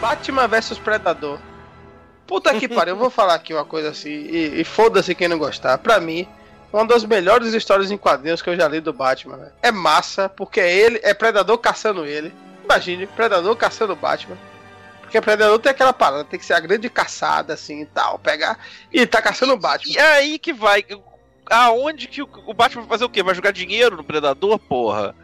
Batman 0.00 0.48
vs 0.48 0.76
Predador. 0.80 1.38
Puta 2.26 2.54
que 2.54 2.68
pariu, 2.68 2.94
eu 2.94 2.98
vou 2.98 3.10
falar 3.10 3.34
aqui 3.34 3.52
uma 3.52 3.64
coisa 3.64 3.90
assim, 3.90 4.10
e, 4.10 4.60
e 4.60 4.64
foda-se 4.64 5.14
quem 5.14 5.28
não 5.28 5.38
gostar. 5.38 5.76
Pra 5.78 6.00
mim, 6.00 6.26
uma 6.72 6.86
das 6.86 7.04
melhores 7.04 7.52
histórias 7.52 7.90
em 7.90 7.96
quadrinhos 7.96 8.42
que 8.42 8.50
eu 8.50 8.56
já 8.56 8.66
li 8.66 8.80
do 8.80 8.92
Batman. 8.92 9.36
né? 9.36 9.52
É 9.62 9.70
massa, 9.70 10.28
porque 10.28 10.58
é 10.60 10.74
ele, 10.74 11.00
é 11.02 11.12
Predador 11.14 11.58
caçando 11.58 12.04
ele. 12.04 12.32
Imagine, 12.64 13.06
Predador 13.06 13.54
caçando 13.56 13.92
o 13.92 13.96
Batman. 13.96 14.36
Porque 15.02 15.20
Predador 15.20 15.58
tem 15.58 15.70
aquela 15.70 15.92
parada, 15.92 16.24
tem 16.24 16.40
que 16.40 16.46
ser 16.46 16.54
a 16.54 16.60
grande 16.60 16.88
caçada, 16.88 17.52
assim 17.54 17.82
e 17.82 17.86
tal. 17.86 18.18
Pegar 18.18 18.58
e 18.92 19.06
tá 19.06 19.22
caçando 19.22 19.52
o 19.52 19.58
Batman. 19.58 19.92
E 19.94 19.98
aí 19.98 20.38
que 20.38 20.52
vai. 20.52 20.84
Aonde 21.50 22.08
que 22.08 22.22
o, 22.22 22.54
Batman 22.54 22.82
vai 22.82 22.88
fazer 22.88 23.04
o 23.04 23.08
quê? 23.10 23.22
Vai 23.22 23.34
jogar 23.34 23.52
dinheiro 23.52 23.96
no 23.96 24.02
Predador, 24.02 24.58
porra? 24.58 25.14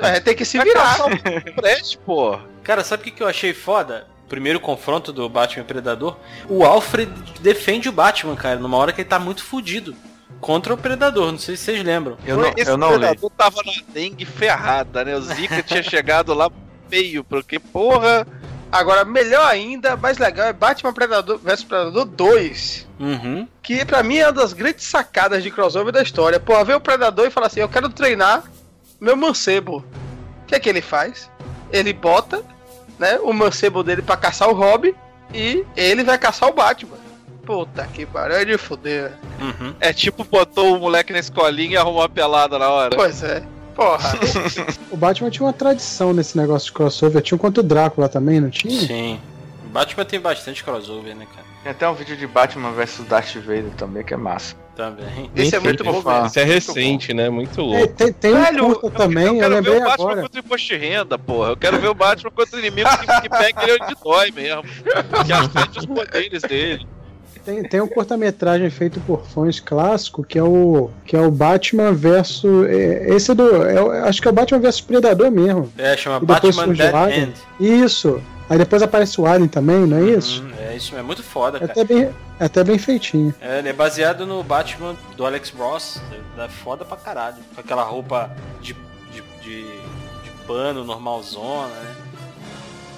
É, 0.00 0.18
tem 0.18 0.34
que 0.34 0.44
se 0.44 0.56
Vai 0.56 0.66
virar. 0.66 0.96
caçar 0.96 1.06
o 1.06 1.54
Fred, 1.54 1.98
pô. 1.98 2.38
Cara, 2.64 2.82
sabe 2.82 3.08
o 3.08 3.12
que 3.12 3.22
eu 3.22 3.28
achei 3.28 3.52
foda? 3.52 4.08
Primeiro 4.28 4.60
confronto 4.60 5.12
do 5.12 5.28
Batman 5.28 5.62
e 5.62 5.66
Predador. 5.66 6.16
O 6.48 6.64
Alfred 6.64 7.10
defende 7.40 7.88
o 7.88 7.92
Batman, 7.92 8.36
cara, 8.36 8.58
numa 8.58 8.76
hora 8.76 8.92
que 8.92 9.00
ele 9.00 9.08
tá 9.08 9.18
muito 9.18 9.42
fudido. 9.42 9.94
Contra 10.40 10.74
o 10.74 10.76
Predador, 10.76 11.32
não 11.32 11.38
sei 11.38 11.56
se 11.56 11.64
vocês 11.64 11.82
lembram. 11.82 12.16
Eu 12.24 12.36
não, 12.36 12.52
Esse 12.56 12.70
eu 12.70 12.76
não 12.76 12.92
li. 12.92 12.98
predador 12.98 13.30
tava 13.36 13.56
na 13.64 13.72
dengue 13.92 14.24
ferrada, 14.24 15.04
né? 15.04 15.16
O 15.16 15.20
Zika 15.20 15.62
tinha 15.62 15.82
chegado 15.82 16.32
lá 16.34 16.50
feio, 16.88 17.24
porque, 17.24 17.58
porra. 17.58 18.26
Agora, 18.70 19.02
melhor 19.04 19.46
ainda, 19.46 19.96
mais 19.96 20.18
legal 20.18 20.46
é 20.46 20.52
Batman 20.52 20.92
Predador 20.92 21.38
vs 21.38 21.64
Predador 21.64 22.04
2. 22.04 22.86
Uhum. 23.00 23.48
Que 23.62 23.84
pra 23.84 24.02
mim 24.02 24.18
é 24.18 24.26
uma 24.26 24.32
das 24.32 24.52
grandes 24.52 24.84
sacadas 24.84 25.42
de 25.42 25.50
crossover 25.50 25.92
da 25.92 26.02
história. 26.02 26.38
Pô, 26.38 26.62
vê 26.64 26.74
o 26.74 26.80
Predador 26.80 27.26
e 27.26 27.30
fala 27.30 27.46
assim: 27.46 27.60
Eu 27.60 27.68
quero 27.68 27.88
treinar 27.88 28.44
meu 29.00 29.16
mancebo. 29.16 29.78
O 30.42 30.46
que 30.46 30.54
é 30.54 30.60
que 30.60 30.68
ele 30.68 30.82
faz? 30.82 31.30
Ele 31.72 31.92
bota 31.92 32.44
né, 32.98 33.18
o 33.22 33.32
mancebo 33.32 33.82
dele 33.82 34.02
pra 34.02 34.16
caçar 34.16 34.48
o 34.48 34.54
Robin 34.54 34.94
e 35.32 35.64
ele 35.76 36.02
vai 36.04 36.18
caçar 36.18 36.48
o 36.48 36.52
Batman. 36.52 36.96
Puta 37.44 37.86
que 37.86 38.04
pariu, 38.04 38.36
é 38.36 38.44
de 38.44 38.58
fuder. 38.58 39.12
Uhum. 39.40 39.74
É 39.80 39.92
tipo, 39.92 40.22
botou 40.24 40.76
o 40.76 40.80
moleque 40.80 41.12
na 41.12 41.18
escolinha 41.18 41.72
e 41.72 41.76
arrumou 41.76 42.02
uma 42.02 42.08
pelada 42.08 42.58
na 42.58 42.68
hora. 42.68 42.94
Pois 42.94 43.22
é. 43.22 43.42
Porra. 43.74 44.12
O 44.90 44.96
Batman 44.96 45.30
tinha 45.30 45.46
uma 45.46 45.52
tradição 45.52 46.12
nesse 46.12 46.36
negócio 46.36 46.66
de 46.66 46.72
crossover. 46.72 47.22
Tinha 47.22 47.36
um 47.36 47.38
contra 47.38 47.62
o 47.62 47.66
Drácula 47.66 48.08
também, 48.08 48.40
não 48.40 48.50
tinha? 48.50 48.86
Sim. 48.86 49.20
Batman 49.66 50.04
tem 50.04 50.20
bastante 50.20 50.64
crossover, 50.64 51.14
né, 51.14 51.26
cara? 51.34 51.46
Tem 51.62 51.72
até 51.72 51.88
um 51.88 51.94
vídeo 51.94 52.16
de 52.16 52.26
Batman 52.26 52.72
vs 52.72 53.04
Darth 53.08 53.34
Vader 53.36 53.70
também, 53.76 54.02
que 54.04 54.12
é 54.14 54.16
massa. 54.16 54.56
Também. 54.78 55.28
Esse 55.34 55.56
é 55.56 55.58
muito 55.58 55.82
bom. 55.82 56.24
Isso 56.24 56.38
é 56.38 56.44
recente, 56.44 57.12
né? 57.12 57.28
Muito 57.28 57.60
É, 57.60 57.64
louco. 57.64 57.94
tem, 57.94 58.12
tem 58.12 58.32
um 58.32 58.44
Velho, 58.44 58.76
curta 58.76 58.90
também, 58.96 59.26
eu, 59.26 59.38
quero 59.40 59.60
ver 59.60 59.70
o 59.70 59.80
Batman 59.80 59.92
agora. 59.92 60.22
contra 60.22 60.40
o 60.40 60.44
imposto 60.44 60.66
de 60.68 60.76
renda, 60.76 61.18
porra. 61.18 61.48
Eu 61.50 61.56
quero 61.56 61.80
ver 61.80 61.88
o 61.88 61.94
Batman 61.94 62.30
contra 62.30 62.56
o 62.56 62.58
inimigo 62.60 62.88
que, 62.88 63.20
que 63.22 63.28
pega 63.28 63.64
ele 63.68 63.78
onde 63.82 63.96
dói 64.00 64.30
mesmo. 64.30 64.62
Que 65.26 65.32
afeta 65.32 65.80
os 65.80 65.84
poderes 65.84 66.42
dele. 66.42 66.86
Tem, 67.44 67.62
tem 67.64 67.80
um 67.80 67.88
curta-metragem 67.88 68.70
feito 68.70 69.00
por 69.00 69.26
fãs 69.26 69.58
clássico 69.58 70.22
que 70.22 70.38
é 70.38 70.42
o 70.44 70.90
que 71.04 71.16
é 71.16 71.20
o 71.20 71.30
Batman 71.30 71.92
versus 71.92 72.66
é, 72.68 73.06
esse 73.16 73.30
é 73.32 73.34
do 73.34 73.64
é 73.66 74.00
acho 74.08 74.20
que 74.22 74.28
é 74.28 74.30
o 74.30 74.34
Batman 74.34 74.60
versus 74.60 74.80
Predador 74.82 75.30
mesmo. 75.32 75.72
É, 75.76 75.96
chama 75.96 76.18
E 76.22 76.24
Batman 76.24 76.68
Dead. 76.68 77.18
End. 77.18 77.32
Isso. 77.58 78.22
Aí 78.50 78.56
depois 78.58 78.82
aparece 78.82 79.20
o 79.20 79.26
Alien 79.26 79.48
também, 79.48 79.80
não 79.86 79.98
é 79.98 80.02
isso? 80.02 80.42
Hum, 80.42 80.52
é 80.58 80.74
isso, 80.76 80.96
é 80.96 81.02
muito 81.02 81.22
foda, 81.22 81.58
É 81.58 81.60
cara. 81.60 81.72
até 81.72 81.84
bem 81.84 82.14
é 82.40 82.44
até 82.44 82.64
bem 82.64 82.78
feitinho. 82.78 83.34
É, 83.40 83.58
ele 83.58 83.68
é 83.68 83.72
baseado 83.72 84.24
no 84.26 84.42
Batman 84.42 84.96
do 85.16 85.26
Alex 85.26 85.50
Ross. 85.50 86.00
É 86.38 86.44
é 86.44 86.48
foda 86.48 86.84
pra 86.84 86.96
caralho. 86.96 87.36
Com 87.54 87.60
aquela 87.60 87.82
roupa 87.82 88.30
de, 88.60 88.74
de, 89.12 89.22
de, 89.42 89.62
de 89.64 90.30
pano 90.46 90.84
normalzona, 90.84 91.66
né? 91.68 91.96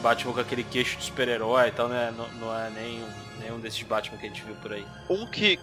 Batman 0.03 0.33
com 0.35 0.41
aquele 0.41 0.63
queixo 0.63 0.99
de 0.99 1.05
super-herói 1.05 1.69
e 1.69 1.73
tal, 1.73 1.89
né? 1.89 2.13
Não, 2.17 2.27
não 2.41 2.55
é 2.57 2.71
nenhum, 2.71 3.07
nenhum 3.41 3.59
desses 3.59 3.83
Batman 3.83 4.19
que 4.19 4.27
a 4.27 4.29
gente 4.29 4.43
viu 4.43 4.55
por 4.57 4.73
aí. 4.73 4.85
Um 5.09 5.27
que 5.27 5.59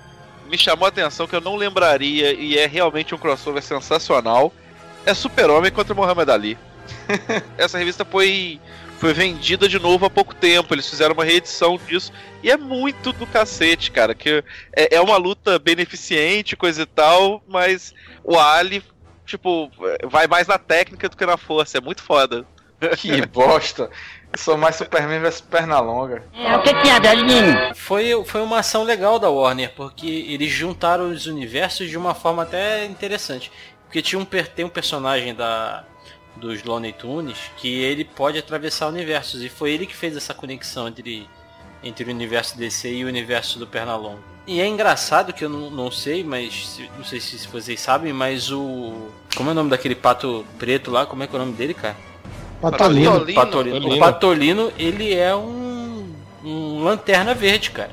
me 0.49 0.57
chamou 0.57 0.85
a 0.85 0.89
atenção, 0.89 1.27
que 1.27 1.35
eu 1.35 1.41
não 1.41 1.55
lembraria, 1.55 2.33
e 2.33 2.57
é 2.57 2.65
realmente 2.65 3.13
um 3.13 3.17
crossover 3.17 3.61
sensacional, 3.61 4.51
é 5.05 5.13
Super-Homem 5.13 5.71
contra 5.71 5.93
Muhammad 5.93 6.29
Ali. 6.29 6.57
Essa 7.57 7.77
revista 7.77 8.05
foi, 8.05 8.59
foi 8.97 9.13
vendida 9.13 9.69
de 9.69 9.79
novo 9.79 10.05
há 10.05 10.09
pouco 10.09 10.33
tempo, 10.33 10.73
eles 10.73 10.89
fizeram 10.89 11.13
uma 11.13 11.23
reedição 11.23 11.77
disso, 11.77 12.11
e 12.41 12.49
é 12.49 12.57
muito 12.57 13.13
do 13.13 13.27
cacete, 13.27 13.91
cara, 13.91 14.15
que 14.15 14.43
é, 14.75 14.95
é 14.95 15.01
uma 15.01 15.17
luta 15.17 15.59
beneficente, 15.59 16.55
coisa 16.55 16.81
e 16.81 16.85
tal, 16.85 17.43
mas 17.47 17.93
o 18.23 18.37
Ali, 18.37 18.83
tipo, 19.25 19.71
vai 20.03 20.27
mais 20.27 20.47
na 20.47 20.57
técnica 20.57 21.07
do 21.09 21.15
que 21.15 21.25
na 21.25 21.37
força, 21.37 21.77
é 21.77 21.81
muito 21.81 22.01
foda. 22.01 22.45
Que 22.97 23.25
bosta. 23.25 23.89
Sou 24.35 24.57
mais 24.57 24.75
Superman 24.75 25.19
vs 25.19 25.41
Pernalonga. 25.41 26.23
Foi, 27.73 28.23
foi 28.25 28.41
uma 28.41 28.59
ação 28.59 28.83
legal 28.83 29.17
da 29.17 29.29
Warner, 29.29 29.73
porque 29.75 30.05
eles 30.05 30.51
juntaram 30.51 31.09
os 31.09 31.25
universos 31.25 31.89
de 31.89 31.97
uma 31.97 32.13
forma 32.13 32.43
até 32.43 32.85
interessante. 32.85 33.51
Porque 33.85 34.01
tinha 34.01 34.19
um, 34.19 34.25
tem 34.25 34.65
um 34.65 34.69
personagem 34.69 35.33
da, 35.33 35.85
dos 36.37 36.63
Looney 36.63 36.93
Tunes 36.93 37.37
que 37.57 37.81
ele 37.81 38.05
pode 38.05 38.37
atravessar 38.37 38.87
universos. 38.87 39.41
E 39.41 39.49
foi 39.49 39.71
ele 39.71 39.85
que 39.85 39.95
fez 39.95 40.15
essa 40.15 40.33
conexão 40.33 40.87
entre, 40.87 41.27
entre 41.83 42.05
o 42.05 42.13
universo 42.13 42.57
DC 42.57 42.93
e 42.93 43.03
o 43.03 43.07
universo 43.07 43.59
do 43.59 43.67
Pernalonga. 43.67 44.37
E 44.47 44.61
é 44.61 44.67
engraçado 44.67 45.33
que 45.33 45.43
eu 45.43 45.49
não, 45.49 45.69
não 45.69 45.91
sei, 45.91 46.23
mas 46.23 46.79
não 46.97 47.03
sei 47.03 47.19
se 47.19 47.45
vocês 47.47 47.79
sabem, 47.81 48.13
mas 48.13 48.49
o. 48.49 49.09
Como 49.35 49.49
é 49.49 49.51
o 49.51 49.55
nome 49.55 49.69
daquele 49.69 49.93
pato 49.93 50.45
preto 50.57 50.89
lá? 50.89 51.05
Como 51.05 51.21
é 51.21 51.27
que 51.27 51.35
é 51.35 51.39
o 51.39 51.41
nome 51.41 51.53
dele, 51.53 51.73
cara? 51.73 51.97
Patolino. 52.61 53.11
Patolino. 53.11 53.35
Patolino. 53.35 53.75
Patolino. 53.75 53.95
O 53.95 53.99
Patolino, 53.99 54.73
ele 54.79 55.13
é 55.13 55.35
um, 55.35 56.09
um 56.45 56.83
lanterna 56.83 57.33
verde, 57.33 57.71
cara. 57.71 57.91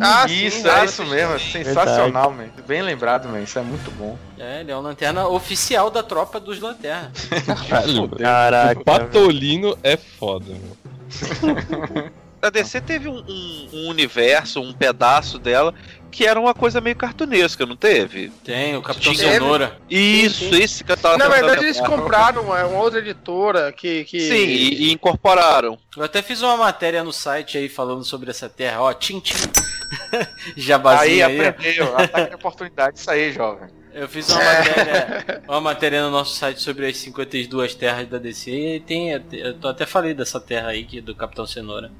Ah, 0.00 0.26
sim, 0.28 0.46
isso, 0.46 0.68
ah, 0.68 0.80
é 0.80 0.84
isso 0.84 1.04
mesmo, 1.04 1.34
é 1.34 1.38
sensacional, 1.38 2.30
man. 2.30 2.48
Bem 2.66 2.82
lembrado, 2.82 3.28
man. 3.28 3.40
Isso 3.40 3.58
é 3.58 3.62
muito 3.62 3.90
bom. 3.92 4.16
É, 4.38 4.60
ele 4.60 4.70
é 4.70 4.76
um 4.76 4.80
lanterna 4.80 5.28
oficial 5.28 5.90
da 5.90 6.02
tropa 6.02 6.38
dos 6.40 6.60
lanternas. 6.60 7.28
Caralho, 7.68 8.08
Caraca. 8.10 8.80
o 8.80 8.84
Patolino 8.84 9.76
é 9.82 9.96
foda, 9.96 10.46
meu. 10.46 12.10
A 12.46 12.50
DC 12.50 12.80
teve 12.80 13.08
um, 13.08 13.18
um- 13.28 13.68
um 13.72 13.88
universo, 13.88 14.60
um 14.60 14.72
pedaço 14.72 15.38
dela, 15.38 15.74
que 16.10 16.24
era 16.26 16.38
uma 16.40 16.54
coisa 16.54 16.80
meio 16.80 16.96
cartunesca, 16.96 17.66
não 17.66 17.76
teve? 17.76 18.30
Tem 18.44 18.76
o 18.76 18.82
Capitão 18.82 19.14
Teve. 19.14 19.32
Cenoura. 19.32 19.78
Isso, 19.90 20.54
esse 20.54 20.82
que 20.84 20.92
eu 20.92 20.96
tava 20.96 21.18
Na 21.18 21.28
verdade, 21.28 21.64
eles 21.64 21.80
compraram 21.80 22.42
uma, 22.42 22.64
uma 22.64 22.80
outra 22.80 23.00
editora 23.00 23.72
que. 23.72 24.04
que... 24.04 24.20
Sim, 24.20 24.34
e, 24.46 24.88
e 24.88 24.92
incorporaram. 24.92 25.78
Eu 25.96 26.04
até 26.04 26.22
fiz 26.22 26.40
uma 26.40 26.56
matéria 26.56 27.02
no 27.04 27.12
site 27.12 27.58
aí 27.58 27.68
falando 27.68 28.04
sobre 28.04 28.30
essa 28.30 28.48
terra. 28.48 28.80
Ó, 28.82 28.92
tchim 28.94 29.20
tchim. 29.20 29.34
Jabazinho 30.56 31.26
Aí 31.26 31.40
aí. 31.40 31.46
aprendeu, 31.48 31.96
ataque 31.96 32.30
de 32.30 32.34
oportunidade, 32.36 32.98
isso 32.98 33.10
aí, 33.10 33.32
jovem. 33.32 33.68
Eu 33.92 34.06
fiz 34.08 34.28
uma 34.28 34.42
matéria, 34.44 35.42
uma 35.48 35.60
matéria 35.60 36.02
no 36.02 36.10
nosso 36.10 36.34
site 36.36 36.60
sobre 36.60 36.86
as 36.86 36.96
52 36.98 37.74
terras 37.74 38.06
da 38.06 38.18
DC 38.18 38.50
e 38.50 38.80
tem, 38.80 39.10
eu 39.10 39.56
até 39.68 39.86
falei 39.86 40.12
dessa 40.12 40.38
terra 40.38 40.68
aí 40.68 40.84
que 40.84 41.00
do 41.00 41.14
Capitão 41.14 41.46
Cenoura. 41.46 41.90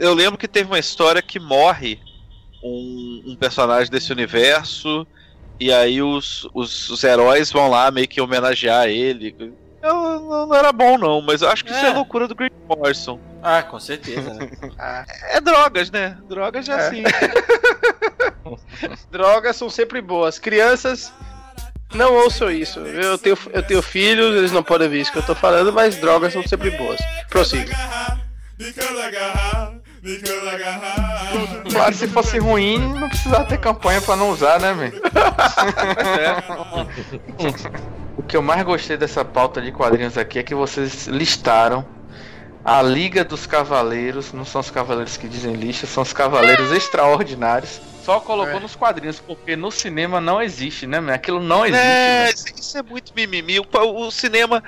Eu 0.00 0.14
lembro 0.14 0.38
que 0.38 0.48
teve 0.48 0.68
uma 0.70 0.78
história 0.78 1.20
que 1.20 1.38
morre 1.38 1.98
um, 2.62 3.22
um 3.26 3.36
personagem 3.36 3.90
desse 3.90 4.10
universo, 4.12 5.06
e 5.60 5.72
aí 5.72 6.00
os, 6.02 6.48
os, 6.54 6.88
os 6.90 7.04
heróis 7.04 7.52
vão 7.52 7.68
lá 7.68 7.90
meio 7.90 8.08
que 8.08 8.20
homenagear 8.20 8.86
ele. 8.88 9.34
Eu, 9.82 9.94
não, 10.20 10.46
não 10.46 10.54
era 10.54 10.72
bom, 10.72 10.96
não, 10.96 11.20
mas 11.20 11.42
eu 11.42 11.48
acho 11.50 11.62
que 11.64 11.70
isso 11.70 11.84
é 11.84 11.90
É. 11.90 11.94
loucura 11.94 12.26
do 12.26 12.34
Grant 12.34 12.52
Morrison. 12.66 13.20
Ah, 13.42 13.62
com 13.62 13.78
certeza, 13.78 14.32
né? 14.32 14.48
Ah, 14.78 15.04
É 15.30 15.40
drogas, 15.40 15.90
né? 15.90 16.16
Drogas 16.26 16.66
é 16.68 16.72
É. 16.72 16.74
assim. 16.76 17.02
drogas 19.10 19.56
são 19.56 19.68
sempre 19.68 20.00
boas. 20.00 20.38
Crianças, 20.38 21.12
não 21.92 22.14
ouçam 22.14 22.50
isso. 22.50 22.80
Eu 22.80 23.18
tenho, 23.18 23.36
eu 23.52 23.62
tenho 23.62 23.82
filhos, 23.82 24.34
eles 24.34 24.52
não 24.52 24.62
podem 24.62 24.88
ver 24.88 25.02
isso 25.02 25.12
que 25.12 25.18
eu 25.18 25.26
tô 25.26 25.34
falando, 25.34 25.70
mas 25.72 25.96
drogas 25.96 26.32
são 26.32 26.42
sempre 26.46 26.70
boas. 26.70 26.98
Prossiga. 27.28 27.74
Claro, 31.70 31.94
se 31.94 32.06
fosse 32.08 32.38
ruim, 32.38 32.78
não 32.78 33.08
precisava 33.08 33.44
ter 33.46 33.58
campanha 33.58 34.00
pra 34.00 34.16
não 34.16 34.30
usar, 34.30 34.60
né, 34.60 34.72
man? 34.72 34.90
O 38.16 38.22
que 38.22 38.36
eu 38.36 38.42
mais 38.42 38.62
gostei 38.62 38.96
dessa 38.96 39.24
pauta 39.24 39.60
de 39.60 39.72
quadrinhos 39.72 40.16
aqui 40.16 40.38
é 40.38 40.42
que 40.42 40.54
vocês 40.54 41.06
listaram 41.06 41.84
a 42.64 42.80
Liga 42.80 43.24
dos 43.24 43.44
Cavaleiros, 43.46 44.32
não 44.32 44.44
são 44.44 44.60
os 44.60 44.70
cavaleiros 44.70 45.16
que 45.18 45.28
dizem 45.28 45.52
lista, 45.54 45.86
são 45.86 46.02
os 46.02 46.12
cavaleiros 46.14 46.72
extraordinários. 46.72 47.78
Só 48.02 48.20
colocou 48.20 48.56
É. 48.56 48.60
nos 48.60 48.74
quadrinhos, 48.76 49.18
porque 49.20 49.54
no 49.56 49.70
cinema 49.70 50.20
não 50.20 50.40
existe, 50.40 50.86
né, 50.86 51.00
man? 51.00 51.12
Aquilo 51.14 51.40
não 51.40 51.64
existe. 51.66 51.82
É, 51.86 52.30
isso, 52.32 52.46
isso 52.58 52.78
é 52.78 52.82
muito 52.82 53.12
mimimi. 53.14 53.58
O, 53.60 53.66
o 54.06 54.10
cinema 54.10 54.62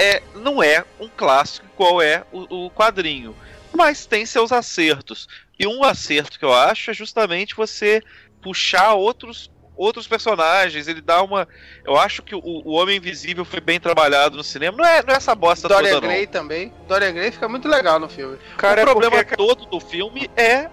é, 0.00 0.22
não 0.34 0.62
é 0.62 0.84
um 0.98 1.08
clássico 1.08 1.66
qual 1.76 2.00
é 2.00 2.24
o, 2.32 2.66
o 2.66 2.70
quadrinho, 2.70 3.36
mas 3.72 4.06
tem 4.06 4.24
seus 4.24 4.50
acertos. 4.50 5.28
E 5.58 5.66
um 5.66 5.84
acerto 5.84 6.38
que 6.38 6.44
eu 6.44 6.52
acho 6.54 6.90
é 6.90 6.94
justamente 6.94 7.54
você 7.54 8.02
puxar 8.40 8.94
outros 8.94 9.50
outros 9.76 10.06
personagens. 10.06 10.88
Ele 10.88 11.00
dá 11.00 11.22
uma. 11.22 11.46
Eu 11.84 11.96
acho 11.96 12.22
que 12.22 12.34
o, 12.34 12.40
o 12.42 12.72
Homem 12.72 12.96
Invisível 12.96 13.44
foi 13.44 13.60
bem 13.60 13.80
trabalhado 13.80 14.36
no 14.36 14.44
cinema. 14.44 14.76
Não 14.76 14.84
é, 14.84 15.02
não 15.02 15.14
é 15.14 15.16
essa 15.16 15.34
bosta 15.34 15.68
Dorian 15.68 15.94
toda, 15.94 16.00
não. 16.06 16.08
Gray 16.12 16.26
também. 16.26 16.72
Dorian 16.88 17.12
Gray 17.12 17.30
fica 17.30 17.48
muito 17.48 17.68
legal 17.68 17.98
no 17.98 18.08
filme. 18.08 18.38
Cara, 18.56 18.80
o 18.80 18.82
é 18.82 18.84
problema 18.84 19.16
porque- 19.16 19.36
todo 19.36 19.66
do 19.66 19.80
filme 19.80 20.30
é 20.36 20.68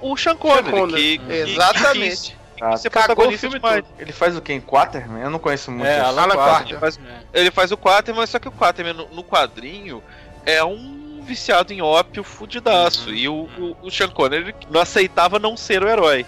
o 0.00 0.16
Sean 0.16 0.36
Connery, 0.36 0.64
Sean 0.64 0.72
Connery, 0.80 1.18
que, 1.18 1.26
que- 1.26 1.32
exatamente. 1.32 2.30
que 2.32 2.45
quis 2.56 2.80
ser 2.80 2.90
Cagou 2.90 3.02
o 3.02 3.06
protagonista 3.06 3.40
filme 3.46 3.58
demais. 3.58 3.84
todo. 3.84 4.00
Ele 4.00 4.12
faz 4.12 4.36
o 4.36 4.40
quê? 4.40 4.52
Em 4.52 4.60
Quaterman? 4.60 5.22
Eu 5.22 5.30
não 5.30 5.38
conheço 5.38 5.70
muito. 5.70 5.86
É, 5.86 5.98
isso. 5.98 6.06
Alan. 6.06 6.62
Ele 6.68 6.78
faz, 6.78 6.98
É. 6.98 7.40
ele 7.40 7.50
faz 7.50 7.72
o 7.72 7.76
Quaterman, 7.76 8.20
mas 8.20 8.30
só 8.30 8.38
que 8.38 8.48
o 8.48 8.52
Quaterman 8.52 8.94
no, 8.94 9.08
no 9.08 9.24
quadrinho 9.24 10.02
é 10.44 10.62
um 10.64 11.20
viciado 11.22 11.72
em 11.72 11.82
ópio 11.82 12.22
fudidaço. 12.22 13.12
E 13.12 13.28
o, 13.28 13.48
o, 13.58 13.76
o 13.82 13.90
Sean 13.90 14.08
Connery 14.08 14.54
não 14.70 14.80
aceitava 14.80 15.38
não 15.38 15.56
ser 15.56 15.82
o 15.82 15.88
herói. 15.88 16.24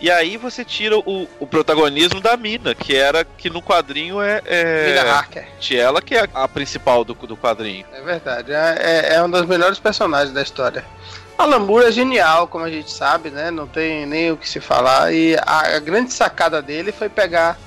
E 0.00 0.10
aí 0.10 0.36
você 0.36 0.64
tira 0.64 0.98
o, 0.98 1.28
o 1.38 1.46
protagonismo 1.46 2.20
da 2.20 2.36
mina, 2.36 2.74
que 2.74 2.96
era 2.96 3.24
que 3.24 3.48
no 3.48 3.62
quadrinho 3.62 4.20
é. 4.20 4.42
é 4.46 4.86
Mina 4.88 5.12
Harker. 5.12 5.46
Ela 5.70 6.02
que 6.02 6.16
é 6.16 6.28
a 6.34 6.48
principal 6.48 7.04
do, 7.04 7.14
do 7.14 7.36
quadrinho. 7.36 7.86
É 7.92 8.00
verdade, 8.00 8.52
é, 8.52 8.78
é, 8.80 9.14
é 9.14 9.22
um 9.22 9.30
dos 9.30 9.46
melhores 9.46 9.78
personagens 9.78 10.32
da 10.32 10.42
história. 10.42 10.84
Alan 11.42 11.58
Moore 11.60 11.86
é 11.86 11.92
genial, 11.92 12.46
como 12.48 12.64
a 12.64 12.70
gente 12.70 12.90
sabe, 12.90 13.30
né? 13.30 13.50
Não 13.50 13.66
tem 13.66 14.06
nem 14.06 14.30
o 14.32 14.36
que 14.36 14.48
se 14.48 14.60
falar. 14.60 15.12
E 15.12 15.36
a, 15.46 15.76
a 15.76 15.78
grande 15.78 16.12
sacada 16.12 16.60
dele 16.62 16.92
foi 16.92 17.08
pegar 17.08 17.58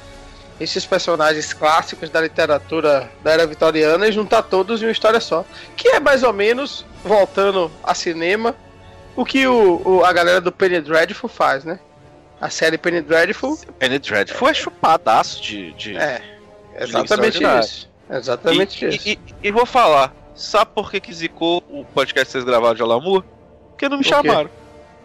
esses 0.59 0.85
personagens 0.85 1.53
clássicos 1.53 2.09
da 2.09 2.21
literatura 2.21 3.09
da 3.23 3.31
era 3.31 3.45
vitoriana 3.45 4.07
e 4.07 4.11
juntar 4.11 4.43
todos 4.43 4.81
em 4.81 4.85
uma 4.85 4.91
história 4.91 5.19
só. 5.19 5.43
Que 5.75 5.89
é 5.89 5.99
mais 5.99 6.23
ou 6.23 6.31
menos, 6.31 6.85
voltando 7.03 7.69
a 7.83 7.93
cinema, 7.93 8.55
o 9.15 9.25
que 9.25 9.45
o, 9.47 9.81
o- 9.85 10.05
a 10.05 10.13
galera 10.13 10.39
do 10.39 10.51
Penny 10.51 10.79
Dreadful 10.81 11.29
faz, 11.29 11.63
né? 11.65 11.79
A 12.39 12.49
série 12.49 12.77
Penny 12.77 13.01
Dreadful 13.01 13.57
Penny 13.79 13.97
Dreadful 13.99 14.49
é 14.49 14.53
chupadaço 14.53 15.41
de. 15.41 15.71
de 15.73 15.97
é 15.97 16.21
exatamente 16.79 17.37
extraordinário. 17.37 17.59
isso. 17.65 17.89
Exatamente 18.09 18.85
e, 18.85 18.89
isso. 18.89 19.07
E, 19.09 19.11
e- 19.13 19.19
e 19.47 19.51
vou 19.51 19.65
falar, 19.65 20.13
sabe 20.35 20.71
por 20.75 20.89
que, 20.91 20.99
que 20.99 21.13
zicou 21.13 21.63
o 21.69 21.83
podcast 21.85 22.25
que 22.27 22.31
vocês 22.31 22.43
gravaram 22.43 22.75
de 22.75 22.81
Alamur? 22.81 23.23
Porque 23.75 23.89
não 23.89 23.97
me 23.97 24.05
chamaram. 24.05 24.49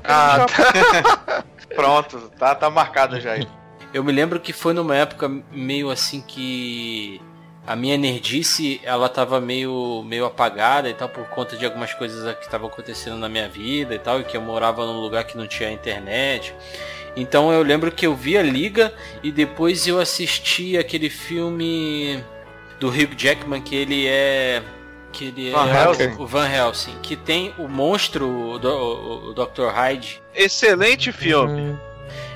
Ah, 0.05 0.47
tá. 0.47 1.45
Pronto, 1.75 2.31
tá, 2.39 2.55
tá 2.55 2.71
marcado 2.71 3.21
já 3.21 3.33
aí. 3.33 3.47
Eu 3.93 4.05
me 4.05 4.12
lembro 4.12 4.39
que 4.39 4.53
foi 4.53 4.73
numa 4.73 4.95
época 4.95 5.29
meio 5.51 5.91
assim 5.91 6.21
que 6.21 7.21
a 7.66 7.75
minha 7.75 7.97
nerdice 7.97 8.81
ela 8.85 9.09
tava 9.09 9.41
meio, 9.41 10.05
meio 10.07 10.25
apagada 10.25 10.89
e 10.89 10.95
tal 10.95 11.09
por 11.09 11.29
conta 11.29 11.57
de 11.57 11.64
algumas 11.64 11.93
coisas 11.93 12.35
que 12.37 12.45
estavam 12.45 12.68
acontecendo 12.68 13.16
na 13.18 13.29
minha 13.29 13.49
vida 13.49 13.93
e 13.93 13.99
tal, 13.99 14.21
e 14.21 14.25
que 14.25 14.37
eu 14.37 14.41
morava 14.41 14.87
num 14.87 15.01
lugar 15.01 15.25
que 15.25 15.37
não 15.37 15.49
tinha 15.49 15.71
internet. 15.73 16.55
Então 17.16 17.53
eu 17.53 17.62
lembro 17.64 17.91
que 17.91 18.07
eu 18.07 18.14
vi 18.14 18.39
a 18.39 18.43
Liga 18.43 18.95
e 19.23 19.33
depois 19.33 19.87
eu 19.89 19.99
assisti 19.99 20.79
aquele 20.79 21.11
filme 21.11 22.25
do 22.79 22.89
Hugh 22.89 23.16
Jackman 23.16 23.61
que 23.61 23.75
ele 23.75 24.07
é 24.07 24.62
que 25.13 25.27
ele 25.27 25.51
Van 25.51 25.69
é 25.69 25.83
Helsing. 25.83 26.17
o 26.19 26.27
Van 26.27 26.49
Helsing, 26.49 26.97
que 27.03 27.17
tem 27.17 27.55
o 27.59 27.69
monstro, 27.69 28.29
o, 28.29 29.35
Dr. 29.35 29.69
Hyde. 29.73 30.23
Excelente 30.35 31.13
filme. 31.13 31.79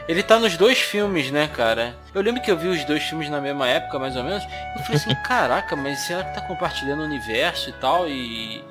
Ele 0.07 0.23
tá 0.23 0.39
nos 0.39 0.57
dois 0.57 0.79
filmes, 0.79 1.31
né, 1.31 1.49
cara? 1.49 1.97
Eu 2.15 2.21
lembro 2.21 2.43
que 2.43 2.51
eu 2.51 2.59
vi 2.59 2.69
os 2.69 2.85
dois 2.85 3.03
filmes 3.03 3.31
na 3.31 3.41
mesma 3.41 3.67
época, 3.67 3.99
mais 3.99 4.15
ou 4.17 4.23
menos. 4.23 4.45
Eu 4.77 4.83
falei 4.83 4.97
assim, 4.97 5.15
caraca, 5.25 5.75
mas 5.75 6.01
será 6.01 6.23
que 6.23 6.35
tá 6.35 6.43
compartilhando 6.43 7.01
o 7.01 7.05
universo 7.05 7.71
e 7.71 7.73
tal? 7.75 8.09
E. 8.09 8.63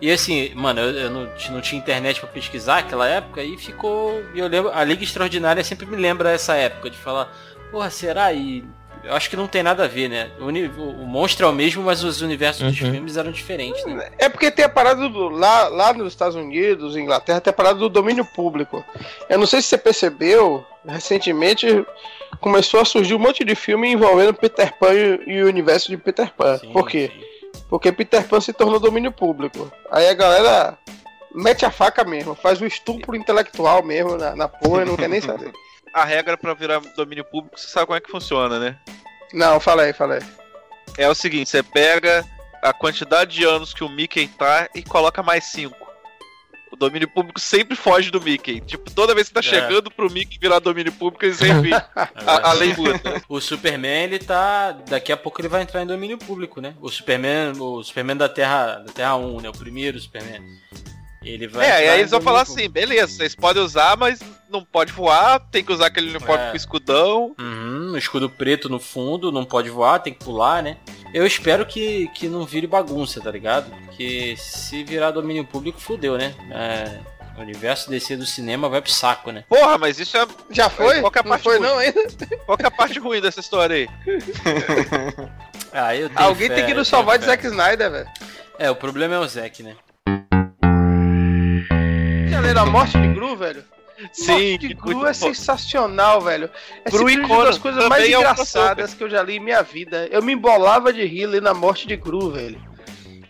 E 0.00 0.10
assim, 0.10 0.52
mano, 0.54 0.80
eu, 0.80 0.90
eu 0.90 1.10
não, 1.10 1.28
não 1.50 1.60
tinha 1.60 1.80
internet 1.80 2.18
pra 2.18 2.28
pesquisar 2.28 2.82
naquela 2.82 3.08
época 3.08 3.42
e 3.42 3.56
ficou. 3.56 4.22
E 4.34 4.38
eu 4.38 4.48
lembro. 4.48 4.70
A 4.74 4.84
Liga 4.84 5.02
Extraordinária 5.02 5.64
sempre 5.64 5.86
me 5.86 5.96
lembra 5.96 6.30
essa 6.32 6.54
época 6.54 6.90
de 6.90 6.98
falar, 6.98 7.32
porra, 7.70 7.88
será? 7.88 8.32
E. 8.32 8.64
Eu 9.04 9.14
acho 9.14 9.28
que 9.28 9.36
não 9.36 9.48
tem 9.48 9.62
nada 9.64 9.84
a 9.84 9.88
ver, 9.88 10.08
né? 10.08 10.30
O, 10.38 10.44
uni- 10.44 10.68
o 10.68 11.04
monstro 11.06 11.44
é 11.46 11.48
o 11.48 11.52
mesmo, 11.52 11.82
mas 11.82 12.04
os 12.04 12.20
universos 12.20 12.62
dos 12.62 12.80
Uhum. 12.80 12.92
filmes 12.92 13.16
eram 13.16 13.32
diferentes, 13.32 13.84
né? 13.84 14.10
É 14.16 14.28
porque 14.28 14.50
tem 14.50 14.64
a 14.64 14.68
parada 14.68 15.08
do. 15.08 15.28
Lá, 15.28 15.66
lá 15.68 15.92
nos 15.92 16.08
Estados 16.12 16.36
Unidos, 16.36 16.96
Inglaterra, 16.96 17.40
tem 17.40 17.50
a 17.50 17.54
parada 17.54 17.78
do 17.80 17.88
domínio 17.88 18.24
público. 18.24 18.84
Eu 19.28 19.38
não 19.38 19.46
sei 19.46 19.60
se 19.60 19.68
você 19.68 19.78
percebeu, 19.78 20.64
recentemente 20.86 21.84
começou 22.40 22.80
a 22.80 22.84
surgir 22.84 23.14
um 23.14 23.18
monte 23.18 23.44
de 23.44 23.54
filme 23.54 23.88
envolvendo 23.92 24.34
Peter 24.34 24.72
Pan 24.78 24.92
e, 24.94 25.20
e 25.26 25.42
o 25.42 25.46
universo 25.48 25.88
de 25.90 25.96
Peter 25.96 26.32
Pan. 26.32 26.58
Sim, 26.58 26.72
Por 26.72 26.88
quê? 26.88 27.10
sim. 27.12 27.60
Porque 27.68 27.90
Peter 27.92 28.22
Pan 28.26 28.40
se 28.40 28.52
tornou 28.52 28.78
domínio 28.78 29.10
público. 29.12 29.70
Aí 29.90 30.08
a 30.08 30.14
galera 30.14 30.78
mete 31.34 31.64
a 31.66 31.70
faca 31.70 32.04
mesmo, 32.04 32.34
faz 32.34 32.60
o 32.60 32.66
estupro 32.66 33.16
intelectual 33.16 33.82
mesmo 33.82 34.16
na, 34.16 34.36
na 34.36 34.46
porra 34.48 34.82
e 34.82 34.84
não 34.84 34.96
quer 34.96 35.08
nem 35.08 35.20
saber. 35.20 35.50
A 35.92 36.04
regra 36.04 36.36
pra 36.36 36.54
virar 36.54 36.80
domínio 36.96 37.24
público, 37.24 37.58
você 37.58 37.68
sabe 37.68 37.86
como 37.86 37.96
é 37.96 38.00
que 38.00 38.10
funciona, 38.10 38.58
né? 38.58 38.76
Não, 39.32 39.60
fala 39.60 39.82
aí, 39.82 39.92
fala 39.92 40.14
aí. 40.14 40.22
É 40.96 41.08
o 41.08 41.14
seguinte, 41.14 41.48
você 41.50 41.62
pega 41.62 42.24
a 42.62 42.72
quantidade 42.72 43.34
de 43.34 43.44
anos 43.44 43.72
que 43.74 43.84
o 43.84 43.88
Mickey 43.88 44.28
tá 44.28 44.68
e 44.74 44.82
coloca 44.82 45.22
mais 45.22 45.44
5. 45.46 45.74
O 46.70 46.76
domínio 46.76 47.06
público 47.08 47.38
sempre 47.38 47.76
foge 47.76 48.10
do 48.10 48.20
Mickey. 48.20 48.60
Tipo, 48.62 48.90
toda 48.90 49.14
vez 49.14 49.28
que 49.28 49.34
tá 49.34 49.40
É. 49.40 49.42
chegando 49.42 49.90
pro 49.90 50.10
Mickey 50.10 50.38
virar 50.40 50.58
domínio 50.58 50.92
público, 50.92 51.24
eles 51.26 51.38
revivem 51.40 51.74
a, 51.74 52.48
a 52.50 52.52
lei 52.54 52.74
muda. 52.74 53.22
O 53.28 53.40
Superman, 53.40 54.04
ele 54.04 54.18
tá. 54.18 54.72
Daqui 54.88 55.12
a 55.12 55.16
pouco 55.16 55.40
ele 55.42 55.48
vai 55.48 55.60
entrar 55.62 55.82
em 55.82 55.86
domínio 55.86 56.16
público, 56.16 56.62
né? 56.62 56.74
O 56.80 56.88
Superman, 56.88 57.52
o 57.58 57.82
Superman 57.84 58.16
da 58.16 58.28
Terra, 58.28 58.76
da 58.76 58.92
Terra 58.92 59.16
1, 59.16 59.40
né? 59.42 59.48
O 59.50 59.52
primeiro 59.52 60.00
Superman. 60.00 60.42
Ele 61.24 61.46
vai. 61.46 61.64
É, 61.64 61.86
e 61.86 61.88
aí 61.90 61.98
eles 62.00 62.10
vão 62.10 62.20
falar 62.20 62.42
assim, 62.42 62.68
beleza, 62.68 63.12
vocês 63.16 63.34
podem 63.34 63.62
usar, 63.62 63.96
mas 63.96 64.20
não 64.50 64.64
pode 64.64 64.92
voar, 64.92 65.40
tem 65.50 65.64
que 65.64 65.72
usar 65.72 65.86
aquele 65.86 66.10
uniforme 66.10 66.44
É. 66.44 66.50
com 66.50 66.56
escudão. 66.56 67.34
Uhum, 67.38 67.96
escudo 67.96 68.28
preto 68.28 68.68
no 68.68 68.78
fundo, 68.80 69.30
não 69.32 69.44
pode 69.44 69.70
voar, 69.70 69.98
tem 70.00 70.12
que 70.12 70.24
pular, 70.24 70.62
né? 70.62 70.76
Eu 71.14 71.26
espero 71.26 71.64
que, 71.66 72.08
que 72.14 72.26
não 72.28 72.44
vire 72.44 72.66
bagunça, 72.66 73.20
tá 73.20 73.30
ligado? 73.30 73.70
Porque 73.86 74.34
se 74.36 74.82
virar 74.82 75.10
domínio 75.10 75.44
público, 75.44 75.78
fudeu, 75.80 76.16
né? 76.18 76.34
É, 76.50 76.98
o 77.38 77.40
universo 77.42 77.88
DC 77.88 78.16
do 78.16 78.26
cinema 78.26 78.68
vai 78.68 78.80
pro 78.82 78.90
saco, 78.90 79.30
né? 79.30 79.44
Porra, 79.48 79.78
mas 79.78 79.98
isso 79.98 80.16
é. 80.16 80.26
Já 80.50 80.68
foi? 80.68 81.00
Qual 81.00 81.10
que 81.12 81.18
é 81.18 81.20
a 81.20 81.24
não 81.24 81.30
parte 81.30 81.44
foi 81.44 81.58
ruim? 81.58 81.66
não 81.68 81.78
ainda? 81.78 82.02
Qual 82.44 82.58
que 82.58 82.64
é 82.64 82.68
a 82.68 82.70
parte 82.70 82.98
ruim 82.98 83.20
dessa 83.20 83.40
história 83.40 83.76
aí? 83.76 83.88
Ah, 85.74 85.96
eu 85.96 86.10
tenho 86.10 86.20
Alguém 86.20 86.48
fé, 86.48 86.54
tem 86.56 86.66
que 86.66 86.74
nos 86.74 86.86
salvar 86.86 87.18
de. 87.18 87.24
Zack 87.24 87.46
Snyder, 87.46 87.90
velho. 87.90 88.08
É, 88.58 88.70
o 88.70 88.76
problema 88.76 89.14
é 89.14 89.18
o 89.18 89.26
Zack, 89.26 89.62
né? 89.62 89.74
Já 92.32 92.40
leram 92.40 92.62
a 92.62 92.66
morte 92.66 92.98
de 92.98 93.08
Gru, 93.08 93.36
velho? 93.36 93.62
Sim, 94.12 94.32
Morte 94.52 94.68
de 94.68 94.74
Gru 94.74 95.02
é 95.02 95.08
bom. 95.08 95.12
sensacional, 95.14 96.20
velho. 96.20 96.50
É 96.84 96.90
Gru 96.90 96.98
simplesmente 97.08 97.30
uma 97.32 97.44
das 97.44 97.58
coisas 97.58 97.88
mais 97.88 98.04
é 98.10 98.16
um 98.16 98.20
engraçadas 98.20 98.94
que 98.94 99.04
eu 99.04 99.10
já 99.10 99.22
li 99.22 99.36
em 99.36 99.40
minha 99.40 99.62
vida. 99.62 100.08
Eu 100.10 100.22
me 100.22 100.32
embolava 100.32 100.92
de 100.92 101.04
rir 101.04 101.26
lendo 101.26 101.48
a 101.48 101.54
morte 101.54 101.86
de 101.86 101.94
Gru, 101.96 102.30
velho. 102.30 102.60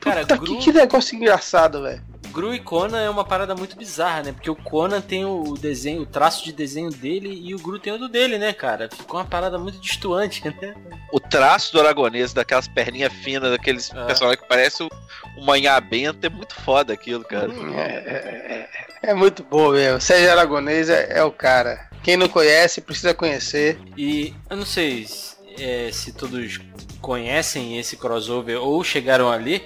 Cara, 0.00 0.20
Puta, 0.22 0.36
Gru- 0.36 0.57
que, 0.59 0.64
que 0.64 0.72
negócio 0.72 1.16
engraçado, 1.16 1.82
velho. 1.82 2.03
Gru 2.33 2.55
e 2.55 2.59
Conan 2.61 2.99
é 3.01 3.11
uma 3.11 3.24
parada 3.24 3.55
muito 3.55 3.76
bizarra, 3.76 4.22
né? 4.22 4.33
Porque 4.33 4.51
o 4.51 4.57
Conan 4.57 5.01
tem 5.01 5.24
o 5.24 5.55
desenho, 5.55 6.03
o 6.03 6.07
traço 6.07 6.45
de 6.45 6.53
desenho 6.53 6.91
dele 6.91 7.28
e 7.45 7.55
o 7.55 7.59
Gru 7.59 7.78
tem 7.78 7.93
o 7.93 7.99
do 7.99 8.09
dele, 8.09 8.39
né, 8.39 8.53
cara? 8.53 8.89
Ficou 8.91 9.20
uma 9.20 9.26
parada 9.26 9.59
muito 9.59 9.78
distoante, 9.78 10.43
né? 10.61 10.74
O 11.12 11.20
traço 11.20 11.72
do 11.72 11.80
aragonês, 11.80 12.33
daquelas 12.33 12.66
perninhas 12.66 13.12
finas, 13.12 13.51
daqueles 13.51 13.91
É. 13.93 14.05
personagens 14.07 14.41
que 14.43 14.49
parece 14.49 14.89
uma 15.37 15.59
inhabenta, 15.59 16.26
é 16.26 16.30
muito 16.30 16.55
foda 16.55 16.93
aquilo, 16.93 17.22
cara. 17.24 17.53
É, 17.53 17.91
é, 17.91 18.68
é- 19.05 19.11
é 19.11 19.14
muito 19.14 19.43
bom 19.43 19.70
mesmo. 19.72 20.01
Sérgio 20.01 20.30
Aragonês 20.30 20.89
é, 20.89 21.18
é 21.18 21.24
o 21.24 21.33
cara. 21.33 21.89
Quem 22.03 22.16
não 22.16 22.28
conhece, 22.28 22.80
precisa 22.80 23.12
conhecer. 23.12 23.78
E 23.97 24.33
eu 24.49 24.57
não 24.57 24.64
sei 24.64 25.05
se, 25.07 25.37
é, 25.59 25.91
se 25.93 26.12
todos 26.12 26.61
conhecem 27.01 27.78
esse 27.78 27.97
crossover 27.97 28.61
ou 28.62 28.83
chegaram 28.85 29.30
ali, 29.30 29.62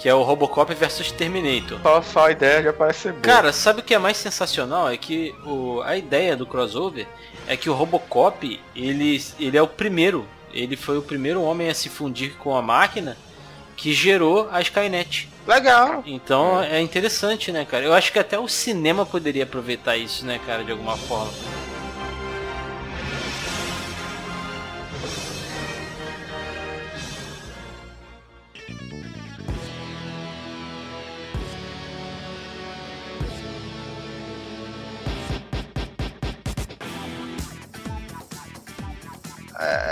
que 0.00 0.08
é 0.08 0.14
o 0.14 0.22
Robocop 0.22 0.74
versus 0.74 1.12
Terminator. 1.12 1.78
Só, 1.82 2.00
só 2.00 2.26
a 2.26 2.30
ideia 2.32 2.62
já 2.62 2.72
parece 2.72 3.00
ser 3.00 3.12
boa. 3.12 3.22
Cara, 3.22 3.52
sabe 3.52 3.80
o 3.80 3.82
que 3.82 3.94
é 3.94 3.98
mais 3.98 4.16
sensacional? 4.16 4.88
É 4.88 4.96
que 4.96 5.34
o, 5.44 5.82
a 5.82 5.94
ideia 5.94 6.34
do 6.34 6.46
crossover 6.46 7.06
é 7.46 7.54
que 7.54 7.68
o 7.68 7.74
Robocop, 7.74 8.58
ele, 8.74 9.22
ele 9.38 9.58
é 9.58 9.62
o 9.62 9.66
primeiro. 9.66 10.26
Ele 10.54 10.74
foi 10.74 10.96
o 10.96 11.02
primeiro 11.02 11.42
homem 11.42 11.68
a 11.68 11.74
se 11.74 11.90
fundir 11.90 12.34
com 12.36 12.56
a 12.56 12.62
máquina 12.62 13.14
que 13.76 13.92
gerou 13.92 14.48
a 14.50 14.62
Skynet. 14.62 15.28
Legal. 15.46 16.02
Então 16.06 16.62
é 16.62 16.80
interessante, 16.80 17.52
né, 17.52 17.66
cara? 17.66 17.84
Eu 17.84 17.92
acho 17.92 18.10
que 18.10 18.18
até 18.18 18.38
o 18.38 18.48
cinema 18.48 19.04
poderia 19.04 19.44
aproveitar 19.44 19.98
isso, 19.98 20.24
né, 20.24 20.40
cara, 20.46 20.64
de 20.64 20.72
alguma 20.72 20.96
forma. 20.96 21.32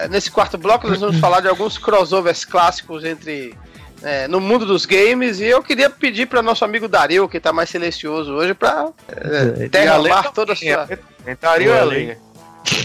Nesse 0.09 0.31
quarto 0.31 0.59
bloco 0.59 0.89
nós 0.89 1.01
vamos 1.01 1.19
falar 1.19 1.41
de 1.41 1.49
alguns 1.49 1.79
crossovers 1.79 2.45
clássicos 2.45 3.05
entre 3.05 3.55
é, 4.03 4.29
no 4.29 4.41
mundo 4.41 4.65
dos 4.65 4.87
games 4.87 5.41
e 5.41 5.45
eu 5.45 5.63
queria 5.63 5.91
pedir 5.91 6.27
para 6.27 6.43
nosso 6.43 6.65
amigo 6.65 6.89
Dario, 6.89 7.29
que 7.29 7.41
tá 7.41 7.53
mais 7.53 7.69
silencioso 7.69 8.33
hoje, 8.33 8.55
para 8.55 8.89
É, 9.09 9.69
derramar 9.69 10.33
toda 10.33 10.53
a 10.53 10.57
sua. 10.57 10.89
Tentaria 11.25 11.73
Boa, 11.73 11.83
a 11.83 11.85
linha. 11.85 12.19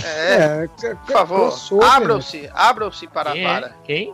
É, 0.03 0.67
É, 0.83 0.95
por 0.95 1.13
favor, 1.13 1.53
abram-se, 1.83 2.49
abram-se 2.53 3.07
para 3.07 3.31
Quem 3.31 3.43
para. 3.43 3.67
é? 3.67 3.73
Quem? 3.85 4.13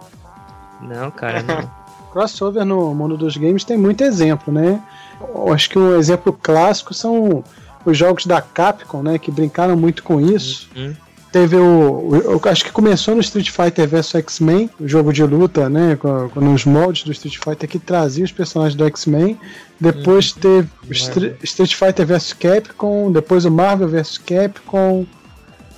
Não, 0.82 1.12
cara, 1.12 1.44
não. 1.44 1.80
Crossover 2.12 2.66
no 2.66 2.94
mundo 2.96 3.16
dos 3.16 3.38
games 3.38 3.64
tem 3.64 3.78
muito 3.78 4.04
exemplo, 4.04 4.52
né? 4.52 4.82
Eu 5.22 5.54
acho 5.54 5.70
que 5.70 5.78
um 5.78 5.96
exemplo 5.96 6.34
clássico 6.34 6.92
são 6.94 7.44
os 7.86 7.98
jogos 7.98 8.26
da 8.26 8.42
Capcom, 8.42 9.04
né? 9.04 9.20
Que 9.20 9.30
brincaram 9.30 9.76
muito 9.78 10.02
com 10.02 10.20
isso. 10.20 10.70
Uhum. 10.76 10.96
Teve 11.32 11.58
o, 11.58 12.10
Eu 12.24 12.42
acho 12.50 12.66
que 12.66 12.72
começou 12.72 13.14
no 13.14 13.22
Street 13.22 13.52
Fighter 13.52 13.88
vs 13.88 14.16
X-Men, 14.16 14.68
o 14.80 14.88
jogo 14.88 15.14
de 15.14 15.24
luta, 15.24 15.70
né? 15.70 15.96
Com, 15.96 16.28
com 16.30 16.54
os 16.54 16.66
moldes 16.66 17.04
do 17.04 17.12
Street 17.12 17.38
Fighter 17.38 17.70
que 17.70 17.78
trazia 17.78 18.26
os 18.26 18.32
personagens 18.32 18.76
do 18.76 18.84
X-Men. 18.86 19.40
Depois 19.80 20.32
teve 20.32 20.68
o 20.90 20.92
Stre- 20.94 21.36
Street 21.44 21.76
Fighter 21.76 22.06
vs 22.08 22.34
Capcom, 22.34 23.12
depois 23.12 23.46
o 23.46 23.52
Marvel 23.52 23.88
vs 23.88 24.18
Capcom. 24.18 25.06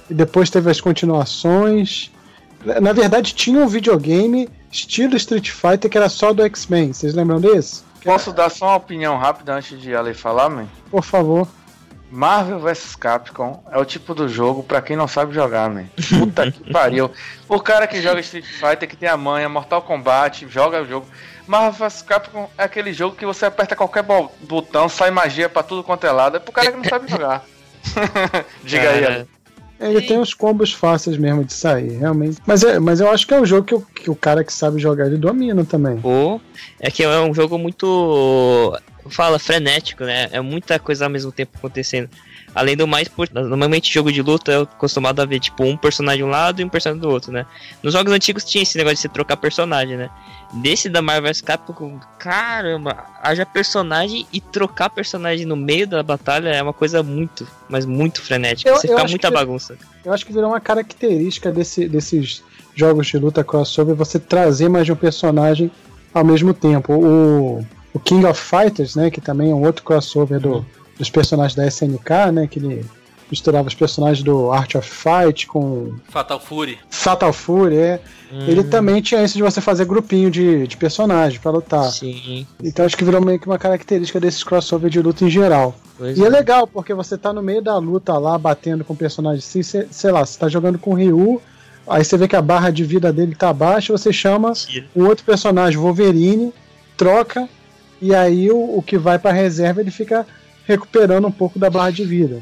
e 0.10 0.14
depois 0.14 0.50
teve 0.50 0.72
as 0.72 0.80
continuações. 0.80 2.12
Na 2.82 2.94
verdade, 2.94 3.34
tinha 3.34 3.60
um 3.60 3.68
videogame 3.68 4.48
estilo 4.72 5.16
Street 5.18 5.50
Fighter 5.50 5.90
que 5.90 5.98
era 5.98 6.08
só 6.08 6.32
do 6.32 6.44
X-Men. 6.44 6.94
Vocês 6.94 7.14
lembram 7.14 7.42
desse? 7.42 7.84
Posso 8.06 8.32
dar 8.32 8.50
só 8.50 8.68
uma 8.68 8.76
opinião 8.78 9.18
rápida 9.18 9.54
antes 9.56 9.80
de 9.80 9.94
Ale 9.94 10.14
falar, 10.14 10.50
man? 10.50 10.66
Por 10.90 11.04
favor. 11.04 11.48
Marvel 12.12 12.60
vs 12.60 12.96
Capcom 12.98 13.64
é 13.72 13.78
o 13.78 13.86
tipo 13.86 14.14
do 14.14 14.28
jogo 14.28 14.62
pra 14.64 14.82
quem 14.82 14.98
não 14.98 15.08
sabe 15.08 15.34
jogar, 15.34 15.70
man. 15.70 15.86
Puta 16.20 16.52
que 16.52 16.68
pariu. 16.72 17.10
O 17.48 17.60
cara 17.60 17.88
que 17.88 18.02
joga 18.02 18.20
Street 18.20 18.46
Fighter, 18.46 18.88
que 18.90 18.98
tem 18.98 19.08
a 19.08 19.16
manha, 19.16 19.48
Mortal 19.48 19.82
Kombat, 19.82 20.46
joga 20.50 20.82
o 20.82 20.86
jogo. 20.86 21.08
Marvel 21.48 21.72
vs 21.88 22.02
Capcom 22.02 22.50
é 22.58 22.64
aquele 22.64 22.92
jogo 22.94 23.16
que 23.16 23.26
você 23.26 23.46
aperta 23.46 23.76
qualquer 23.76 24.04
bo- 24.04 24.30
botão, 24.42 24.90
sai 24.90 25.10
magia 25.10 25.48
pra 25.48 25.64
tudo 25.64 25.84
quanto 25.84 26.06
é 26.06 26.12
lado. 26.12 26.36
É 26.36 26.40
pro 26.40 26.52
cara 26.52 26.72
que 26.72 26.78
não 26.78 26.84
sabe 26.84 27.08
jogar. 27.12 27.44
Diga 28.64 28.90
aí. 28.90 29.26
Ele 29.80 30.00
tem 30.02 30.20
uns 30.20 30.34
combos 30.36 30.72
fáceis 30.72 31.18
mesmo 31.18 31.44
de 31.44 31.54
sair, 31.54 31.98
realmente. 31.98 32.38
Mas, 32.46 32.64
é, 32.64 32.78
mas 32.78 33.00
eu 33.00 33.10
acho 33.10 33.26
que 33.26 33.34
é 33.34 33.42
um 33.42 33.46
jogo 33.48 33.66
que 33.66 33.74
o, 33.74 33.82
que 33.82 34.12
o 34.12 34.16
cara 34.16 34.44
que 34.44 34.54
sabe 34.54 34.80
jogar 34.80 35.08
ele 35.08 35.18
domina 35.18 35.66
também. 35.66 35.98
Pô, 36.00 36.40
é 36.80 36.92
que 36.92 37.02
é 37.04 37.20
um 37.22 37.34
jogo 37.34 37.58
muito. 37.58 38.78
Fala, 39.10 39.40
frenético, 39.40 40.04
né? 40.04 40.30
É 40.32 40.40
muita 40.42 40.78
coisa 40.80 41.06
ao 41.06 41.10
mesmo 41.12 41.32
tempo 41.32 41.52
acontecendo. 41.58 42.10
Além 42.54 42.76
do 42.76 42.86
mais, 42.86 43.08
por, 43.08 43.30
normalmente 43.32 43.92
jogo 43.94 44.12
de 44.12 44.22
luta 44.22 44.52
é 44.52 44.62
acostumado 44.62 45.22
a 45.22 45.26
ver, 45.26 45.40
tipo, 45.40 45.64
um 45.64 45.78
personagem 45.78 46.18
de 46.20 46.24
um 46.26 46.30
lado 46.30 46.62
e 46.62 46.66
um 46.66 46.70
personagem 46.70 47.02
do 47.02 47.10
outro, 47.10 47.32
né? 47.32 47.46
Nos 47.82 47.94
jogos 47.94 48.12
antigos 48.12 48.44
tinha 48.44 48.62
esse 48.62 48.78
negócio 48.78 48.98
de 48.98 49.02
você 49.04 49.10
trocar 49.10 49.38
personagem, 49.38 49.96
né? 49.96 50.10
Desse 50.56 50.90
da 50.90 51.02
Marvel 51.02 51.32
vs 51.32 51.40
Capcom, 51.42 51.98
caramba, 52.20 53.06
haja 53.24 53.46
personagem 53.46 54.28
e 54.34 54.42
trocar 54.42 54.90
personagem 54.90 55.46
no 55.46 55.56
meio 55.56 55.88
da 55.88 56.04
batalha 56.04 56.50
é 56.50 56.62
uma 56.62 56.74
coisa 56.74 57.02
muito, 57.02 57.48
mas 57.70 57.86
muito 57.86 58.22
frenética. 58.22 58.70
Eu- 58.70 58.76
você 58.76 58.88
eu 58.88 58.98
fica 58.98 59.08
muita 59.08 59.28
que- 59.30 59.34
bagunça. 59.34 59.78
Eu 60.04 60.12
acho 60.14 60.26
que 60.26 60.34
virou 60.34 60.50
uma 60.50 60.60
característica 60.60 61.52
desse- 61.54 61.88
desses 61.88 62.44
jogos 62.76 63.08
de 63.08 63.18
luta 63.18 63.44
crossover 63.46 63.96
você 63.96 64.20
trazer 64.20 64.68
mais 64.68 64.86
de 64.86 64.92
um 64.92 64.96
personagem 64.98 65.72
ao 66.14 66.26
mesmo 66.26 66.54
tempo. 66.54 66.94
O, 66.94 67.66
o 67.94 68.00
King 68.00 68.26
of 68.26 68.40
Fighters, 68.40 68.96
né, 68.96 69.10
que 69.10 69.20
também 69.22 69.52
é 69.52 69.56
um 69.56 69.64
outro 69.66 69.84
crossover 69.84 70.40
do- 70.40 70.66
dos 70.98 71.10
personagens 71.10 71.56
da 71.56 71.66
SNK, 71.68 72.32
né, 72.32 72.48
que 72.48 72.60
ele 72.60 72.86
misturava 73.30 73.68
os 73.68 73.74
personagens 73.74 74.24
do 74.24 74.52
Art 74.52 74.76
of 74.76 74.90
Fight 74.90 75.48
com 75.48 75.94
Fatal 76.10 76.40
Fury. 76.40 76.78
Fatal 76.90 77.32
Fury, 77.32 77.78
é. 77.78 78.00
Ele 78.48 78.64
também 78.64 79.02
tinha 79.02 79.24
isso 79.24 79.36
de 79.36 79.44
você 79.44 79.60
fazer 79.60 79.86
grupinho 79.86 80.30
de, 80.32 80.66
de 80.68 80.78
personagens 80.78 81.38
pra 81.42 81.52
lutar. 81.52 81.90
Sim. 81.92 82.46
Então 82.64 82.86
acho 82.86 82.96
que 82.96 83.04
virou 83.04 83.20
meio 83.22 83.38
que 83.40 83.46
uma 83.48 83.58
característica 83.58 84.20
desses 84.22 84.42
crossover 84.44 84.90
de 84.90 85.02
luta 85.02 85.26
em 85.26 85.30
geral. 85.30 85.76
Pois 85.98 86.18
E 86.18 86.24
é 86.26 86.30
legal, 86.30 86.66
porque 86.68 86.94
você 86.94 87.18
tá 87.18 87.32
no 87.34 87.42
meio 87.42 87.62
da 87.62 87.78
luta 87.78 88.18
lá, 88.18 88.38
batendo 88.38 88.84
com 88.86 88.94
o 88.94 88.98
personagem 88.98 89.40
assim, 89.40 89.62
cê- 89.64 89.88
sei 89.92 90.12
lá, 90.12 90.26
você 90.26 90.38
tá 90.40 90.48
jogando 90.50 90.78
com 90.78 90.92
o 90.92 90.94
Ryu, 90.94 91.42
aí 91.88 92.04
você 92.06 92.18
vê 92.18 92.26
que 92.28 92.36
a 92.38 92.42
barra 92.42 92.70
de 92.70 92.84
vida 92.86 93.12
dele 93.12 93.36
tá 93.36 93.52
baixa, 93.54 93.92
você 93.98 94.12
chama 94.14 94.54
um 94.96 95.06
outro 95.08 95.26
personagem, 95.26 95.78
Wolverine, 95.80 96.54
troca, 96.98 97.50
e 98.02 98.14
aí 98.16 98.50
o, 98.52 98.78
o 98.78 98.82
que 98.82 98.98
vai 98.98 99.20
pra 99.20 99.32
reserva 99.32 99.80
ele 99.82 99.92
fica 99.92 100.26
recuperando 100.66 101.28
um 101.28 101.32
pouco 101.32 101.60
da 101.60 101.70
barra 101.70 101.92
de 101.92 102.04
vida. 102.04 102.42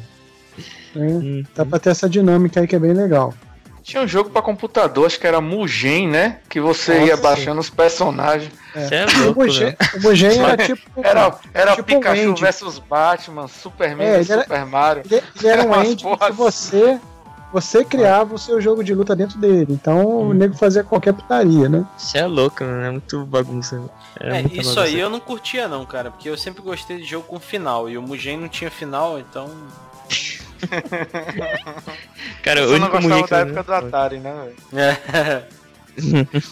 né? 0.96 1.44
Dá 1.56 1.66
pra 1.66 1.80
ter 1.80 1.90
essa 1.90 2.10
dinâmica 2.10 2.60
aí 2.60 2.68
que 2.68 2.76
é 2.76 2.80
bem 2.80 2.94
legal. 2.94 3.34
Tinha 3.82 4.04
um 4.04 4.08
jogo 4.08 4.30
pra 4.30 4.42
computador, 4.42 5.08
acho 5.08 5.20
que 5.20 5.26
era 5.26 5.42
Mugen, 5.42 6.08
né? 6.10 6.38
Que 6.48 6.60
você 6.60 6.94
ia 7.06 7.12
Nossa, 7.12 7.22
baixando 7.24 7.60
os 7.60 7.72
personagens. 7.72 8.52
É 8.76 9.06
O 9.20 9.24
louco, 9.26 9.40
Mugen, 9.46 9.66
né? 9.68 9.76
o 9.96 10.02
Mugen 10.04 10.40
era 10.40 10.58
tipo. 10.58 10.82
Era, 11.02 11.36
era 11.54 11.76
tipo 11.76 11.82
um 11.96 12.00
Pikachu 12.00 12.30
Andy. 12.30 12.42
versus 12.42 12.78
Batman, 12.78 13.48
Superman 13.48 14.06
É, 14.08 14.20
ele 14.20 14.32
era- 14.32 14.44
Super 14.44 14.66
Mario. 14.66 15.04
Ele, 15.10 15.24
ele 15.40 15.48
era 15.48 15.64
um 15.66 15.84
end 15.84 16.04
porra 16.04 16.28
que 16.30 16.34
você, 16.36 17.00
você 17.52 17.84
criava 17.84 18.36
o 18.36 18.38
seu 18.40 18.60
jogo 18.62 18.84
de 18.84 18.94
luta 18.94 19.16
dentro 19.16 19.38
dele. 19.40 19.74
Então 19.74 20.06
o 20.30 20.34
nego 20.34 20.56
fazia 20.56 20.84
qualquer 20.84 21.14
putaria, 21.14 21.68
né? 21.70 21.86
Você 21.98 22.18
é 22.20 22.26
louco, 22.28 22.64
né? 22.64 22.88
É 22.88 22.92
muito 22.92 23.26
bagunça. 23.26 23.82
É, 24.20 24.38
É, 24.38 24.42
isso 24.42 24.56
bagunça. 24.56 24.82
aí 24.82 25.00
eu 25.00 25.10
não 25.10 25.20
curtia 25.20 25.68
não, 25.68 25.86
cara, 25.86 26.12
porque 26.12 26.30
eu 26.30 26.38
sempre 26.38 26.62
gostei 26.62 26.98
de 26.98 27.04
jogo 27.06 27.26
com 27.28 27.40
final 27.40 27.90
e 27.90 27.98
o 27.98 28.02
Mugen 28.02 28.38
não 28.38 28.48
tinha 28.50 28.70
final, 28.72 29.20
então. 29.20 29.50
Cara, 32.44 32.68
o 32.68 32.78
não 32.78 32.90
gostava 32.90 33.02
Mugen 33.08 33.22
da 33.22 33.28
que 33.28 33.34
eu- 33.34 33.38
época 33.38 33.64
do 33.64 33.74
Atari, 33.74 34.20
né? 34.20 34.34
velho? 34.72 34.84
É. 34.84 35.44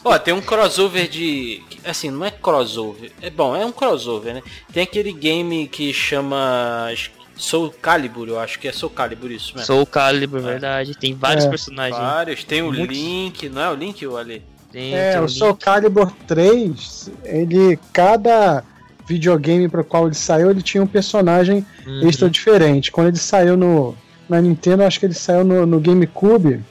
Ó, 0.04 0.18
tem 0.20 0.34
um 0.34 0.42
crossover 0.42 1.08
de. 1.08 1.64
Assim, 1.86 2.10
não 2.10 2.26
é 2.26 2.32
crossover. 2.32 3.12
É 3.22 3.30
bom, 3.30 3.56
é 3.56 3.66
um 3.66 3.72
crossover, 3.72 4.34
né? 4.36 4.44
Tem 4.74 4.84
aquele 4.84 5.12
game 5.14 5.68
que 5.68 5.94
chama. 5.94 6.90
Soul 7.38 7.72
Calibur, 7.82 8.28
eu 8.28 8.40
acho 8.40 8.60
que 8.60 8.68
é 8.68 8.72
Soul 8.72 8.90
Calibur 8.92 9.32
isso 9.32 9.54
mesmo. 9.54 9.66
Soul 9.68 9.86
Calibur, 9.86 10.42
verdade. 10.42 10.96
Tem 10.96 11.14
vários 11.14 11.46
É. 11.46 11.50
personagens. 11.50 11.98
Vários. 12.00 12.44
Tem 12.44 12.62
o 12.62 12.72
Muitos. 12.72 12.96
Link, 12.98 13.50
não 13.50 13.62
é 13.62 13.70
o 13.70 13.76
Link, 13.76 14.06
o 14.08 14.18
Ali? 14.18 14.42
Tem, 14.72 14.94
É, 14.94 15.12
tem 15.12 15.22
o 15.22 15.26
o 15.26 15.30
Soul. 15.30 15.56
Calibur 15.56 16.12
3, 16.28 17.12
ele. 17.24 17.78
Cada 17.94 18.64
videogame 19.08 19.70
para 19.70 19.82
o 19.82 19.84
qual 19.86 20.06
ele 20.08 20.16
saiu, 20.16 20.50
ele 20.52 20.62
tinha 20.62 20.84
um 20.84 20.88
personagem 20.88 21.66
Uhum. 21.86 22.08
extra 22.10 22.30
diferente. 22.30 22.92
Quando 22.92 23.08
ele 23.08 23.18
saiu 23.18 23.56
no. 23.56 23.96
Na 24.28 24.42
Nintendo, 24.42 24.84
acho 24.84 25.00
que 25.00 25.06
ele 25.06 25.14
saiu 25.14 25.46
no, 25.46 25.66
no 25.66 25.80
GameCube. 25.80 26.62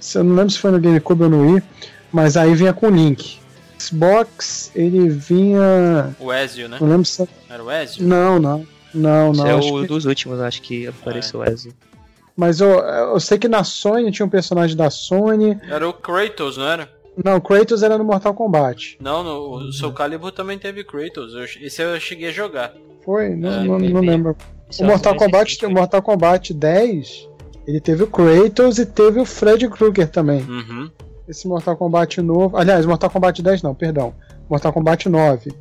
Se 0.00 0.18
eu 0.18 0.24
não 0.24 0.34
lembro 0.34 0.50
se 0.50 0.58
foi 0.58 0.72
no 0.72 0.80
GameCube 0.80 1.22
ou 1.22 1.30
no 1.30 1.52
Wii, 1.52 1.62
mas 2.12 2.36
aí 2.36 2.52
vinha 2.54 2.72
com 2.72 2.86
o 2.88 2.90
Link. 2.90 3.38
Xbox, 3.78 4.72
ele 4.74 5.08
vinha. 5.08 6.16
O 6.18 6.32
Ezio, 6.32 6.68
né? 6.68 6.78
Não 6.80 6.88
lembro 6.88 7.04
se. 7.04 7.28
Era 7.48 7.62
o 7.62 7.70
Ezio? 7.70 8.04
Não, 8.04 8.38
não. 8.40 8.66
Não, 8.94 9.32
Esse 9.32 9.40
não. 9.40 9.46
é 9.48 9.54
acho 9.54 9.74
o 9.76 9.80
que- 9.82 9.86
dos 9.88 10.04
últimos, 10.04 10.40
acho 10.40 10.62
que 10.62 10.86
apareceu 10.86 11.40
o 11.40 11.44
Ezio. 11.44 11.72
Mas 12.36 12.60
eu, 12.60 12.68
eu 12.68 13.20
sei 13.20 13.38
que 13.38 13.48
na 13.48 13.62
Sony 13.64 14.10
tinha 14.10 14.26
um 14.26 14.28
personagem 14.28 14.76
da 14.76 14.90
Sony. 14.90 15.58
Era 15.68 15.88
o 15.88 15.92
Kratos, 15.92 16.56
não 16.56 16.66
era? 16.66 16.90
Não, 17.24 17.40
Kratos 17.40 17.82
era 17.84 17.96
no 17.96 18.04
Mortal 18.04 18.34
Kombat. 18.34 18.98
Não, 19.00 19.22
no, 19.22 19.68
o 19.68 19.72
Soul 19.72 19.92
Calibur 19.92 20.32
também 20.32 20.58
teve 20.58 20.82
Kratos. 20.82 21.32
Eu- 21.34 21.44
esse 21.44 21.80
eu 21.82 21.98
cheguei 22.00 22.28
a 22.28 22.32
jogar. 22.32 22.72
Foi? 23.04 23.30
Não, 23.36 23.52
É, 23.52 23.64
não, 23.64 23.78
não 23.78 24.00
lembro. 24.00 24.36
Esse 24.68 24.82
O 24.82 24.84
é 24.84 24.88
Mortal 24.88 25.14
Kombat, 25.16 25.44
recente, 25.54 25.66
o 25.66 25.70
Mortal 25.70 26.02
Kombat 26.02 26.52
10, 26.54 27.28
ele 27.68 27.80
teve 27.80 28.02
o 28.02 28.06
Kratos 28.08 28.78
e 28.78 28.86
teve 28.86 29.20
o 29.20 29.24
Freddy 29.24 29.68
Krueger 29.68 30.08
também. 30.08 30.40
Uhum. 30.42 30.90
Esse 31.28 31.46
Mortal 31.46 31.76
Kombat 31.76 32.20
novo. 32.20 32.56
Aliás, 32.56 32.84
Mortal 32.84 33.10
Kombat 33.10 33.40
10 33.42 33.62
não, 33.62 33.74
perdão. 33.76 34.12
Mortal 34.50 34.72
Kombat 34.72 35.08
9. 35.08 35.52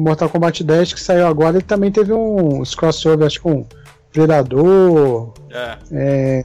O 0.00 0.02
Mortal 0.02 0.30
Kombat 0.30 0.64
10 0.64 0.94
que 0.94 1.00
saiu 1.00 1.26
agora, 1.26 1.58
ele 1.58 1.64
também 1.64 1.92
teve 1.92 2.10
uns 2.14 2.74
crossover, 2.74 3.26
acho 3.26 3.36
que 3.36 3.42
com 3.42 3.66
Predador, 4.10 5.34
É. 5.50 5.76
é, 5.92 6.44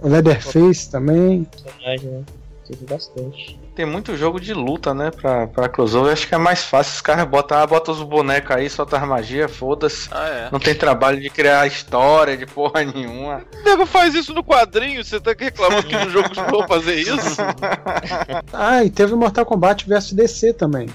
o 0.00 0.08
Leatherface 0.08 0.88
também. 0.88 1.44
personagem, 1.44 2.08
né? 2.10 2.22
Teve 2.66 2.86
bastante. 2.86 3.60
Tem 3.74 3.84
muito 3.84 4.16
jogo 4.16 4.38
de 4.38 4.54
luta, 4.54 4.94
né? 4.94 5.10
Pra, 5.10 5.46
pra 5.48 5.68
crossover. 5.68 6.12
Acho 6.12 6.28
que 6.28 6.34
é 6.34 6.38
mais 6.38 6.62
fácil. 6.62 6.94
Os 6.94 7.00
caras 7.00 7.26
botam, 7.26 7.58
ah, 7.58 7.66
bota 7.66 7.90
os 7.90 8.02
bonecos 8.02 8.54
aí, 8.54 8.70
solta 8.70 8.98
as 8.98 9.08
magia, 9.08 9.48
foda-se. 9.48 10.08
Ah, 10.12 10.28
é. 10.28 10.48
Não 10.52 10.60
tem 10.60 10.74
trabalho 10.74 11.20
de 11.20 11.28
criar 11.28 11.66
história, 11.66 12.36
de 12.36 12.46
porra 12.46 12.84
nenhuma. 12.86 13.42
O 13.60 13.64
nego 13.64 13.84
faz 13.84 14.14
isso 14.14 14.32
no 14.32 14.44
quadrinho, 14.44 15.02
você 15.04 15.18
tá 15.20 15.34
reclamando 15.36 15.86
que 15.88 15.96
no 15.96 16.08
jogo 16.08 16.28
não 16.36 16.46
vão 16.46 16.68
fazer 16.68 16.94
isso? 16.94 17.36
Ah, 18.52 18.84
e 18.84 18.90
teve 18.90 19.12
o 19.12 19.16
Mortal 19.16 19.44
Kombat 19.44 19.88
vs 19.88 20.12
DC 20.12 20.52
também. 20.52 20.88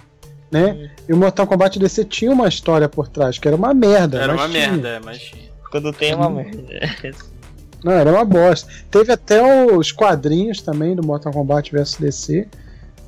Né? 0.51 0.91
E 1.07 1.13
o 1.13 1.17
Mortal 1.17 1.45
Kombat 1.45 1.77
DC 1.77 2.05
tinha 2.05 2.31
uma 2.31 2.47
história 2.47 2.87
por 2.87 3.07
trás, 3.07 3.37
que 3.37 3.47
era 3.47 3.57
uma 3.57 3.73
merda. 3.73 4.19
Era 4.21 4.33
mas 4.33 4.41
uma 4.45 4.49
tinha. 4.49 4.69
merda, 4.71 4.87
é, 4.89 4.99
mas. 4.99 5.31
Quando 5.71 5.91
tem 5.91 6.15
uma 6.15 6.29
merda. 6.29 6.63
Não, 7.83 7.91
era 7.91 8.11
uma 8.11 8.25
bosta. 8.25 8.71
Teve 8.89 9.11
até 9.11 9.41
os 9.71 9.91
quadrinhos 9.91 10.61
também 10.61 10.95
do 10.95 11.05
Mortal 11.05 11.31
Kombat 11.33 11.71
vs 11.71 11.95
DC, 11.97 12.47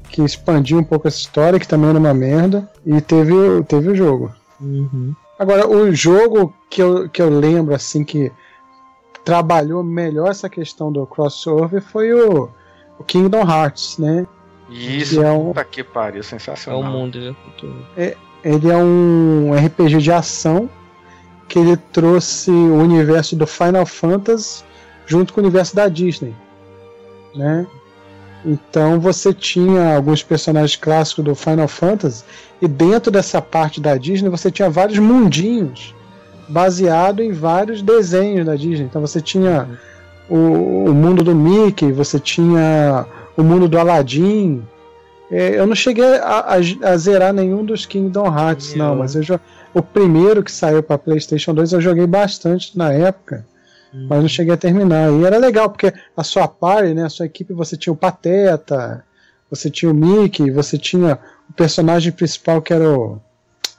que 0.09 0.21
expandiu 0.21 0.77
um 0.77 0.83
pouco 0.83 1.07
essa 1.07 1.17
história, 1.17 1.59
que 1.59 1.67
também 1.67 1.89
era 1.89 1.97
uma 1.99 2.13
merda. 2.13 2.69
E 2.85 2.99
teve, 3.01 3.31
o- 3.33 3.63
teve 3.63 3.89
o 3.89 3.95
jogo. 3.95 4.31
Uhum. 4.61 5.15
Agora, 5.39 5.67
o 5.67 5.91
jogo 5.95 6.53
que 6.69 6.81
eu, 6.83 7.09
que 7.09 7.21
eu 7.21 7.29
lembro, 7.29 7.73
assim, 7.73 8.03
que 8.03 8.31
trabalhou 9.23 9.83
melhor 9.83 10.29
essa 10.29 10.49
questão 10.49 10.91
do 10.91 11.05
crossover 11.07 11.81
foi 11.81 12.13
o, 12.13 12.49
o 12.99 13.03
Kingdom 13.03 13.41
Hearts, 13.49 13.97
né? 13.97 14.27
Isso, 14.69 15.19
Que 15.19 15.25
é 15.25 15.31
um- 15.31 15.45
puta 15.47 15.63
que 15.63 15.83
pariu, 15.83 16.17
É 16.17 16.21
o 16.21 16.23
sensacional. 16.23 16.83
mundo, 16.83 17.19
viu? 17.19 17.35
Tudo. 17.57 17.75
Ele 18.43 18.69
é 18.71 18.77
um 18.77 19.51
RPG 19.53 19.97
de 19.97 20.11
ação 20.11 20.69
que 21.47 21.57
ele 21.59 21.75
trouxe 21.75 22.51
o 22.51 22.75
universo 22.75 23.35
do 23.35 23.45
Final 23.47 23.85
Fantasy 23.85 24.63
junto 25.05 25.33
com 25.33 25.41
o 25.41 25.43
universo 25.43 25.75
da 25.75 25.87
Disney, 25.87 26.33
né? 27.35 27.65
Então 28.45 28.99
você 28.99 29.33
tinha 29.33 29.95
alguns 29.95 30.23
personagens 30.23 30.75
clássicos 30.77 31.25
do 31.25 31.35
Final 31.35 31.67
Fantasy 31.67 32.23
e 32.61 32.67
dentro 32.67 33.11
dessa 33.11 33.41
parte 33.41 33.81
da 33.81 33.97
Disney 33.97 34.29
você 34.29 34.49
tinha 34.49 34.69
vários 34.69 34.97
mundinhos 34.99 35.93
baseado 36.47 37.21
em 37.21 37.31
vários 37.33 37.81
desenhos 37.81 38.45
da 38.45 38.55
Disney. 38.55 38.85
Então 38.85 39.01
você 39.01 39.19
tinha 39.19 39.67
o, 40.29 40.35
o 40.89 40.93
mundo 40.93 41.23
do 41.23 41.35
Mickey, 41.35 41.91
você 41.91 42.17
tinha 42.19 43.05
o 43.39 43.43
mundo 43.43 43.67
do 43.67 43.77
Aladdin. 43.79 44.63
É, 45.31 45.59
eu 45.59 45.67
não 45.67 45.75
cheguei 45.75 46.03
a, 46.17 46.39
a- 46.55 46.89
a 46.91 46.97
zerar 46.97 47.31
nenhum 47.33 47.63
dos 47.63 47.85
Kingdom 47.85 48.25
Hearts, 48.25 48.73
não, 48.75 48.95
mas 48.95 49.15
eu 49.15 49.23
o 49.73 49.81
primeiro 49.83 50.43
que 50.43 50.51
saiu 50.51 50.81
para 50.81 50.97
PlayStation 50.97 51.53
2 51.53 51.73
eu 51.73 51.81
joguei 51.81 52.07
bastante 52.07 52.75
na 52.77 52.91
época. 52.91 53.45
mas 54.07 54.21
não 54.21 54.27
cheguei 54.27 54.53
a 54.53 54.57
terminar. 54.57 55.11
E 55.11 55.23
era 55.25 55.37
legal, 55.37 55.69
porque 55.69 55.91
a 56.15 56.23
sua 56.23 56.47
party, 56.47 56.93
né, 56.93 57.05
a 57.05 57.09
sua 57.09 57.25
equipe, 57.25 57.53
você 57.53 57.75
tinha 57.77 57.91
o 57.93 57.95
Pateta, 57.95 59.03
você 59.49 59.69
tinha 59.69 59.91
o 59.91 59.95
Mickey, 59.95 60.51
você 60.51 60.77
tinha 60.77 61.17
o 61.49 61.53
personagem 61.53 62.11
principal 62.11 62.61
que 62.61 62.71
era 62.73 62.87
o, 62.87 63.19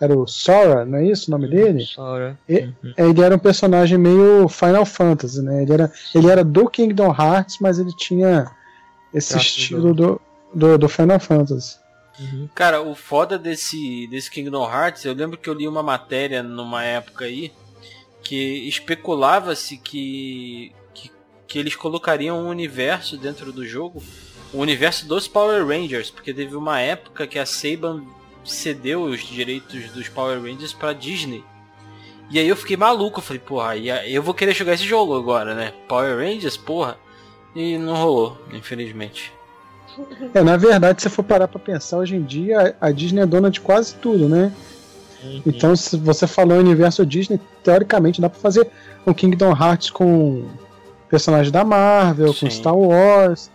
era 0.01 0.17
o 0.19 0.27
Sora, 0.27 0.85
não 0.85 0.99
é 0.99 1.07
isso 1.07 1.29
o 1.29 1.31
nome 1.33 1.49
dele? 1.49 1.85
Sora. 1.85 2.37
E- 2.49 2.69
Ele 2.97 3.21
era 3.23 3.35
um 3.37 3.39
personagem 3.39 3.99
meio 3.99 4.49
Final 4.49 4.85
Fantasy, 4.85 5.43
né? 5.43 5.63
Ele 5.63 5.73
era, 5.73 5.93
ele 6.15 6.29
era 6.29 6.43
do 6.45 6.69
Kingdom 6.69 7.15
Hearts, 7.17 7.59
mas 7.61 7.79
ele 7.79 7.93
tinha 7.97 8.51
esse 9.13 9.37
estilo 9.37 9.93
do, 9.95 10.21
do, 10.55 10.79
do 10.79 10.89
Final 10.89 11.21
Fantasy. 11.21 11.79
Cara, 12.55 12.83
o 12.83 12.95
foda 12.95 13.39
desse, 13.39 14.07
desse 14.09 14.31
Kingdom 14.31 14.71
Hearts, 14.71 15.05
eu 15.05 15.15
lembro 15.15 15.39
que 15.39 15.49
eu 15.49 15.55
li 15.55 15.67
uma 15.67 15.83
matéria 15.83 16.43
numa 16.43 16.85
época 16.85 17.25
aí 17.25 17.51
que 18.23 18.69
especulava-se 18.69 19.79
que, 19.79 20.73
que, 20.93 21.11
que 21.47 21.59
eles 21.59 21.75
colocariam 21.75 22.39
um 22.39 22.49
universo 22.49 23.17
dentro 23.17 23.53
do 23.53 23.67
jogo, 23.67 24.03
o 24.53 24.59
universo 24.59 25.07
dos 25.07 25.27
Power 25.27 25.67
Rangers, 25.67 26.11
porque 26.11 26.35
teve 26.35 26.55
uma 26.55 26.79
época 26.81 27.27
que 27.27 27.39
a 27.39 27.47
Saban 27.47 28.05
cedeu 28.45 29.05
os 29.05 29.21
direitos 29.21 29.91
dos 29.91 30.09
Power 30.09 30.43
Rangers 30.43 30.73
pra 30.73 30.93
Disney. 30.93 31.45
E 32.31 32.39
aí 32.39 32.47
eu 32.47 32.57
fiquei 32.57 32.77
maluco, 32.77 33.19
eu 33.19 33.23
falei, 33.23 33.41
porra, 33.41 33.77
eu 33.77 34.23
vou 34.23 34.35
querer 34.35 34.55
jogar 34.55 34.75
esse 34.75 34.85
jogo 34.85 35.17
agora, 35.17 35.55
né? 35.55 35.73
Power 35.89 36.17
Rangers, 36.17 36.57
porra. 36.57 36.99
E 37.55 37.77
não 37.79 37.95
rolou, 37.95 38.39
infelizmente. 38.53 39.33
É, 40.33 40.43
na 40.43 40.57
verdade, 40.57 41.03
se 41.03 41.09
você 41.09 41.15
for 41.17 41.25
parar 41.25 41.49
pra 41.49 41.59
pensar, 41.59 41.99
hoje 41.99 42.15
em 42.15 42.23
dia 42.23 42.77
a 42.81 42.91
Disney 42.93 43.23
é 43.23 43.27
dona 43.27 43.51
de 43.51 43.61
quase 43.61 43.95
tudo, 43.97 44.29
né? 44.29 44.53
Uhum. 45.23 45.43
Então, 45.45 45.75
se 45.75 45.97
você 45.97 46.27
falou 46.29 46.57
em 46.57 46.61
universo 46.61 47.05
Disney, 47.05 47.41
teoricamente 47.63 48.21
dá 48.21 48.31
pra 48.31 48.39
fazer 48.41 48.69
um 49.05 49.13
Kingdom 49.13 49.51
Hearts 49.51 49.91
com 49.91 50.45
personagens 51.09 51.51
da 51.51 51.65
Marvel, 51.65 52.29
com 52.29 52.49
Sim. 52.49 52.51
Star 52.51 52.75
Wars. 52.77 53.51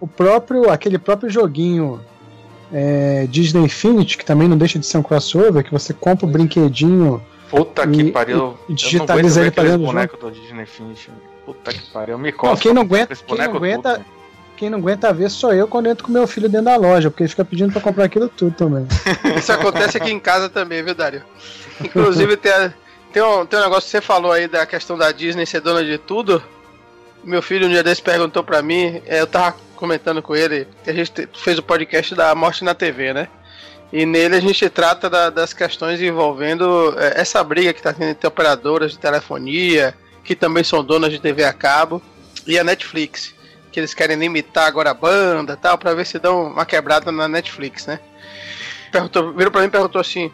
O 0.00 0.06
próprio, 0.06 0.70
aquele 0.70 0.98
próprio 0.98 1.28
joguinho 1.30 2.00
é, 2.72 3.26
Disney 3.28 3.62
Infinity, 3.64 4.16
que 4.16 4.24
também 4.24 4.48
não 4.48 4.56
deixa 4.56 4.78
de 4.78 4.86
ser 4.86 4.96
um 4.98 5.02
crossover, 5.02 5.62
que 5.62 5.70
você 5.70 5.92
compra 5.92 6.26
o 6.26 6.28
brinquedinho. 6.30 7.22
Puta 7.50 7.86
que 7.86 8.00
E- 8.00 8.12
pariu. 8.12 8.36
e 8.36 8.38
eu 8.38 8.42
não 8.44 8.54
aguento 8.54 8.74
digitaliza 8.76 9.40
ele 9.42 9.50
pra 9.50 9.64
dentro 9.64 9.78
do 9.80 9.84
bonecos 9.86 10.18
do 10.18 10.30
Disney 10.30 10.62
Infinity. 10.62 11.10
Puta 11.44 11.72
que 11.72 11.80
pariu. 11.90 12.18
Me 12.18 12.30
Não, 12.30 12.38
costa. 12.38 12.62
quem 12.62 12.72
não 12.74 12.82
aguenta, 12.82 13.12
esse 13.12 13.24
quem 13.24 13.36
não 13.38 13.44
aguenta, 13.44 13.94
tudo, 13.94 14.04
quem 14.56 14.70
não 14.70 14.78
aguenta 14.78 15.12
ver 15.12 15.30
sou 15.30 15.52
eu 15.54 15.66
quando 15.66 15.88
entro 15.88 16.04
com 16.04 16.12
meu 16.12 16.26
filho 16.26 16.48
dentro 16.48 16.66
da 16.66 16.76
loja, 16.76 17.10
porque 17.10 17.22
ele 17.22 17.30
fica 17.30 17.44
pedindo 17.44 17.72
pra 17.72 17.80
comprar 17.80 18.04
aquilo 18.04 18.28
tudo 18.28 18.54
também. 18.54 18.86
Isso 19.38 19.52
acontece 19.52 19.96
aqui 19.96 20.10
em 20.12 20.20
casa 20.20 20.48
também, 20.48 20.82
viu, 20.82 20.94
Dário? 20.94 21.22
Inclusive, 21.82 22.36
tem, 22.36 22.52
a- 22.52 22.72
tem, 23.12 23.22
um, 23.22 23.44
tem 23.46 23.58
um 23.58 23.62
negócio 23.62 23.84
que 23.84 23.90
você 23.90 24.00
falou 24.00 24.32
aí 24.32 24.46
da 24.46 24.66
questão 24.66 24.96
da 24.98 25.10
Disney 25.12 25.46
ser 25.46 25.60
dona 25.60 25.82
de 25.84 25.96
tudo. 25.98 26.42
Meu 27.24 27.42
filho 27.42 27.66
um 27.66 27.70
dia 27.70 27.82
desse 27.82 28.00
perguntou 28.02 28.42
pra 28.44 28.62
mim, 28.62 29.02
é, 29.06 29.20
eu 29.20 29.26
tava 29.26 29.56
comentando 29.76 30.22
com 30.22 30.36
ele, 30.36 30.66
que 30.84 30.90
a 30.90 30.92
gente 30.92 31.10
te- 31.10 31.28
fez 31.34 31.58
o 31.58 31.62
podcast 31.62 32.14
da 32.14 32.34
Morte 32.34 32.62
na 32.64 32.74
TV, 32.74 33.12
né? 33.14 33.28
E 33.92 34.06
nele 34.06 34.36
a 34.36 34.40
gente 34.40 34.68
trata 34.70 35.10
da- 35.10 35.30
das 35.30 35.52
questões 35.52 36.00
envolvendo 36.00 36.94
é, 36.98 37.20
essa 37.20 37.42
briga 37.42 37.72
que 37.72 37.82
tá 37.82 37.92
tendo 37.92 38.10
entre 38.10 38.26
operadoras 38.26 38.92
de 38.92 38.98
telefonia, 38.98 39.94
que 40.24 40.34
também 40.34 40.64
são 40.64 40.84
donas 40.84 41.10
de 41.10 41.18
TV 41.18 41.44
a 41.44 41.52
cabo, 41.52 42.02
e 42.46 42.58
a 42.58 42.64
Netflix. 42.64 43.34
Que 43.72 43.78
eles 43.78 43.94
querem 43.94 44.16
limitar 44.16 44.66
agora 44.66 44.90
a 44.90 44.94
banda 44.94 45.52
e 45.52 45.56
tal, 45.56 45.78
pra 45.78 45.94
ver 45.94 46.04
se 46.04 46.18
dão 46.18 46.48
uma 46.48 46.66
quebrada 46.66 47.12
na 47.12 47.28
Netflix, 47.28 47.86
né? 47.86 48.00
perguntou, 48.90 49.32
virou 49.32 49.50
pra 49.50 49.60
mim 49.60 49.68
e 49.68 49.70
perguntou 49.70 50.00
assim: 50.00 50.30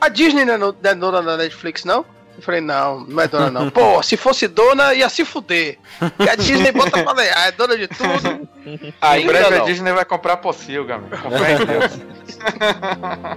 A 0.00 0.08
Disney 0.08 0.44
não 0.44 0.54
é 0.54 0.88
é 0.88 0.94
dona 0.94 1.22
da 1.22 1.36
Netflix, 1.36 1.84
não? 1.84 2.04
Eu 2.36 2.42
falei, 2.42 2.60
não, 2.60 3.00
não 3.00 3.22
é 3.22 3.28
dona 3.28 3.50
não. 3.50 3.68
Pô, 3.70 4.02
se 4.02 4.16
fosse 4.16 4.48
dona, 4.48 4.94
ia 4.94 5.08
se 5.08 5.24
fuder. 5.24 5.78
E 6.18 6.28
a 6.28 6.34
Disney 6.34 6.72
bota 6.72 7.02
pra 7.02 7.12
ler, 7.12 7.32
ah, 7.36 7.48
é 7.48 7.52
dona 7.52 7.76
de 7.76 7.86
tudo. 7.86 8.48
Em 8.64 8.94
Ainda 9.00 9.32
breve 9.32 9.54
a. 9.56 9.64
Disney 9.64 9.92
vai 9.92 10.04
comprar 10.04 10.34
a 10.34 10.36
Pocilga, 10.36 10.98
meu. 10.98 11.18
Com 11.18 11.30
fé 11.30 11.54
em 11.54 11.66
Deus. 11.66 11.92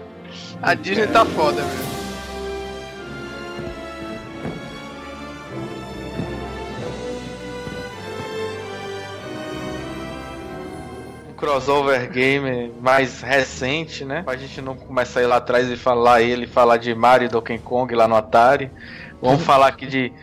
A 0.61 0.75
Disney 0.75 1.07
tá 1.07 1.25
foda, 1.25 1.61
velho. 1.61 2.02
Crossover 11.43 12.09
game 12.09 12.71
mais 12.81 13.21
recente, 13.21 14.05
né? 14.05 14.23
Pra 14.23 14.37
gente 14.37 14.61
não 14.61 14.75
começar 14.75 15.19
a 15.19 15.23
ir 15.23 15.25
lá 15.25 15.35
atrás 15.37 15.69
e 15.69 15.75
falar 15.75 16.21
ele, 16.21 16.47
falar 16.47 16.77
de 16.77 16.95
Mario 16.95 17.25
e 17.25 17.29
Donkey 17.29 17.59
Kong 17.59 17.93
lá 17.93 18.07
no 18.07 18.15
Atari. 18.15 18.71
Vamos 19.21 19.43
falar 19.43 19.67
aqui 19.67 19.85
de 19.85 20.13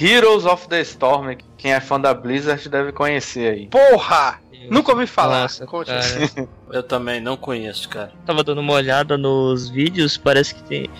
Heroes 0.00 0.46
of 0.46 0.66
the 0.68 0.80
Storm. 0.80 1.34
que 1.36 1.44
Quem 1.58 1.74
é 1.74 1.80
fã 1.80 2.00
da 2.00 2.14
Blizzard 2.14 2.66
deve 2.68 2.92
conhecer 2.92 3.52
aí. 3.52 3.66
Porra! 3.66 4.40
Nunca 4.70 4.92
ouvi 4.92 5.06
falar. 5.06 5.42
Nossa. 5.42 5.66
Eu 6.72 6.82
também 6.82 7.20
não 7.20 7.36
conheço, 7.36 7.88
cara. 7.88 8.12
Tava 8.24 8.42
dando 8.42 8.60
uma 8.60 8.72
olhada 8.72 9.18
nos 9.18 9.68
vídeos, 9.68 10.16
parece 10.16 10.54
que 10.54 10.62
tem. 10.62 10.90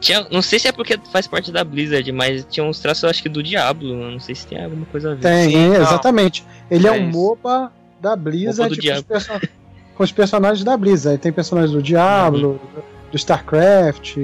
Tinha, 0.00 0.26
não 0.30 0.42
sei 0.42 0.58
se 0.58 0.68
é 0.68 0.72
porque 0.72 0.98
faz 1.10 1.26
parte 1.26 1.50
da 1.50 1.64
Blizzard, 1.64 2.10
mas 2.12 2.46
tinha 2.50 2.64
uns 2.64 2.78
traços, 2.78 3.04
acho 3.04 3.22
que 3.22 3.28
do 3.28 3.42
Diablo. 3.42 3.94
Não 3.94 4.20
sei 4.20 4.34
se 4.34 4.46
tem 4.46 4.62
alguma 4.62 4.84
coisa 4.86 5.12
a 5.12 5.14
ver. 5.14 5.20
Tem, 5.22 5.50
Sim, 5.50 5.74
é, 5.74 5.76
exatamente. 5.78 6.44
Ele 6.70 6.86
é, 6.86 6.90
É 6.90 6.92
um 6.92 7.08
isso. 7.08 7.18
MOBA 7.18 7.72
da 8.04 8.14
Blizzard 8.16 8.76
com, 8.80 8.92
os 8.94 9.02
perso- 9.02 9.40
com 9.96 10.02
os 10.04 10.12
personagens 10.12 10.62
da 10.64 10.76
Blizzard. 10.76 11.18
Tem 11.18 11.32
personagens 11.32 11.72
do 11.72 11.82
Diablo, 11.82 12.60
do 13.10 13.16
StarCraft, 13.16 14.16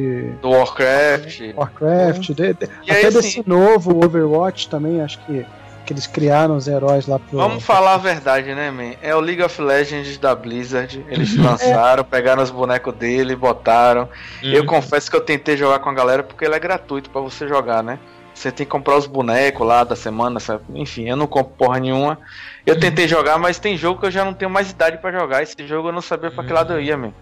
Do 0.42 0.50
Warcraft. 0.50 1.40
Warcraft, 1.56 2.26
de- 2.32 2.54
de- 2.54 2.68
E 2.86 2.90
aí, 2.92 2.98
até 2.98 3.08
assim, 3.08 3.18
desse 3.20 3.48
novo 3.48 4.04
Overwatch 4.04 4.68
também, 4.68 5.00
acho 5.00 5.18
que, 5.24 5.46
que 5.86 5.92
eles 5.92 6.06
criaram 6.06 6.56
os 6.56 6.66
heróis 6.68 7.06
lá 7.06 7.18
pro. 7.18 7.38
Vamos 7.38 7.64
falar 7.64 7.94
a 7.94 7.98
verdade, 7.98 8.54
né, 8.54 8.70
man? 8.70 8.92
É 9.02 9.14
o 9.14 9.20
League 9.20 9.42
of 9.42 9.60
Legends 9.62 10.18
da 10.18 10.34
Blizzard. 10.34 11.04
Eles 11.08 11.34
lançaram, 11.38 12.04
pegaram 12.04 12.42
os 12.42 12.50
bonecos 12.50 12.94
dele, 12.94 13.34
botaram. 13.36 14.08
Hum. 14.42 14.52
Eu 14.52 14.64
confesso 14.66 15.10
que 15.10 15.16
eu 15.16 15.20
tentei 15.20 15.56
jogar 15.56 15.78
com 15.78 15.88
a 15.88 15.94
galera 15.94 16.22
porque 16.22 16.44
ele 16.44 16.54
é 16.54 16.58
gratuito 16.58 17.10
pra 17.10 17.20
você 17.20 17.46
jogar, 17.48 17.82
né? 17.82 17.98
Você 18.40 18.50
tem 18.50 18.64
que 18.64 18.70
comprar 18.72 18.96
os 18.96 19.06
bonecos 19.06 19.66
lá 19.66 19.84
da 19.84 19.94
semana, 19.94 20.40
sabe? 20.40 20.62
enfim, 20.74 21.06
eu 21.06 21.14
não 21.16 21.26
compro 21.26 21.52
porra 21.58 21.78
nenhuma. 21.78 22.18
Eu 22.64 22.80
tentei 22.80 23.06
jogar, 23.06 23.38
mas 23.38 23.58
tem 23.58 23.76
jogo 23.76 24.00
que 24.00 24.06
eu 24.06 24.10
já 24.10 24.24
não 24.24 24.32
tenho 24.32 24.50
mais 24.50 24.70
idade 24.70 24.96
pra 24.96 25.12
jogar. 25.12 25.42
Esse 25.42 25.54
jogo 25.66 25.88
eu 25.88 25.92
não 25.92 26.00
sabia 26.00 26.30
pra 26.30 26.42
que 26.42 26.50
lado 26.50 26.72
eu 26.72 26.80
ia, 26.80 26.96
meu. 26.96 27.12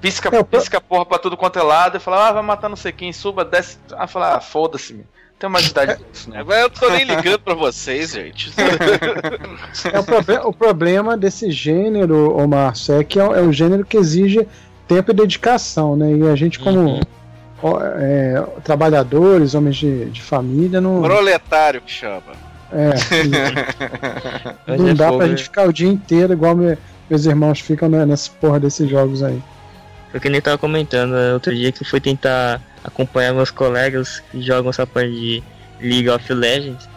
Pisca, 0.00 0.34
É, 0.36 0.42
pisca 0.42 0.80
porra 0.80 1.06
pra 1.06 1.18
tudo 1.18 1.36
quanto 1.36 1.60
é 1.60 1.62
lado. 1.62 1.96
Eu 1.96 2.00
falava, 2.00 2.28
ah, 2.28 2.32
vai 2.32 2.42
matar 2.42 2.68
não 2.68 2.74
sei 2.76 2.90
quem, 2.90 3.12
suba, 3.12 3.44
desce. 3.44 3.78
Ah, 3.92 4.08
falar, 4.08 4.34
ah, 4.34 4.40
foda-se, 4.40 4.92
meu. 4.94 5.04
Não 5.04 5.38
tenho 5.38 5.52
mais 5.52 5.68
idade 5.68 5.94
pra 5.94 6.06
isso, 6.12 6.28
né? 6.30 6.40
Agora 6.40 6.60
eu 6.62 6.70
tô 6.70 6.90
nem 6.90 7.04
ligando 7.04 7.38
pra 7.38 7.54
vocês, 7.54 8.10
gente. 8.12 8.52
É 9.92 9.98
o, 10.00 10.02
proble- 10.04 10.40
o 10.44 10.52
problema 10.52 11.16
desse 11.16 11.50
gênero, 11.52 12.36
ô 12.36 12.46
Márcio, 12.48 13.00
é 13.00 13.04
que 13.04 13.20
é, 13.20 13.22
é 13.22 13.40
um 13.40 13.52
gênero 13.52 13.84
que 13.84 13.96
exige 13.96 14.46
tempo 14.88 15.12
e 15.12 15.14
dedicação, 15.14 15.94
né? 15.96 16.12
E 16.12 16.28
a 16.28 16.34
gente, 16.34 16.58
como 16.58 16.78
Uhum. 16.80 17.00
É, 17.98 18.42
trabalhadores, 18.62 19.54
homens 19.54 19.76
de, 19.76 20.06
de 20.06 20.20
família, 20.22 20.80
não, 20.80 21.02
Proletário 21.02 21.80
que 21.80 21.90
chama. 21.92 22.32
é, 22.72 22.90
não 24.76 24.88
é 24.88 24.94
dá 24.94 25.06
fogo, 25.06 25.18
pra 25.18 25.28
gente 25.28 25.42
ficar 25.44 25.68
o 25.68 25.72
dia 25.72 25.88
inteiro 25.88 26.32
igual 26.32 26.54
me- 26.56 26.76
meus 27.08 27.24
irmãos 27.26 27.60
ficam 27.60 27.88
né, 27.88 28.04
nessa 28.06 28.30
porra 28.40 28.58
desses 28.60 28.88
jogos 28.88 29.22
aí. 29.22 29.40
Foi 30.10 30.20
que 30.20 30.28
nem 30.28 30.40
tava 30.40 30.56
comentando 30.58 31.12
né, 31.12 31.32
outro 31.34 31.54
dia 31.54 31.72
que 31.72 31.82
eu 31.82 31.86
fui 31.86 32.00
tentar 32.00 32.60
acompanhar 32.82 33.32
meus 33.34 33.50
colegas 33.50 34.22
que 34.30 34.40
jogam 34.40 34.70
essa 34.70 34.86
parte 34.86 35.10
de 35.10 35.42
League 35.80 36.08
of 36.08 36.32
Legends. 36.32 36.88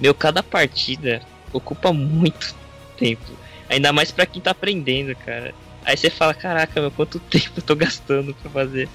Meu, 0.00 0.12
cada 0.14 0.42
partida 0.42 1.20
ocupa 1.52 1.92
muito 1.92 2.54
tempo. 2.98 3.24
Ainda 3.68 3.92
mais 3.92 4.10
pra 4.12 4.26
quem 4.26 4.42
tá 4.42 4.50
aprendendo, 4.50 5.14
cara. 5.24 5.54
Aí 5.84 5.96
você 5.96 6.10
fala, 6.10 6.34
caraca, 6.34 6.80
meu, 6.80 6.90
quanto 6.90 7.18
tempo 7.30 7.52
eu 7.56 7.62
tô 7.62 7.74
gastando 7.74 8.34
pra 8.34 8.50
fazer 8.50 8.88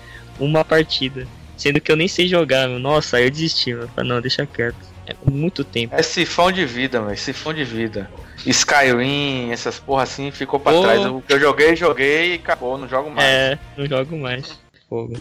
uma 0.46 0.64
partida. 0.66 1.28
Sendo 1.58 1.80
que 1.80 1.92
eu 1.92 1.96
nem 1.96 2.08
sei 2.08 2.28
jogar, 2.28 2.68
meu. 2.68 2.80
Nossa, 2.80 3.18
aí 3.18 3.26
eu 3.26 3.30
desisti, 3.32 3.74
meu. 3.74 3.88
Falei, 3.89 4.10
não, 4.10 4.20
deixa 4.22 4.46
quieto. 4.46 4.76
É 5.06 5.16
muito 5.30 5.64
tempo. 5.64 5.94
É 5.96 6.02
sifão 6.02 6.52
de 6.52 6.66
vida, 6.66 7.02
meu. 7.02 7.16
Sifão 7.16 7.54
de 7.54 7.64
vida. 7.64 8.10
Skyrim, 8.46 9.52
essas 9.52 9.80
porra 9.80 10.04
assim, 10.04 10.32
ficou 10.32 10.60
pra 10.60 10.72
Pô. 10.74 10.82
trás. 10.82 11.06
O 11.06 11.22
que 11.22 11.34
eu 11.34 11.39
joguei, 11.39 11.76
joguei 11.76 12.32
e 12.32 12.36
acabou, 12.36 12.78
não 12.78 12.88
jogo 12.88 13.10
mais. 13.12 13.28
É, 13.28 13.60
não 13.78 13.86
jogo 13.86 14.18
mais. 14.18 14.60
Fogo. 14.89 15.14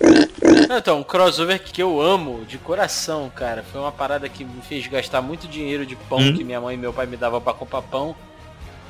Não, 0.68 0.78
então, 0.78 0.98
um 0.98 1.02
crossover 1.02 1.60
que 1.62 1.82
eu 1.82 2.00
amo 2.00 2.44
de 2.46 2.58
coração, 2.58 3.30
cara. 3.34 3.62
Foi 3.70 3.80
uma 3.80 3.92
parada 3.92 4.28
que 4.28 4.44
me 4.44 4.62
fez 4.62 4.86
gastar 4.86 5.20
muito 5.22 5.46
dinheiro 5.46 5.86
de 5.86 5.94
pão 5.94 6.18
Hum. 6.18 6.34
que 6.36 6.42
minha 6.42 6.60
mãe 6.60 6.74
e 6.74 6.78
meu 6.78 6.92
pai 6.92 7.06
me 7.06 7.16
davam 7.16 7.40
pra 7.40 7.52
comprar 7.52 7.82
pão. 7.82 8.16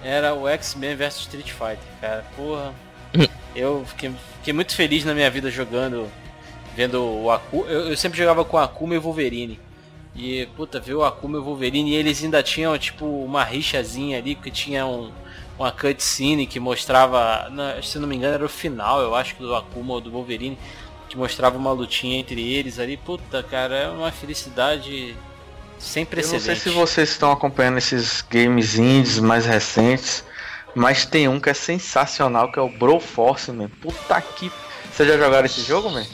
Era 0.03 0.33
o 0.35 0.49
X-Men 0.49 0.97
vs 0.97 1.17
Street 1.21 1.51
Fighter, 1.51 1.79
cara. 2.01 2.25
Porra. 2.37 2.73
Hum. 3.15 3.27
Eu 3.55 3.85
fiquei, 3.89 4.11
fiquei 4.39 4.53
muito 4.55 4.75
feliz 4.75 5.05
na 5.05 5.13
minha 5.13 5.31
vida 5.31 5.51
jogando, 5.51 6.09
vendo 6.81 7.03
o 7.03 7.31
Akuma. 7.31 7.67
Eu, 7.67 7.89
eu 7.89 7.97
sempre 7.97 8.19
jogava 8.19 8.43
com 8.43 8.57
Akuma 8.57 8.95
e 8.95 8.99
Wolverine. 8.99 9.61
E, 10.17 10.47
puta, 10.57 10.81
ver 10.81 10.95
o 10.95 11.05
Akuma 11.05 11.37
e 11.37 11.41
o 11.41 11.45
Wolverine 11.45 11.91
e 11.91 11.95
eles 11.95 12.25
ainda 12.25 12.43
tinham, 12.43 12.77
tipo, 12.79 13.05
uma 13.05 13.45
rixazinha 13.45 14.17
ali, 14.17 14.35
que 14.35 14.51
tinha 14.51 14.87
um, 14.87 15.13
uma 15.59 15.71
cutscene 15.71 16.47
que 16.47 16.59
mostrava, 16.59 17.51
se 17.83 17.99
não 17.99 18.09
me 18.09 18.17
engano 18.17 18.35
era 18.35 18.45
o 18.45 18.49
final, 18.49 19.01
eu 19.03 19.15
acho, 19.15 19.37
do 19.37 19.55
Akuma 19.55 19.95
ou 19.95 20.01
do 20.01 20.11
Wolverine, 20.11 20.59
que 21.09 21.19
mostrava 21.19 21.59
uma 21.59 21.71
lutinha 21.71 22.19
entre 22.19 22.41
eles 22.41 22.79
ali. 22.79 22.97
Puta, 22.97 23.43
cara, 23.43 23.77
é 23.77 23.89
uma 23.89 24.11
felicidade 24.11 25.15
Sem 25.79 26.07
Eu 26.11 26.33
não 26.33 26.41
sei 26.41 26.57
se 26.57 26.71
vocês 26.71 27.11
estão 27.11 27.31
acompanhando 27.31 27.77
esses 27.77 28.23
games 28.23 28.79
indies 28.79 29.19
mais 29.19 29.45
recentes, 29.45 30.25
mas 30.75 31.05
tem 31.05 31.29
um 31.29 31.39
que 31.39 31.51
é 31.51 31.55
sensacional, 31.55 32.51
que 32.51 32.59
é 32.59 32.63
o 32.63 32.71
Broforce, 32.71 33.53
man. 33.53 33.69
Puta 33.83 34.19
que. 34.23 34.51
Vocês 34.91 35.09
já 35.09 35.17
jogaram 35.17 35.47
esse 35.47 35.63
jogo, 35.63 35.91
man? 35.91 36.05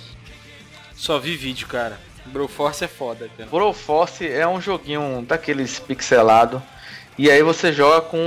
Só 0.97 1.19
vi 1.19 1.37
vídeo, 1.37 1.67
cara. 1.69 1.99
Broforce 2.27 2.85
é 2.85 2.89
foda, 2.89 3.31
cara. 3.37 3.49
Broforce 3.49 4.27
é 4.27 4.47
um 4.47 4.61
joguinho 4.61 5.25
daqueles 5.27 5.79
pixelado. 5.79 6.63
E 7.19 7.31
aí 7.31 7.43
você 7.43 7.73
joga 7.73 8.01
com 8.03 8.19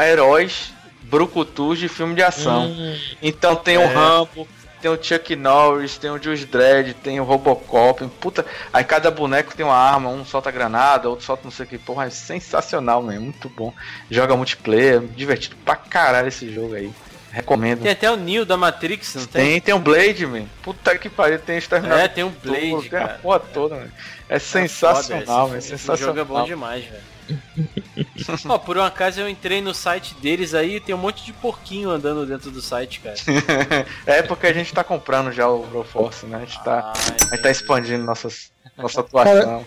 heróis 0.00 0.72
brucutus 1.02 1.78
de 1.78 1.88
filme 1.88 2.14
de 2.14 2.22
ação. 2.22 2.66
Hum, 2.66 2.96
Então 3.20 3.54
tem 3.54 3.76
o 3.76 3.82
É. 3.82 3.86
Rambo, 3.86 4.48
tem 4.80 4.90
o 4.90 4.98
Chuck 5.00 5.36
Norris, 5.36 5.98
tem 5.98 6.10
o 6.10 6.20
Juice 6.20 6.46
Dredd, 6.46 6.94
tem 6.94 7.20
o 7.20 7.24
Robocop, 7.24 8.04
puta. 8.20 8.44
Aí 8.72 8.82
cada 8.82 9.10
boneco 9.10 9.54
tem 9.54 9.64
uma 9.64 9.76
arma, 9.76 10.08
um 10.08 10.24
solta 10.24 10.50
granada, 10.50 11.08
outro 11.08 11.24
solta 11.24 11.42
não 11.44 11.50
sei 11.52 11.66
o 11.66 11.68
que. 11.68 11.78
Porra, 11.78 12.06
é 12.06 12.10
sensacional, 12.10 13.02
mesmo, 13.02 13.24
muito 13.26 13.48
bom. 13.50 13.72
Joga 14.10 14.34
multiplayer, 14.36 15.00
divertido 15.00 15.54
pra 15.64 15.76
caralho 15.76 16.28
esse 16.28 16.52
jogo 16.52 16.74
aí. 16.74 16.90
Recomendo. 17.32 17.80
Tem 17.80 17.90
até 17.92 18.10
o 18.10 18.16
Neo 18.16 18.44
da 18.44 18.56
Matrix, 18.58 19.14
não 19.14 19.24
tem? 19.26 19.44
Tem, 19.52 19.60
tem 19.60 19.74
o 19.74 19.78
Blade, 19.78 20.26
man. 20.26 20.44
Puta 20.62 20.96
que 20.98 21.08
pariu, 21.08 21.38
tem 21.38 21.56
o 21.56 21.58
Exterminador. 21.58 22.04
É, 22.04 22.08
tem 22.08 22.22
um 22.24 22.30
Blade, 22.30 22.70
todo, 22.70 22.82
tem 22.88 22.98
a 22.98 23.06
cara. 23.06 23.18
porra 23.22 23.40
toda, 23.40 23.74
man. 23.76 23.88
É 24.28 24.36
É 24.36 24.38
sensacional, 24.38 25.46
foda, 25.46 25.54
é 25.56 25.58
esse- 25.58 25.74
esse 25.74 25.78
sensacional. 25.84 26.14
jogo 26.16 26.20
é 26.20 26.24
bom 26.24 26.44
demais, 26.44 26.84
velho. 26.84 27.12
Ó, 28.48 28.58
por 28.58 28.76
um 28.76 28.82
acaso 28.82 29.20
eu 29.20 29.28
entrei 29.28 29.60
no 29.62 29.72
site 29.72 30.14
deles 30.20 30.54
aí 30.54 30.80
tem 30.80 30.94
um 30.94 30.98
monte 30.98 31.24
de 31.24 31.32
porquinho 31.32 31.88
andando 31.88 32.26
dentro 32.26 32.50
do 32.50 32.60
site, 32.60 33.00
cara. 33.00 33.14
é 34.06 34.22
porque 34.22 34.46
a 34.46 34.52
gente 34.52 34.72
tá 34.74 34.82
comprando 34.84 35.30
já 35.32 35.48
o 35.48 35.64
Broforce, 35.64 36.26
né? 36.26 36.36
A 36.36 36.40
gente 36.40 36.62
tá, 36.62 36.80
Ah, 36.80 36.92
a 37.30 37.34
gente 37.34 37.42
tá 37.42 37.50
expandindo 37.50 38.04
nossas, 38.04 38.50
nossa 38.76 39.00
atuação. 39.00 39.64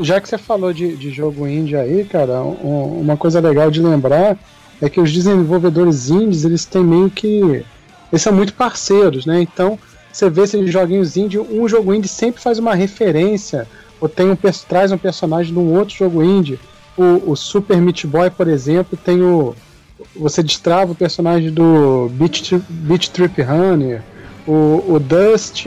Já 0.00 0.20
que 0.20 0.28
você 0.28 0.38
falou 0.38 0.72
de, 0.72 0.96
de 0.96 1.10
jogo 1.10 1.46
indie 1.46 1.76
aí, 1.76 2.04
cara, 2.04 2.40
um- 2.42 3.00
uma 3.00 3.16
coisa 3.16 3.38
legal 3.40 3.70
de 3.70 3.80
lembrar 3.80 4.36
é 4.80 4.88
que 4.88 5.00
os 5.00 5.12
desenvolvedores 5.12 6.10
indies, 6.10 6.44
eles 6.44 6.64
têm 6.64 6.84
meio 6.84 7.10
que. 7.10 7.64
Eles 8.12 8.22
são 8.22 8.32
muito 8.32 8.54
parceiros, 8.54 9.26
né? 9.26 9.40
Então, 9.40 9.78
você 10.12 10.30
vê 10.30 10.42
esses 10.42 10.70
joguinhos 10.70 11.16
indie, 11.16 11.38
um 11.38 11.68
jogo 11.68 11.92
indie 11.92 12.08
sempre 12.08 12.40
faz 12.40 12.58
uma 12.58 12.74
referência, 12.74 13.66
ou 14.00 14.08
tem 14.08 14.30
um, 14.30 14.36
traz 14.68 14.92
um 14.92 14.98
personagem 14.98 15.52
de 15.52 15.58
um 15.58 15.72
outro 15.74 15.94
jogo 15.96 16.22
indie. 16.22 16.58
O, 16.96 17.32
o 17.32 17.36
Super 17.36 17.78
Meat 17.80 18.06
Boy, 18.06 18.30
por 18.30 18.46
exemplo, 18.46 18.96
tem 18.96 19.22
o. 19.22 19.54
Você 20.14 20.42
destrava 20.42 20.92
o 20.92 20.94
personagem 20.94 21.50
do 21.50 22.08
Beach, 22.12 22.42
Tri- 22.42 22.62
Beach 22.68 23.10
Trip 23.10 23.42
Runner. 23.42 24.02
O, 24.46 24.84
o 24.86 25.00
Dust 25.00 25.66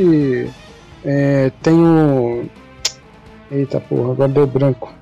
é, 1.03 1.51
tem 1.61 1.73
o. 1.73 2.45
Eita 3.51 3.79
porra, 3.79 4.11
agora 4.11 4.29
deu 4.29 4.47
branco. 4.47 4.93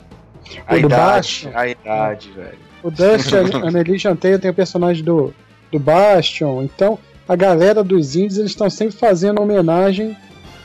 A 0.68 0.76
O 0.76 0.80
do 0.80 0.86
idade, 0.88 1.50
a 1.54 1.68
idade, 1.68 2.32
velho. 2.32 2.65
O 2.86 2.92
Dust 2.92 3.34
Annihilation 3.34 4.16
Tail 4.16 4.38
tem 4.38 4.52
o 4.52 4.54
personagem 4.54 5.04
do, 5.04 5.34
do 5.72 5.80
Bastion. 5.80 6.62
Então, 6.62 7.00
a 7.28 7.36
galera 7.36 7.84
dos 7.84 8.16
indies 8.16 8.38
eles 8.38 8.52
estão 8.52 8.70
sempre 8.70 8.96
fazendo 8.96 9.42
homenagem 9.42 10.16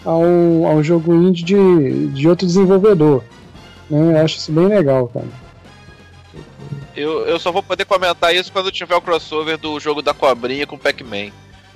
a 0.05 0.15
um, 0.15 0.67
a 0.67 0.75
um 0.75 0.85
jogo 0.85 1.15
indie 1.15 1.43
de, 1.43 2.09
de 2.09 2.29
outro 2.29 2.47
desenvolvedor. 2.47 3.25
Né? 3.89 4.19
Eu 4.19 4.23
acho 4.23 4.37
isso 4.37 4.53
bem 4.53 4.67
legal, 4.67 5.09
cara. 5.09 5.29
Eu, 6.95 7.27
eu 7.27 7.41
só 7.41 7.51
vou 7.51 7.63
poder 7.63 7.87
comentar 7.87 8.35
isso 8.35 8.53
quando 8.53 8.71
tiver 8.71 8.97
o 8.97 9.01
crossover 9.01 9.57
do 9.57 9.81
jogo 9.81 10.03
da 10.03 10.13
cobrinha 10.13 10.67
com 10.67 10.77
o 10.77 10.79
Pac-Man. 10.79 11.31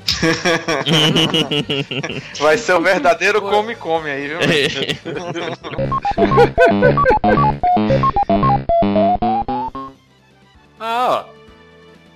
Vai 2.39 2.59
ser 2.59 2.75
o 2.75 2.83
verdadeiro 2.83 3.41
come-come 3.41 4.11
aí, 4.11 4.29
viu? 4.29 4.41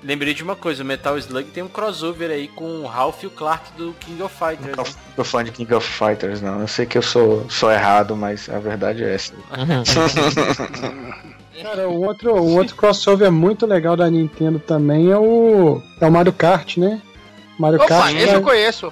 Lembrei 0.09 0.33
de 0.33 0.43
uma 0.43 0.57
coisa, 0.57 0.83
o 0.83 0.87
Metal 0.87 1.19
Slug 1.19 1.51
tem 1.51 1.63
um 1.63 1.69
crossover 1.69 2.31
aí 2.31 2.49
com 2.49 2.81
o 2.81 2.87
Ralph 2.87 3.25
e 3.25 3.27
o 3.27 3.31
Clark 3.31 3.71
do 3.77 3.95
King 4.01 4.23
of 4.23 4.35
Fighters. 4.35 4.75
Não 4.75 4.83
né? 4.83 4.91
sou 5.15 5.23
fã 5.23 5.45
de 5.45 5.53
King 5.53 5.75
of 5.75 5.87
Fighters, 5.87 6.41
não. 6.41 6.63
Eu 6.63 6.67
sei 6.67 6.87
que 6.87 6.97
eu 6.97 7.03
sou, 7.03 7.45
sou 7.51 7.71
errado, 7.71 8.17
mas 8.17 8.49
a 8.49 8.59
verdade 8.59 9.05
é 9.05 9.15
essa. 9.15 9.35
Cara, 11.63 11.91
um 11.91 12.07
outro, 12.07 12.43
um 12.43 12.57
outro 12.57 12.75
crossover 12.75 13.31
muito 13.31 13.67
legal 13.67 13.99
da 13.99 14.09
Nintendo 14.09 14.59
também 14.59 15.11
é 15.11 15.19
o, 15.19 15.83
é 16.01 16.07
o 16.07 16.11
Mario 16.11 16.33
Kart, 16.33 16.79
né? 16.79 17.03
Mario 17.59 17.77
Opa, 17.77 17.89
Kart. 17.89 18.15
esse 18.15 18.33
eu 18.33 18.41
conheço. 18.41 18.91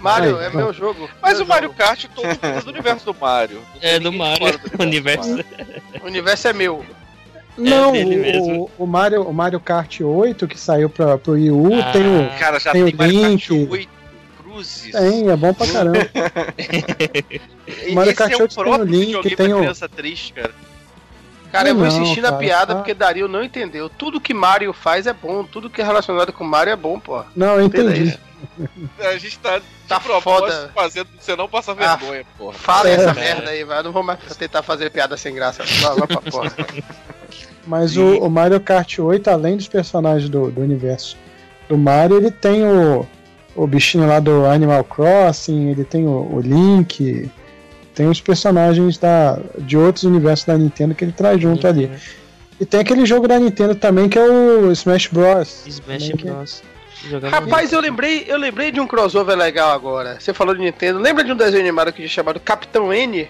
Mario, 0.00 0.38
Aí, 0.38 0.46
é 0.46 0.48
ó. 0.48 0.56
meu 0.56 0.72
jogo. 0.72 1.08
Mas 1.22 1.34
Meu 1.34 1.46
o 1.46 1.48
Mario 1.48 1.68
jogo. 1.68 1.78
Kart 1.78 2.04
todo 2.12 2.26
mundo 2.26 2.38
é 2.42 2.60
do 2.60 2.70
universo 2.70 3.06
do 3.06 3.14
Mario. 3.14 3.62
É 3.80 4.00
do 4.00 4.12
Mario, 4.12 4.58
do 4.58 4.70
o 4.76 4.82
universo. 4.82 5.30
Mario. 5.30 5.46
O 6.02 6.06
universo 6.06 6.48
é 6.48 6.52
meu. 6.52 6.84
Não, 7.58 7.92
dele 7.92 8.38
o, 8.40 8.70
o, 8.78 8.86
Mario, 8.86 9.22
o 9.28 9.32
Mario 9.32 9.58
Kart 9.60 10.00
8 10.00 10.46
que 10.46 10.58
saiu 10.58 10.88
pra, 10.88 11.18
pro 11.18 11.32
Wii 11.32 11.50
U 11.50 11.80
Ah. 11.82 11.92
tem 11.92 12.02
o. 12.06 12.38
Cara, 12.38 12.58
já 12.60 12.72
Tem 12.72 12.84
tem, 12.84 12.94
o 12.94 12.96
Mario 12.96 13.20
Kart 13.20 13.30
Link. 13.50 13.68
8 13.70 13.88
Cruzes. 14.42 14.92
Tem, 14.92 15.28
é 15.30 15.36
bom 15.36 15.52
pra 15.52 15.66
caramba. 15.66 15.98
Mario 17.94 18.10
esse 18.10 18.14
Kart 18.18 18.32
é 18.32 18.36
o 18.36 18.40
8 18.42 18.54
tem 18.54 18.64
o 18.72 18.84
Link, 18.84 19.06
videogame 19.06 19.36
tem 19.36 19.52
o- 19.54 19.58
criança 19.58 19.88
triste, 19.88 20.32
cara. 20.32 20.50
Cara, 21.50 21.70
eu 21.70 21.76
vou 21.76 21.86
insistir 21.86 22.20
na 22.20 22.32
piada 22.32 22.74
tá. 22.74 22.78
porque 22.80 22.92
Dario 22.92 23.26
não 23.26 23.42
entendeu. 23.42 23.88
Tudo 23.88 24.20
que 24.20 24.34
Mario 24.34 24.70
faz 24.74 25.06
é 25.06 25.14
bom. 25.14 25.42
Tudo 25.44 25.70
que 25.70 25.80
é 25.80 25.84
relacionado 25.84 26.30
com 26.30 26.44
Mario 26.44 26.74
é 26.74 26.76
bom, 26.76 27.00
pô. 27.00 27.24
Não, 27.34 27.54
eu 27.58 27.64
entendi. 27.64 28.18
A 29.00 29.16
gente 29.16 29.38
tá 29.38 29.60
Tá 29.88 29.98
foda. 29.98 30.70
fazendo 30.74 31.08
você 31.18 31.34
não 31.34 31.48
passar 31.48 31.72
Ah. 31.80 31.96
vergonha, 31.96 32.24
porra. 32.36 32.52
Fala 32.52 32.90
É. 32.90 32.92
essa 32.92 33.14
merda 33.14 33.48
aí, 33.50 33.64
vai. 33.64 33.78
Eu 33.78 33.84
não 33.84 33.92
vou 33.92 34.02
mais 34.02 34.18
tentar 34.36 34.62
fazer 34.62 34.90
piada 34.90 35.16
sem 35.16 35.34
graça. 35.34 35.64
Vai, 35.64 35.96
vai 35.96 36.06
pra 36.06 36.20
porra. 36.20 36.52
Mas 37.68 37.98
o, 37.98 38.18
o 38.20 38.30
Mario 38.30 38.58
Kart 38.60 38.98
8, 38.98 39.28
além 39.28 39.56
dos 39.58 39.68
personagens 39.68 40.30
do, 40.30 40.50
do 40.50 40.62
universo 40.62 41.18
do 41.68 41.76
Mario, 41.76 42.16
ele 42.16 42.30
tem 42.30 42.64
o, 42.64 43.06
o 43.54 43.66
bichinho 43.66 44.06
lá 44.06 44.18
do 44.20 44.46
Animal 44.46 44.82
Crossing, 44.84 45.68
ele 45.68 45.84
tem 45.84 46.06
o, 46.06 46.34
o 46.34 46.40
Link, 46.40 47.30
tem 47.94 48.08
os 48.08 48.22
personagens 48.22 48.96
da, 48.96 49.38
de 49.58 49.76
outros 49.76 50.04
universos 50.04 50.46
da 50.46 50.56
Nintendo 50.56 50.94
que 50.94 51.04
ele 51.04 51.12
traz 51.12 51.38
junto 51.40 51.66
ali. 51.66 51.90
E 52.58 52.64
tem 52.64 52.80
aquele 52.80 53.04
jogo 53.04 53.28
da 53.28 53.38
Nintendo 53.38 53.74
também 53.74 54.08
que 54.08 54.18
é 54.18 54.22
o 54.24 54.72
Smash 54.72 55.08
Bros. 55.08 55.64
Smash 55.66 56.08
que- 56.16 56.24
Bros. 56.24 56.62
Rapaz, 57.30 57.72
eu 57.72 57.80
lembrei, 57.80 58.24
eu 58.26 58.36
lembrei 58.38 58.72
de 58.72 58.80
um 58.80 58.86
crossover 58.86 59.36
legal 59.36 59.70
agora. 59.70 60.18
Você 60.18 60.32
falou 60.34 60.54
de 60.54 60.60
Nintendo. 60.60 60.98
Lembra 60.98 61.22
de 61.22 61.30
um 61.30 61.36
desenho 61.36 61.60
animado 61.62 61.92
que 61.92 61.98
tinha 61.98 62.08
chamado 62.08 62.40
Capitão 62.40 62.92
N? 62.92 63.28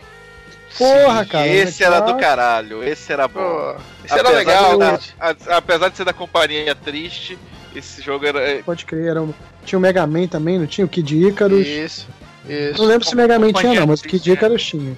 Porra, 0.77 1.25
cara. 1.25 1.47
Esse 1.47 1.81
né, 1.81 1.87
era 1.87 2.01
do 2.01 2.17
caralho, 2.17 2.85
esse 2.85 3.13
era 3.13 3.27
bom. 3.27 3.41
Pô, 3.41 3.77
isso 4.05 4.15
era 4.15 4.21
Apesar 4.29 4.37
legal, 4.39 4.73
de- 4.73 4.79
né? 4.79 4.99
a- 5.21 5.57
apesar 5.57 5.89
de 5.89 5.97
ser 5.97 6.05
da 6.05 6.13
companhia 6.13 6.75
triste, 6.75 7.39
esse 7.75 8.03
jogo 8.03 8.27
era. 8.27 8.41
é, 8.41 8.63
Pode 8.63 8.85
crer, 8.85 9.09
era 9.09 9.23
o- 9.23 9.35
tinha 9.65 9.79
o 9.79 9.83
Mega 9.83 10.07
Man 10.07 10.27
também, 10.27 10.59
não 10.59 10.67
tinha? 10.67 10.85
O 10.85 10.89
Kid 10.89 11.17
Icarus. 11.29 11.67
Isso, 11.67 12.07
isso. 12.49 12.79
Não 12.79 12.85
lembro 12.89 13.07
se 13.07 13.15
o 13.15 13.17
Mega 13.17 13.39
Man 13.39 13.53
tinha 13.53 13.75
não, 13.81 13.87
mas 13.87 14.01
o 14.01 14.05
Kid 14.05 14.31
Icarus 14.33 14.63
tinha. 14.65 14.97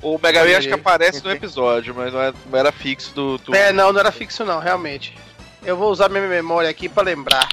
O 0.00 0.18
Mega 0.22 0.44
Man 0.44 0.56
acho 0.56 0.68
que 0.68 0.74
aparece 0.74 1.24
no 1.24 1.30
episódio, 1.32 1.92
mas 1.94 2.12
não, 2.12 2.20
é- 2.22 2.32
não 2.50 2.58
era 2.58 2.70
fixo 2.70 3.12
do. 3.14 3.38
do- 3.38 3.54
É, 3.54 3.72
não, 3.72 3.92
não 3.92 4.00
era 4.00 4.12
fixo 4.12 4.44
não, 4.44 4.60
realmente. 4.60 5.16
Eu 5.64 5.76
vou 5.76 5.90
usar 5.90 6.08
minha 6.08 6.26
memória 6.26 6.70
aqui 6.70 6.88
pra 6.88 7.02
lembrar. 7.02 7.48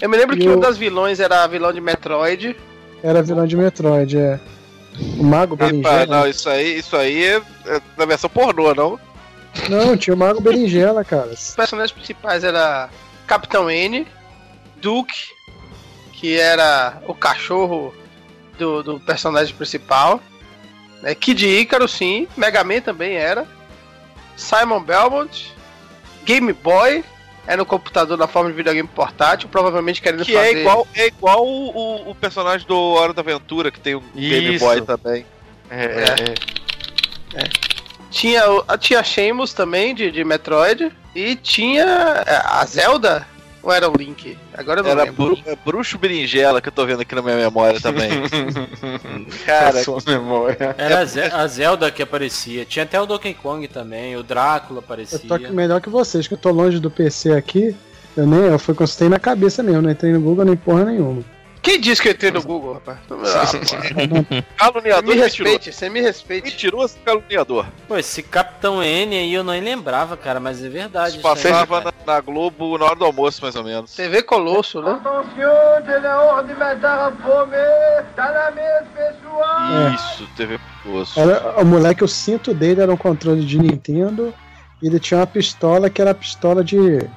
Eu 0.00 0.08
me 0.08 0.16
lembro 0.16 0.36
E 0.36 0.40
que 0.40 0.48
o- 0.48 0.56
um 0.56 0.60
das 0.60 0.76
vilões 0.76 1.18
era 1.20 1.46
vilão 1.46 1.72
de 1.72 1.80
Metroid. 1.80 2.54
Era 3.02 3.22
vilão 3.22 3.46
de 3.46 3.56
Metroid, 3.56 4.18
é. 4.18 4.38
O 5.18 5.24
Mago 5.24 5.56
Berinjela. 5.56 6.06
não, 6.06 6.26
isso 6.26 6.48
aí, 6.48 6.78
isso 6.78 6.96
aí 6.96 7.24
é, 7.24 7.42
é 7.66 7.80
na 7.96 8.04
versão 8.04 8.30
pornô, 8.30 8.74
não? 8.74 8.98
Não, 9.68 9.96
tinha 9.96 10.14
o 10.14 10.16
Mago 10.16 10.40
Berinjela, 10.40 11.04
cara. 11.04 11.28
Os 11.28 11.54
personagens 11.54 11.92
principais 11.92 12.44
era 12.44 12.88
Capitão 13.26 13.70
N, 13.70 14.06
Duke, 14.76 15.32
que 16.12 16.38
era 16.38 17.00
o 17.06 17.14
cachorro 17.14 17.94
do, 18.58 18.82
do 18.82 19.00
personagem 19.00 19.54
principal. 19.54 20.20
Né? 21.02 21.14
Kid 21.14 21.46
Ícaro, 21.46 21.88
sim. 21.88 22.26
Mega 22.36 22.64
Man 22.64 22.80
também 22.80 23.16
era. 23.16 23.46
Simon 24.36 24.82
Belmont. 24.82 25.52
Game 26.24 26.52
Boy. 26.52 27.04
Era 27.46 27.58
no 27.58 27.66
computador 27.66 28.16
na 28.16 28.26
forma 28.26 28.50
de 28.50 28.56
videogame 28.56 28.88
portátil, 28.88 29.48
provavelmente 29.48 30.00
querendo 30.00 30.24
Que 30.24 30.32
fazer... 30.32 30.46
é 30.56 30.60
igual, 30.60 30.86
é 30.94 31.06
igual 31.08 31.46
o, 31.46 31.70
o- 31.76 32.10
o 32.10 32.14
personagem 32.14 32.66
do 32.66 32.76
Hora 32.78 33.12
da 33.12 33.20
Aventura, 33.20 33.70
que 33.70 33.78
tem 33.80 33.94
o 33.94 34.00
Game 34.14 34.54
Isso. 34.54 34.64
Boy 34.64 34.80
também. 34.80 35.26
É, 35.70 35.84
é, 35.84 37.40
é. 37.44 37.48
Tinha, 38.10 38.50
o- 38.50 38.64
tinha 38.78 39.02
Sheamus 39.02 39.52
também, 39.52 39.94
de, 39.94 40.10
de 40.10 40.24
Metroid. 40.24 40.90
E 41.14 41.36
tinha 41.36 41.84
é, 42.26 42.40
a 42.44 42.64
Zelda. 42.64 43.26
Ou 43.64 43.72
era 43.72 43.88
o 43.90 43.96
Link? 43.96 44.36
Agora 44.52 44.80
eu 44.80 44.84
não 44.84 44.90
Era 44.90 45.04
lembro. 45.04 45.34
bru, 45.36 45.38
é 45.46 45.56
Bruxo 45.56 45.96
Berinjela 45.96 46.60
que 46.60 46.68
eu 46.68 46.72
tô 46.72 46.84
vendo 46.84 47.00
aqui 47.00 47.14
na 47.14 47.22
minha 47.22 47.36
memória 47.36 47.80
também. 47.80 48.10
Cara, 49.46 49.80
a 49.80 49.82
sua 49.84 49.98
memória. 50.06 50.74
Era 50.76 51.00
a, 51.00 51.04
Ze- 51.04 51.20
a 51.32 51.46
Zelda 51.46 51.90
que 51.90 52.02
aparecia. 52.02 52.64
Tinha 52.64 52.82
até 52.84 53.00
o 53.00 53.06
Donkey 53.06 53.32
Kong 53.34 53.66
também, 53.68 54.16
o 54.16 54.22
Drácula 54.22 54.80
Eu 54.80 54.84
aparecia. 54.84 55.18
tô 55.26 55.34
aqui 55.34 55.50
melhor 55.52 55.80
que 55.80 55.88
vocês, 55.88 56.28
que 56.28 56.34
eu 56.34 56.38
tô 56.38 56.50
longe 56.50 56.78
do 56.78 56.90
PC 56.90 57.32
aqui. 57.32 57.74
Eu 58.16 58.26
nem 58.26 58.40
eu 58.40 58.58
fui 58.58 58.74
consultei 58.74 59.08
na 59.08 59.18
cabeça 59.18 59.62
mesmo, 59.62 59.82
não 59.82 59.90
entrei 59.90 60.12
no 60.12 60.20
Google 60.20 60.44
nem 60.44 60.56
porra 60.56 60.84
nenhuma. 60.84 61.22
Quem 61.64 61.80
disse 61.80 62.02
que 62.02 62.08
eu 62.08 62.12
entrei 62.12 62.30
no 62.30 62.42
Google, 62.42 62.74
rapaz? 62.74 62.98
Ah, 63.10 64.44
Caluniador 64.58 65.14
me 65.14 65.20
respeite, 65.20 65.72
você 65.72 65.88
me 65.88 66.02
respeite. 66.02 66.50
Mentiroso 66.50 66.96
caluniador. 67.02 67.66
Pô, 67.88 67.96
esse 67.96 68.22
Capitão 68.22 68.82
N 68.82 69.16
aí 69.16 69.32
eu 69.32 69.42
não 69.42 69.54
lembrava, 69.54 70.14
cara, 70.14 70.38
mas 70.38 70.62
é 70.62 70.68
verdade. 70.68 71.16
Isso 71.16 71.26
isso 71.26 71.26
aí, 71.26 71.34
passava 71.34 71.82
cara. 71.82 71.94
na, 72.06 72.12
na 72.14 72.20
Globo 72.20 72.76
na 72.76 72.84
hora 72.84 72.96
do 72.96 73.06
almoço, 73.06 73.40
mais 73.40 73.56
ou 73.56 73.64
menos. 73.64 73.94
TV 73.94 74.22
Colosso, 74.22 74.82
né? 74.82 75.00
É. 79.72 79.94
Isso, 79.94 80.28
TV 80.36 80.60
Colosso. 80.82 81.18
Era, 81.18 81.62
o 81.62 81.64
moleque, 81.64 82.04
o 82.04 82.08
cinto 82.08 82.52
dele 82.52 82.82
era 82.82 82.92
um 82.92 82.96
controle 82.96 83.42
de 83.42 83.58
Nintendo 83.58 84.34
e 84.82 84.86
ele 84.86 85.00
tinha 85.00 85.20
uma 85.20 85.26
pistola 85.26 85.88
que 85.88 86.02
era 86.02 86.10
a 86.10 86.14
pistola 86.14 86.62
de. 86.62 87.08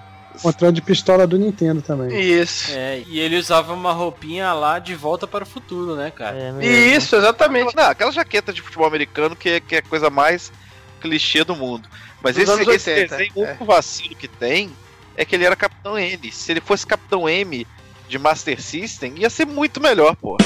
Controle 0.41 0.73
de 0.73 0.81
pistola 0.81 1.27
do 1.27 1.37
Nintendo 1.37 1.81
também. 1.81 2.19
Isso. 2.19 2.71
É, 2.71 3.03
e 3.07 3.19
ele 3.19 3.37
usava 3.37 3.73
uma 3.73 3.91
roupinha 3.91 4.53
lá 4.53 4.79
de 4.79 4.95
volta 4.95 5.27
para 5.27 5.43
o 5.43 5.47
futuro, 5.47 5.95
né, 5.95 6.11
cara? 6.11 6.55
É. 6.61 6.95
Isso, 6.95 7.15
exatamente. 7.15 7.75
Não, 7.75 7.83
aquela 7.83 8.11
jaqueta 8.11 8.53
de 8.53 8.61
futebol 8.61 8.87
americano 8.87 9.35
que 9.35 9.49
é, 9.49 9.59
que 9.59 9.75
é 9.75 9.79
a 9.79 9.83
coisa 9.83 10.09
mais 10.09 10.51
clichê 10.99 11.43
do 11.43 11.55
mundo. 11.55 11.87
Mas 12.21 12.35
Dos 12.35 12.49
esse, 12.49 12.61
esse 12.61 12.89
80, 12.89 13.15
desenho, 13.15 13.31
o 13.35 13.43
é. 13.43 13.49
único 13.49 13.65
vacilo 13.65 14.15
que 14.15 14.27
tem 14.27 14.71
é 15.15 15.25
que 15.25 15.35
ele 15.35 15.45
era 15.45 15.55
Capitão 15.55 15.97
N. 15.97 16.31
Se 16.31 16.51
ele 16.51 16.61
fosse 16.61 16.85
Capitão 16.85 17.27
M 17.27 17.65
de 18.07 18.19
Master 18.19 18.61
System, 18.61 19.15
ia 19.17 19.29
ser 19.29 19.45
muito 19.45 19.81
melhor, 19.81 20.15
pô. 20.15 20.37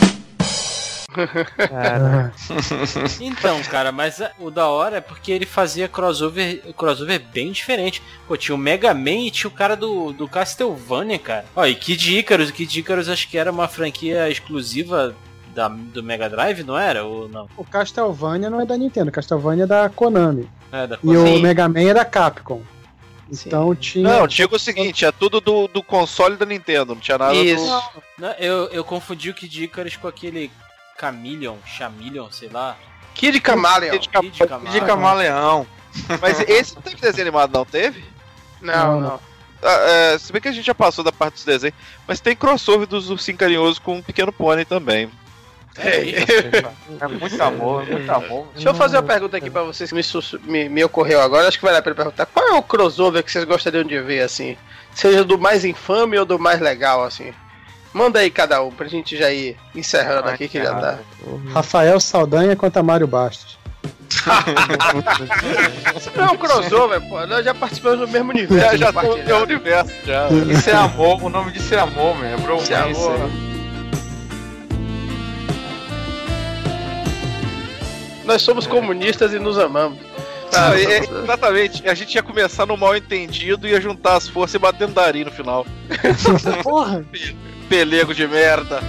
Cara, 1.58 2.32
Então, 3.20 3.62
cara, 3.64 3.92
mas 3.92 4.22
a- 4.22 4.32
o 4.40 4.50
da 4.50 4.68
hora 4.68 4.98
é 4.98 5.02
porque 5.02 5.32
ele 5.32 5.46
fazia 5.46 5.88
crossover, 5.88 6.62
crossover 6.76 7.20
bem 7.34 7.52
diferente. 7.52 8.02
Pô, 8.28 8.38
tinha 8.38 8.56
o 8.56 8.58
Mega 8.58 8.94
Man 8.94 9.12
e 9.28 9.32
tinha 9.32 9.50
o 9.50 9.54
cara 9.54 9.76
do, 9.76 10.12
do 10.14 10.28
Castlevania, 10.28 11.20
cara. 11.20 11.46
Ó, 11.56 11.66
e 11.66 11.76
Kid 11.76 12.18
Icarus, 12.20 12.50
o 12.50 12.54
Kid 12.54 12.80
Icarus 12.80 13.10
acho 13.10 13.28
que 13.28 13.38
era 13.38 13.52
uma 13.52 13.68
franquia 13.68 14.30
exclusiva 14.30 15.16
da, 15.54 15.68
do 15.68 16.02
Mega 16.02 16.30
Drive, 16.30 16.64
não 16.64 16.78
era? 16.78 17.04
Ou 17.04 17.28
não? 17.28 17.48
O 17.58 17.66
Castlevania 17.66 18.50
não 18.50 18.62
é 18.62 18.66
da 18.66 18.78
Nintendo, 18.78 19.10
o 19.10 19.14
Castlevania 19.14 19.66
é 19.66 19.68
da 19.68 19.90
Konami. 19.90 20.50
É, 20.72 20.88
da 20.88 20.98
E 21.04 21.18
o 21.18 21.26
Sim. 21.26 21.42
Mega 21.42 21.68
Man 21.68 21.82
é 21.90 21.94
da 21.94 22.06
Capcom. 22.06 22.62
Então 23.46 23.74
tinha. 23.74 24.04
Não, 24.20 24.28
digo 24.28 24.58
o 24.58 24.60
seguinte, 24.60 25.06
é 25.06 25.12
tudo 25.12 25.40
do, 25.40 25.66
do 25.70 25.82
console 25.82 26.36
da 26.36 26.46
Nintendo, 26.46 26.94
não 26.94 27.02
tinha 27.02 27.18
nada 27.18 27.34
Isso. 27.34 27.64
do... 27.66 28.04
Não, 28.20 28.32
eu, 28.34 28.66
eu 28.72 28.84
confundi 28.84 29.30
o 29.30 29.34
Kid 29.34 29.64
Icarus 29.64 29.96
com 29.96 30.08
aquele 30.08 30.52
Chameleon, 31.02 31.56
Chameleon, 31.66 32.30
sei 32.30 32.50
lá. 32.50 32.78
Kid 33.16 33.42
Camaleon. 33.42 33.92
Kid 33.92 34.10
Kid 34.10 34.32
De 34.32 34.48
Camaleon. 34.48 34.86
camaleão. 34.86 35.68
Mas 36.22 36.40
esse 36.42 36.76
não 36.76 36.82
teve 36.82 37.02
desenho 37.02 37.24
animado, 37.28 37.52
não 37.54 37.66
teve? 37.66 38.06
Não, 38.62 39.00
Não, 39.00 39.02
não. 39.02 39.20
Ah, 39.64 39.78
é, 40.14 40.18
se 40.18 40.32
bem 40.32 40.42
que 40.42 40.48
a 40.48 40.52
gente 40.52 40.66
já 40.66 40.74
passou 40.74 41.04
da 41.04 41.12
parte 41.12 41.36
dos 41.36 41.46
desenhos, 41.46 41.76
mas 42.08 42.20
tem 42.20 42.36
crossover 42.36 42.88
dos 42.88 43.10
Ursinho 43.10 43.38
Carinhoso 43.38 43.82
com 43.82 44.00
o 44.00 44.04
Pequeno 44.04 44.32
Pônei 44.32 44.66
também. 44.66 45.10
É 45.78 47.08
muito 47.08 47.42
amor, 47.42 47.86
muito 47.88 48.12
amor. 48.12 48.48
Deixa 48.54 48.70
eu 48.70 48.74
fazer 48.74 48.98
uma 48.98 49.04
pergunta 49.04 49.38
aqui 49.38 49.50
pra 49.50 49.64
vocês 49.64 49.90
que 49.90 49.96
me, 49.96 50.52
me, 50.52 50.70
me 50.70 50.84
ocorreu 50.84 51.22
agora. 51.22 51.48
Acho 51.48 51.58
que 51.58 51.64
vale 51.66 51.78
a 51.78 51.82
pena 51.82 51.96
perguntar. 51.96 52.26
Qual 52.26 52.48
é 52.48 52.54
o 52.54 52.64
crossover 52.64 53.24
que 53.24 53.32
vocês 53.32 53.46
gostariam 53.46 53.84
de 53.84 54.00
ver, 54.02 54.22
assim? 54.22 54.58
Seja 54.94 55.24
do 55.24 55.38
mais 55.38 55.64
infame 55.64 56.18
ou 56.18 56.26
do 56.26 56.38
mais 56.38 56.60
legal, 56.60 57.04
assim? 57.04 57.34
Manda 57.94 58.20
aí 58.20 58.32
cada 58.32 58.64
um 58.64 58.72
pra 58.72 58.88
gente 58.88 59.18
já 59.18 59.32
ir 59.32 59.58
encerrando 59.76 60.30
Ai, 60.30 60.36
aqui 60.36 60.48
que 60.48 60.64
já 60.64 60.74
tá. 60.74 61.00
Rafael 61.54 62.00
Saldanha 62.00 62.56
contra 62.56 62.82
Mário 62.82 63.06
Bastos. 63.06 63.60
Não 66.16 66.26
é 66.26 66.32
um 66.32 66.38
crossover, 66.38 67.02
pô. 67.02 67.26
Nós 67.28 67.44
já 67.44 67.54
participamos 67.54 68.00
do 68.00 68.08
mesmo 68.08 68.30
universo. 68.32 68.78
já 68.78 68.94
tô 68.94 69.18
no 69.18 69.24
meu 69.24 69.44
universo, 69.44 69.94
já. 70.06 70.28
Isso 70.30 70.70
é 70.70 70.74
amor, 70.74 71.22
o 71.24 71.30
nome 71.30 71.52
disso 71.52 71.74
é 71.74 71.80
amor, 71.80 72.16
man. 72.18 72.28
É 72.28 72.38
bromance. 72.38 72.64
Isso 72.64 72.74
é 72.74 72.78
amor. 72.78 73.30
Nós 78.24 78.42
somos 78.42 78.68
comunistas 78.68 79.34
e 79.34 79.40
nos 79.40 79.58
amamos. 79.58 79.98
É- 80.54 80.84
é- 80.84 81.00
exatamente, 81.00 81.88
a 81.88 81.94
gente 81.94 82.14
ia 82.14 82.22
começar 82.24 82.66
no 82.66 82.76
mal 82.76 82.96
entendido 82.96 83.68
e 83.68 83.72
ia 83.72 83.82
juntar 83.82 84.16
as 84.18 84.28
forças 84.28 84.56
e 84.56 84.60
bater 84.60 84.88
no 84.88 84.94
Dari 84.94 85.24
no 85.24 85.32
final. 85.32 85.66
Porra! 86.64 87.06
Pelego 87.72 88.14
de 88.14 88.28
merda. 88.28 88.82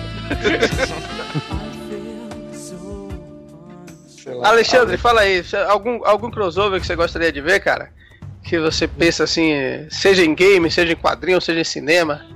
Lá. 4.27 4.49
Alexandre, 4.49 4.97
fala 4.97 5.21
aí, 5.21 5.41
algum, 5.69 6.05
algum 6.05 6.29
crossover 6.33 6.81
que 6.81 6.87
você 6.89 6.97
gostaria 6.97 7.31
de 7.31 7.41
ver, 7.41 7.61
cara? 7.61 7.93
Que 8.43 8.59
você 8.59 8.89
pensa 8.89 9.23
assim, 9.23 9.53
seja 9.89 10.25
em 10.25 10.35
game, 10.35 10.69
seja 10.69 10.93
em 10.95 10.97
quadrinho, 10.97 11.41
seja 11.41 11.61
em 11.61 11.65
cinema. 11.65 12.27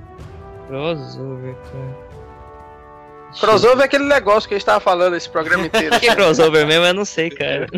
crossover, 0.67 1.53
cara. 1.55 2.07
Crossover 3.41 3.81
é 3.81 3.83
aquele 3.83 4.05
negócio 4.05 4.47
que 4.47 4.55
a 4.55 4.57
gente 4.57 4.65
tava 4.65 4.79
falando 4.79 5.17
esse 5.17 5.29
programa 5.29 5.65
inteiro. 5.65 5.95
Que 5.99 6.15
crossover 6.15 6.65
mesmo, 6.65 6.85
eu 6.85 6.93
não 6.93 7.03
sei, 7.03 7.29
cara. 7.29 7.67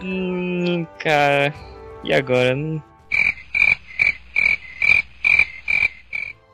hum, 0.00 0.86
cara. 1.00 1.52
E 2.04 2.14
agora? 2.14 2.54
Hum, 2.54 2.80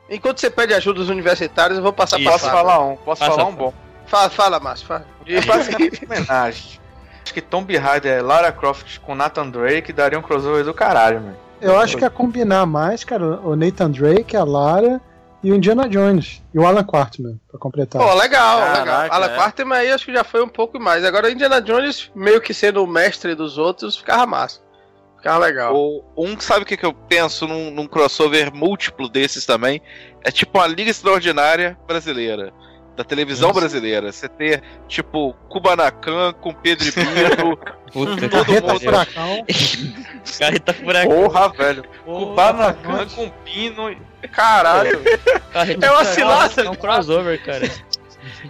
Enquanto 0.09 0.39
você 0.39 0.49
pede 0.49 0.73
ajuda 0.73 0.99
dos 0.99 1.09
universitários, 1.09 1.77
eu 1.77 1.83
vou 1.83 1.93
passar 1.93 2.17
pra 2.19 2.31
Posso 2.31 2.49
falar 2.49 2.79
um, 2.79 2.95
posso 2.95 3.19
Passa, 3.19 3.31
falar 3.31 3.45
um 3.49 3.55
bom. 3.55 3.73
Fala, 4.05 4.29
fala 4.29 4.59
Márcio, 4.59 4.87
fala. 4.87 5.05
E 5.25 5.41
fazer 5.41 5.75
homenagem. 6.05 6.79
Acho 7.23 7.33
que 7.33 7.41
Tomb 7.41 7.75
Raider, 7.75 8.25
Lara 8.25 8.51
Croft 8.53 8.99
com 8.99 9.13
Nathan 9.13 9.49
Drake 9.49 9.91
daria 9.91 10.17
um 10.17 10.21
crossover 10.21 10.63
do 10.63 10.73
caralho, 10.73 11.19
mano. 11.19 11.37
Eu 11.59 11.77
acho 11.77 11.97
que 11.97 12.03
ia 12.03 12.09
combinar 12.09 12.65
mais, 12.65 13.03
cara, 13.03 13.41
o 13.41 13.55
Nathan 13.55 13.91
Drake, 13.91 14.37
a 14.37 14.43
Lara 14.43 15.01
e 15.43 15.51
o 15.51 15.55
Indiana 15.55 15.89
Jones. 15.89 16.41
E 16.53 16.59
o 16.59 16.65
Alan 16.65 16.83
Quartman, 16.83 17.39
pra 17.49 17.59
completar. 17.59 18.01
Pô, 18.01 18.13
legal, 18.13 18.59
Caraca, 18.59 18.79
legal. 18.79 19.07
Alan 19.09 19.25
é. 19.25 19.35
Quarterman 19.35 19.77
aí 19.77 19.91
acho 19.91 20.05
que 20.05 20.13
já 20.13 20.23
foi 20.23 20.41
um 20.41 20.47
pouco 20.47 20.79
mais. 20.79 21.03
Agora 21.03 21.29
Indiana 21.29 21.61
Jones, 21.61 22.09
meio 22.15 22.39
que 22.39 22.53
sendo 22.53 22.83
o 22.83 22.87
mestre 22.87 23.35
dos 23.35 23.57
outros, 23.57 23.97
ficava 23.97 24.25
massa. 24.25 24.59
Ficava 25.27 25.45
legal. 25.45 25.75
Ou 25.75 26.05
um, 26.15 26.39
sabe 26.39 26.63
o 26.63 26.65
que, 26.65 26.77
que 26.77 26.85
eu 26.85 26.93
penso 26.93 27.45
num, 27.45 27.69
num 27.69 27.85
crossover 27.85 28.53
múltiplo 28.55 29.09
desses 29.09 29.45
também? 29.45 29.81
É 30.23 30.31
tipo 30.31 30.57
uma 30.57 30.65
Liga 30.65 30.89
Extraordinária 30.89 31.77
brasileira. 31.85 32.53
Da 32.95 33.03
televisão 33.03 33.49
Nossa. 33.49 33.59
brasileira. 33.59 34.09
Você 34.09 34.29
ter, 34.29 34.63
tipo, 34.87 35.33
Kubanacan 35.49 36.31
com 36.31 36.53
Pedro 36.53 36.87
e 36.87 36.91
Bino. 36.91 37.57
Puta, 37.91 38.15
Todo 38.15 38.29
Carreta 38.29 38.67
mundo. 38.67 38.79
Furacão. 38.79 39.45
carreta 40.39 40.73
furacão. 40.73 41.11
Porra, 41.11 41.49
velho. 41.49 41.83
Porra, 42.05 42.19
Kubanacan 42.19 43.07
com 43.09 43.29
Pino. 43.43 43.97
Caralho. 44.31 45.01
carreta 45.51 45.85
É 45.85 45.91
uma 45.91 46.05
furacão, 46.05 46.13
cilada. 46.13 46.61
É 46.61 46.69
um 46.69 46.75
crossover, 46.75 47.43
cara. 47.43 47.69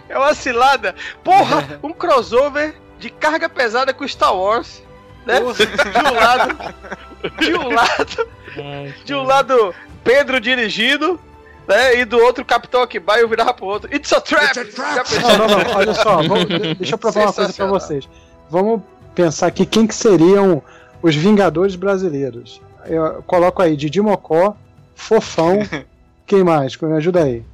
É 0.08 0.16
uma 0.16 0.32
cilada. 0.32 0.94
Porra, 1.24 1.80
um 1.82 1.92
crossover 1.92 2.76
de 3.00 3.10
carga 3.10 3.48
pesada 3.48 3.92
com 3.92 4.06
Star 4.06 4.34
Wars. 4.34 4.86
Né? 5.28 5.40
De 5.40 6.08
um 6.08 6.14
lado. 6.14 6.74
De 7.40 7.54
um 7.54 7.68
lado. 7.68 8.28
De 9.04 9.14
um 9.14 9.22
lado, 9.22 9.74
Pedro 10.02 10.40
dirigindo. 10.40 11.20
Né? 11.68 12.00
E 12.00 12.04
do 12.06 12.18
outro, 12.18 12.44
Capitão 12.46 12.80
Akibai, 12.82 13.22
eu 13.22 13.28
virava 13.28 13.52
pro 13.52 13.66
outro. 13.66 13.94
It's 13.94 14.10
a 14.12 14.20
trap! 14.22 14.54
Já 14.54 15.04
pensou? 15.04 15.20
Não, 15.20 15.46
não, 15.48 15.58
não, 15.64 15.76
olha 15.76 15.92
só, 15.94 16.16
vamos- 16.22 16.46
deixa 16.78 16.94
eu 16.94 16.98
provar 16.98 17.24
uma 17.24 17.32
coisa 17.32 17.52
pra 17.52 17.66
vocês. 17.66 18.08
Vamos 18.48 18.80
pensar 19.14 19.48
aqui 19.48 19.66
quem 19.66 19.86
que 19.86 19.94
seriam 19.94 20.62
os 21.02 21.14
Vingadores 21.14 21.76
brasileiros. 21.76 22.60
Eu 22.86 23.22
coloco 23.26 23.60
aí 23.60 23.76
Didi 23.76 24.00
Mocó, 24.00 24.56
Fofão, 24.96 25.58
quem 26.26 26.42
mais? 26.42 26.74
Me 26.78 26.94
ajuda 26.96 27.24
aí. 27.24 27.44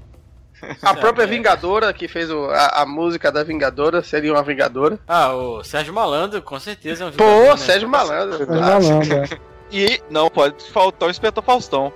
A 0.83 0.95
própria 0.95 1.27
Vingadora, 1.27 1.93
que 1.93 2.07
fez 2.09 2.31
o- 2.31 2.47
a, 2.51 2.83
a 2.83 2.87
música 2.87 3.31
da 3.33 3.43
Vingadora, 3.45 4.03
seria 4.03 4.33
uma 4.33 4.43
Vingadora. 4.43 4.99
Ah, 5.07 5.33
o 5.35 5.63
Sérgio 5.65 5.93
Malandro, 5.95 6.41
com 6.43 6.59
certeza 6.61 7.05
é 7.05 7.07
um 7.07 7.11
Pô, 7.13 7.25
vingador, 7.25 7.51
né? 7.51 7.57
Sérgio 7.57 7.89
Malandro. 7.89 8.47
Mas 8.49 8.61
malandro, 8.61 9.15
é. 9.17 9.29
E 9.73 10.01
não 10.11 10.29
pode 10.31 10.63
faltar 10.71 11.09
o 11.09 11.11
Inspetor 11.11 11.43
Faustão. 11.43 11.93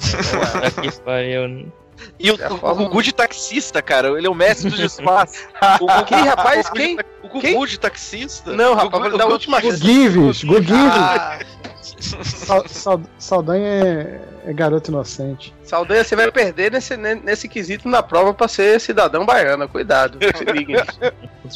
Puta 0.00 0.80
que 0.82 1.00
pariu. 1.02 1.72
E 2.18 2.30
o, 2.30 2.40
É 2.40 2.48
o, 2.52 2.74
Gugu 2.74 3.02
de 3.02 3.12
taxista, 3.12 3.80
cara, 3.82 4.08
ele 4.16 4.26
é 4.26 4.30
o 4.30 4.34
mestre 4.34 4.70
dos 4.70 4.80
espaços. 4.80 5.46
O 5.80 5.86
Gugu- 5.86 6.04
Quem, 6.04 6.18
rapaz? 6.24 6.66
o 6.68 6.72
Quem? 6.72 6.98
O 7.22 7.28
Gugu 7.28 7.40
Quem? 7.40 7.66
de 7.66 7.78
taxista. 7.80 8.52
Não, 8.52 8.74
rapaz, 8.74 8.90
Gugu- 8.92 9.08
vou 9.10 9.18
dar 9.18 9.24
a 9.24 9.28
o 9.28 9.32
última 9.32 9.60
Gu 9.60 9.70
chance. 9.70 9.82
Gives, 9.82 10.44
Gu 10.44 10.62
Gives. 10.62 10.76
Ah, 10.96 11.38
Sal- 12.00 12.68
Sal- 12.68 13.00
Saldanha 13.18 13.66
é, 13.66 14.20
é 14.46 14.52
garoto 14.52 14.90
inocente. 14.90 15.54
Saldanha, 15.62 16.02
você 16.04 16.14
vai 16.16 16.30
perder 16.30 16.72
nesse, 16.72 16.96
nesse 16.96 17.48
quesito 17.48 17.88
na 17.88 18.02
prova 18.02 18.34
pra 18.34 18.48
ser 18.48 18.80
cidadão 18.80 19.24
baiano. 19.24 19.68
Cuidado, 19.68 20.18
se 20.36 20.44
liguem. 20.44 20.76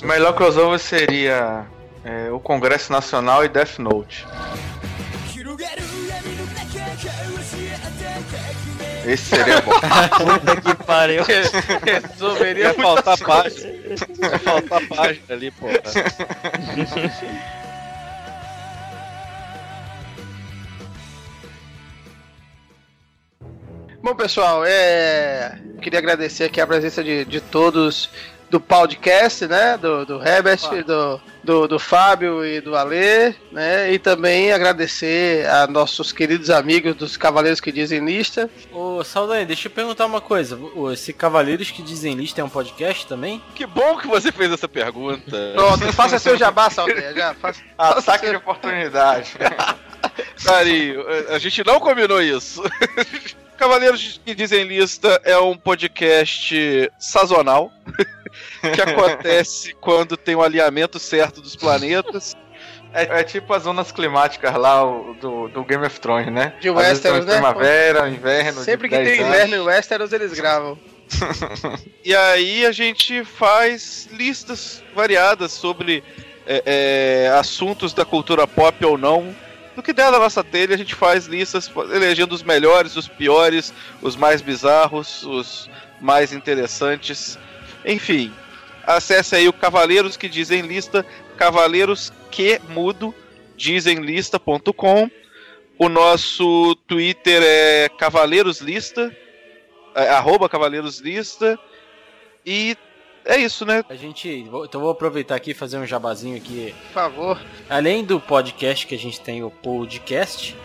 O 0.03 0.07
melhor 0.07 0.33
crossover 0.35 0.79
seria 0.79 1.67
é, 2.05 2.31
o 2.31 2.39
Congresso 2.39 2.93
Nacional 2.93 3.45
e 3.45 3.49
Death 3.49 3.79
Note. 3.79 4.25
Esse 9.07 9.37
seria 9.37 9.61
bom. 9.61 9.71
Puta 10.19 10.61
que 10.61 10.85
pariu. 10.85 11.23
Resolveria 11.23 12.65
Ia 12.65 12.75
faltar 12.75 13.19
página. 13.19 13.71
Ia 13.71 14.39
faltar 14.41 14.89
página 14.89 15.25
ali, 15.31 15.51
pô. 15.53 15.67
Bom, 24.03 24.15
pessoal, 24.15 24.65
é... 24.65 25.59
queria 25.83 25.99
agradecer 25.99 26.45
aqui 26.45 26.61
a 26.61 26.67
presença 26.67 27.03
de, 27.03 27.25
de 27.25 27.41
todos 27.41 28.11
do 28.51 28.61
podcast, 28.61 29.47
né? 29.47 29.77
Do, 29.77 30.05
do 30.07 30.23
Herbert, 30.27 30.61
do, 30.85 31.21
do, 31.43 31.69
do 31.69 31.79
Fábio 31.79 32.45
e 32.45 32.61
do 32.61 32.77
Alê, 32.77 33.35
né? 33.51 33.93
E 33.93 33.99
também 33.99 34.53
agradecer 34.53 35.47
a 35.49 35.67
nossos 35.67 36.13
queridos 36.13 36.49
amigos 36.51 36.95
dos 36.95 37.17
Cavaleiros 37.17 37.61
que 37.61 37.73
Dizem 37.73 38.05
Lista. 38.05 38.49
Ô, 38.73 39.03
Saldanha, 39.03 39.45
deixa 39.45 39.67
eu 39.69 39.73
perguntar 39.73 40.07
uma 40.07 40.21
coisa. 40.21 40.59
Esse 40.93 41.13
Cavaleiros 41.13 41.71
que 41.71 41.83
Dizem 41.83 42.15
Lista 42.15 42.41
é 42.41 42.45
um 42.45 42.49
podcast 42.49 43.07
também? 43.07 43.43
Que 43.55 43.67
bom 43.67 43.97
que 43.99 44.07
você 44.07 44.31
fez 44.31 44.53
essa 44.53 44.69
pergunta. 44.69 45.53
Pronto, 45.55 45.93
faça 45.93 46.19
seu 46.19 46.37
jabá, 46.37 46.69
Saldanha, 46.71 47.13
já. 47.15 47.35
Faça, 47.35 47.61
faça 47.77 47.99
Ataque 47.99 48.25
seu- 48.27 48.31
de 48.31 48.37
oportunidade. 48.37 49.33
Carinho, 50.45 51.05
a 51.31 51.39
gente 51.39 51.65
não 51.65 51.81
combinou 51.81 52.23
isso. 52.23 52.63
Cavaleiros 53.57 54.21
que 54.25 54.35
Dizem 54.35 54.65
Lista 54.65 55.21
é 55.25 55.37
um 55.39 55.57
podcast 55.57 56.91
sazonal 56.99 57.73
que 58.75 58.81
acontece 58.81 59.75
quando 59.81 60.17
tem 60.17 60.35
o 60.35 60.43
alinhamento 60.43 60.99
certo 60.99 61.41
dos 61.41 61.57
planetas. 61.57 62.35
É, 62.93 63.21
é 63.21 63.25
tipo 63.25 63.53
as 63.53 63.65
zonas 63.65 63.93
climáticas 63.93 64.55
lá 64.55 64.85
o- 64.85 65.15
do, 65.21 65.49
do 65.49 65.65
Game 65.65 65.85
of 65.85 66.01
Thrones, 66.01 66.33
né? 66.33 66.55
De 66.61 66.69
Às 66.69 66.75
Westeros, 66.77 67.27
né? 67.27 67.35
Primavera, 67.35 68.09
inverno. 68.09 68.63
Sempre 68.63 68.89
que 68.89 68.97
10 68.97 69.09
tem 69.09 69.21
anos. 69.21 69.35
inverno 69.35 69.57
em 69.57 69.61
Westeros, 69.61 70.13
eles 70.13 70.33
gravam. 70.39 70.79
E 72.05 72.15
aí 72.15 72.65
a 72.65 72.73
gente 72.73 73.23
faz 73.25 74.09
listas 74.13 74.83
variadas 74.95 75.53
sobre 75.53 76.03
é, 76.47 76.63
é, 77.29 77.29
assuntos 77.39 77.93
da 77.93 78.05
cultura 78.05 78.47
pop 78.47 78.85
ou 78.85 78.97
não. 78.97 79.35
Do 79.77 79.83
que 79.83 79.93
der 79.93 80.11
da 80.11 80.19
nossa 80.19 80.43
telha, 80.43 80.75
a 80.75 80.79
gente 80.79 80.95
faz 80.95 81.27
listas 81.27 81.71
elegendo 81.93 82.35
os 82.35 82.43
melhores, 82.43 82.97
os 82.97 83.07
piores, 83.07 83.75
os 84.01 84.17
mais 84.17 84.41
bizarros, 84.41 85.23
os 85.23 85.69
mais 86.01 86.33
interessantes. 86.33 87.39
Enfim, 87.85 88.33
acesse 88.87 89.37
aí 89.37 89.47
o 89.47 89.53
Cavaleiros 89.53 90.17
que 90.17 90.31
Dizem 90.31 90.63
Lista, 90.63 91.05
Cavaleiros 91.37 92.11
que 92.31 92.59
Mudo, 92.71 93.15
dizenlista.com. 93.55 95.11
O 95.79 95.91
nosso 95.91 96.75
Twitter 96.87 97.43
é 97.45 97.91
Cavaleiros 97.99 98.63
Lista, 98.63 99.15
é, 99.95 100.09
arroba 100.09 100.49
Cavaleiros 100.49 101.01
Lista. 101.01 101.59
E 102.47 102.79
é 103.27 103.39
isso, 103.39 103.67
né? 103.67 103.85
A 103.89 103.95
gente. 103.95 104.47
Então 104.65 104.81
vou 104.81 104.91
aproveitar 104.91 105.35
aqui 105.35 105.51
e 105.51 105.55
fazer 105.55 105.79
um 105.79 105.87
jabazinho 105.87 106.37
aqui. 106.37 106.75
Por 106.87 106.93
favor. 106.93 107.41
Além 107.69 108.05
do 108.05 108.21
podcast 108.21 108.87
que 108.87 108.95
a 108.95 108.99
gente 108.99 109.21
tem 109.21 109.43
o 109.43 109.51
podcast, 109.51 110.57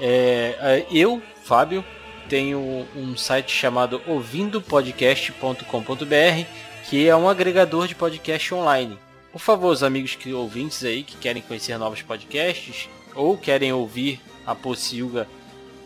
é, 0.00 0.84
eu, 0.90 1.22
Fábio, 1.44 1.84
tenho 2.28 2.86
um 2.94 3.16
site 3.16 3.52
chamado 3.52 4.02
ouvindopodcast.com.br, 4.06 6.44
que 6.88 7.08
é 7.08 7.16
um 7.16 7.28
agregador 7.28 7.86
de 7.86 7.94
podcast 7.94 8.54
online. 8.54 8.98
Por 9.32 9.40
favor, 9.40 9.70
os 9.70 9.82
amigos 9.82 10.14
que 10.14 10.32
ouvintes 10.32 10.84
aí 10.84 11.02
que 11.02 11.16
querem 11.16 11.42
conhecer 11.42 11.76
novos 11.78 12.02
podcasts 12.02 12.88
ou 13.14 13.36
querem 13.36 13.72
ouvir 13.72 14.20
a 14.46 14.54
Pocilga 14.54 15.28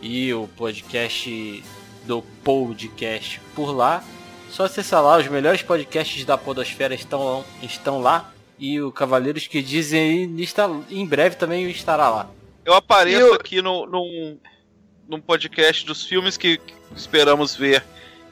e 0.00 0.32
o 0.32 0.48
podcast 0.56 1.62
do 2.04 2.22
podcast 2.42 3.40
por 3.54 3.72
lá, 3.72 4.02
só 4.50 4.64
acessar 4.64 5.02
lá, 5.02 5.16
os 5.18 5.28
melhores 5.28 5.62
podcasts 5.62 6.24
da 6.24 6.36
podosfera 6.36 6.94
estão, 6.94 7.44
estão 7.62 8.00
lá. 8.00 8.32
E 8.58 8.80
o 8.80 8.92
Cavaleiros 8.92 9.46
que 9.46 9.62
dizem 9.62 10.34
está, 10.38 10.68
em 10.90 11.06
breve 11.06 11.36
também 11.36 11.70
estará 11.70 12.10
lá. 12.10 12.28
Eu 12.64 12.74
apareço 12.74 13.20
Eu- 13.20 13.34
aqui 13.34 13.62
no, 13.62 13.86
num, 13.86 14.38
num 15.08 15.20
podcast 15.20 15.86
dos 15.86 16.04
filmes 16.04 16.36
que 16.36 16.60
esperamos 16.94 17.56
ver 17.56 17.82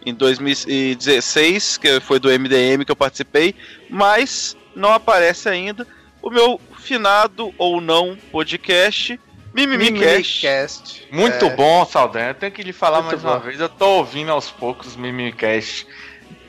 em 0.04 0.12
2016, 0.12 1.78
que 1.78 2.00
foi 2.00 2.18
do 2.18 2.28
MDM 2.30 2.84
que 2.84 2.90
eu 2.92 2.96
participei, 2.96 3.54
mas 3.88 4.56
não 4.74 4.92
aparece 4.92 5.48
ainda 5.48 5.86
o 6.22 6.30
meu 6.30 6.60
finado 6.78 7.52
ou 7.58 7.80
não 7.80 8.16
podcast, 8.30 9.18
Mimimicast. 9.54 10.46
Mimicast. 10.46 11.08
Muito 11.10 11.46
É. 11.46 11.56
bom, 11.56 11.84
Saldanha. 11.86 12.28
Eu 12.28 12.34
tenho 12.34 12.52
que 12.52 12.62
lhe 12.62 12.72
falar 12.72 13.00
Muito 13.02 13.12
mais 13.12 13.24
uma 13.24 13.38
bom. 13.40 13.46
vez. 13.46 13.58
Eu 13.58 13.68
tô 13.68 13.86
ouvindo 13.96 14.30
aos 14.30 14.50
poucos 14.50 14.94
o 14.94 14.98
Mimicast. 15.00 15.86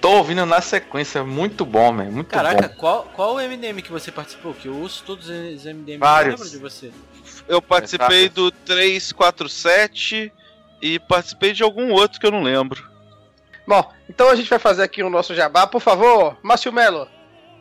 Tô 0.02 0.12
ouvindo 0.18 0.46
na 0.46 0.62
sequência. 0.62 1.24
Muito 1.24 1.66
bom, 1.66 1.92
man. 1.92 2.06
Muito 2.06 2.28
Caraca, 2.28 2.70
bom. 2.70 2.76
qual, 2.76 3.04
qual 3.14 3.36
o 3.36 3.40
MDM 3.40 3.82
que 3.82 3.92
você 3.92 4.12
participou? 4.12 4.54
Que 4.54 4.68
eu 4.68 4.76
ouço 4.76 5.04
todos 5.06 5.28
os 5.28 5.66
MDM. 5.66 6.00
Vários. 6.00 6.40
Eu 6.40 6.46
lembro 6.46 6.50
de 6.50 6.58
você. 6.58 6.92
Eu 7.48 7.62
participei 7.62 8.30
do 8.30 8.52
347 8.52 10.32
e 10.82 11.00
participei 11.00 11.52
de 11.52 11.64
algum 11.64 11.92
outro 11.92 12.20
que 12.20 12.26
eu 12.26 12.32
não 12.32 12.44
lembro. 12.44 12.88
Bom, 13.68 13.92
então 14.10 14.30
a 14.30 14.36
gente 14.36 14.50
vai 14.50 14.60
fazer 14.60 14.84
aqui 14.84 15.04
o 15.04 15.10
nosso 15.10 15.36
jabá. 15.36 15.68
Por 15.68 15.82
favor, 15.82 16.38
Márcio 16.42 16.72
Melo, 16.72 17.08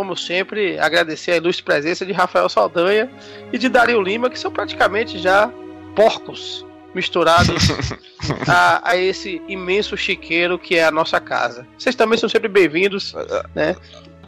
como 0.00 0.16
sempre, 0.16 0.78
agradecer 0.78 1.32
a 1.32 1.36
ilustre 1.36 1.62
presença 1.62 2.06
de 2.06 2.12
Rafael 2.12 2.48
Saldanha 2.48 3.10
e 3.52 3.58
de 3.58 3.68
Dario 3.68 4.00
Lima, 4.00 4.30
que 4.30 4.38
são 4.38 4.50
praticamente 4.50 5.18
já 5.18 5.50
porcos 5.94 6.64
misturados 6.94 7.68
a, 8.48 8.92
a 8.92 8.96
esse 8.96 9.42
imenso 9.46 9.98
chiqueiro 9.98 10.58
que 10.58 10.74
é 10.74 10.86
a 10.86 10.90
nossa 10.90 11.20
casa. 11.20 11.66
Vocês 11.76 11.94
também 11.94 12.18
são 12.18 12.30
sempre 12.30 12.48
bem-vindos, 12.48 13.14
né? 13.54 13.76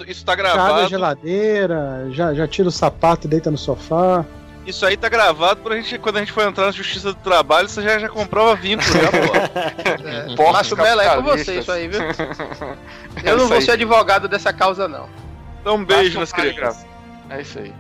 Isso 0.07 0.27
tá 0.27 0.37
Já 0.37 0.43
abre 0.43 0.51
a 0.51 0.65
gravado. 0.65 0.89
geladeira, 0.91 2.07
já, 2.11 2.35
já 2.35 2.47
tira 2.47 2.69
o 2.69 2.73
sapato 2.73 3.27
e 3.27 3.31
deita 3.31 3.51
no 3.51 3.57
sofá. 3.57 4.27
Isso 4.67 4.85
aí 4.85 4.95
tá 4.95 5.09
gravado 5.09 5.63
pra 5.63 5.77
gente, 5.77 5.99
quando 5.99 6.19
a 6.19 6.21
gente 6.21 6.33
for 6.33 6.47
entrar 6.47 6.67
na 6.67 6.71
Justiça 6.73 7.15
do 7.15 7.19
Trabalho, 7.19 7.67
você 7.67 7.81
já, 7.81 7.99
já 7.99 8.11
comprova 8.11 8.55
vínculo, 8.55 8.93
já, 8.93 9.11
pô. 9.11 10.07
É, 10.07 10.37
Porcos 10.37 10.53
Márcio 10.53 10.77
Mello 10.77 11.01
é 11.01 11.17
com 11.17 11.23
você 11.23 11.61
isso 11.61 11.73
aí, 11.73 11.89
viu? 11.89 12.03
É 12.03 12.13
Eu 13.33 13.39
não 13.39 13.49
vou 13.49 13.57
aí. 13.57 13.63
ser 13.63 13.71
advogado 13.71 14.29
dessa 14.29 14.53
causa, 14.53 14.87
não. 14.87 15.09
Então 15.63 15.77
um 15.77 15.85
beijo 15.85 16.19
nas 16.19 16.33
crianças. 16.33 16.85
É 17.31 17.41
isso 17.41 17.59
aí. 17.59 17.73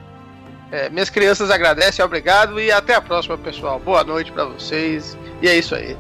É, 0.70 0.88
minhas 0.88 1.10
crianças 1.10 1.50
agradecem, 1.50 2.02
obrigado 2.02 2.58
e 2.58 2.72
até 2.72 2.94
a 2.94 3.00
próxima, 3.00 3.36
pessoal. 3.36 3.78
Boa 3.78 4.02
noite 4.02 4.32
pra 4.32 4.46
vocês. 4.46 5.18
E 5.42 5.48
é 5.48 5.58
isso 5.58 5.74
aí. 5.74 5.96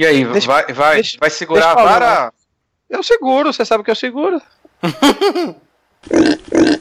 E 0.00 0.06
aí, 0.06 0.24
Deixa- 0.24 0.46
vai, 0.46 0.64
vai, 0.72 0.94
deixa- 0.94 1.18
vai 1.20 1.28
segurar 1.28 1.72
a 1.72 1.74
falar. 1.74 1.98
vara? 1.98 2.32
Eu 2.88 3.02
seguro, 3.02 3.52
você 3.52 3.66
sabe 3.66 3.84
que 3.84 3.90
eu 3.90 3.94
seguro. 3.94 4.40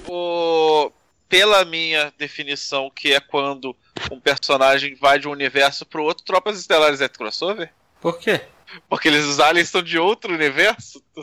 O- 0.08 0.90
Pela 1.28 1.66
minha 1.66 2.14
definição, 2.18 2.90
que 2.90 3.14
é 3.14 3.20
quando 3.20 3.76
um 4.10 4.22
personagem 4.22 4.96
vai 4.96 5.20
de 5.20 5.28
um 5.28 5.32
universo 5.32 5.86
pro 5.86 6.02
outro, 6.04 6.24
Tropas 6.24 6.58
Estelares 6.58 7.02
é 7.02 7.10
crossover? 7.10 7.70
Por 8.00 8.18
quê? 8.18 8.40
Porque 8.88 9.10
eles, 9.10 9.26
os 9.26 9.41
aliens 9.41 9.68
estão 9.68 9.82
de 9.84 10.00
outro 10.00 10.34
universo? 10.34 11.04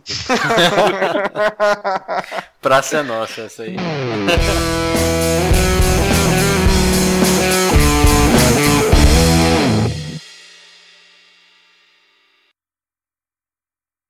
Praça 2.61 2.99
é 2.99 3.03
nossa 3.03 3.41
essa 3.43 3.63
aí. 3.63 3.77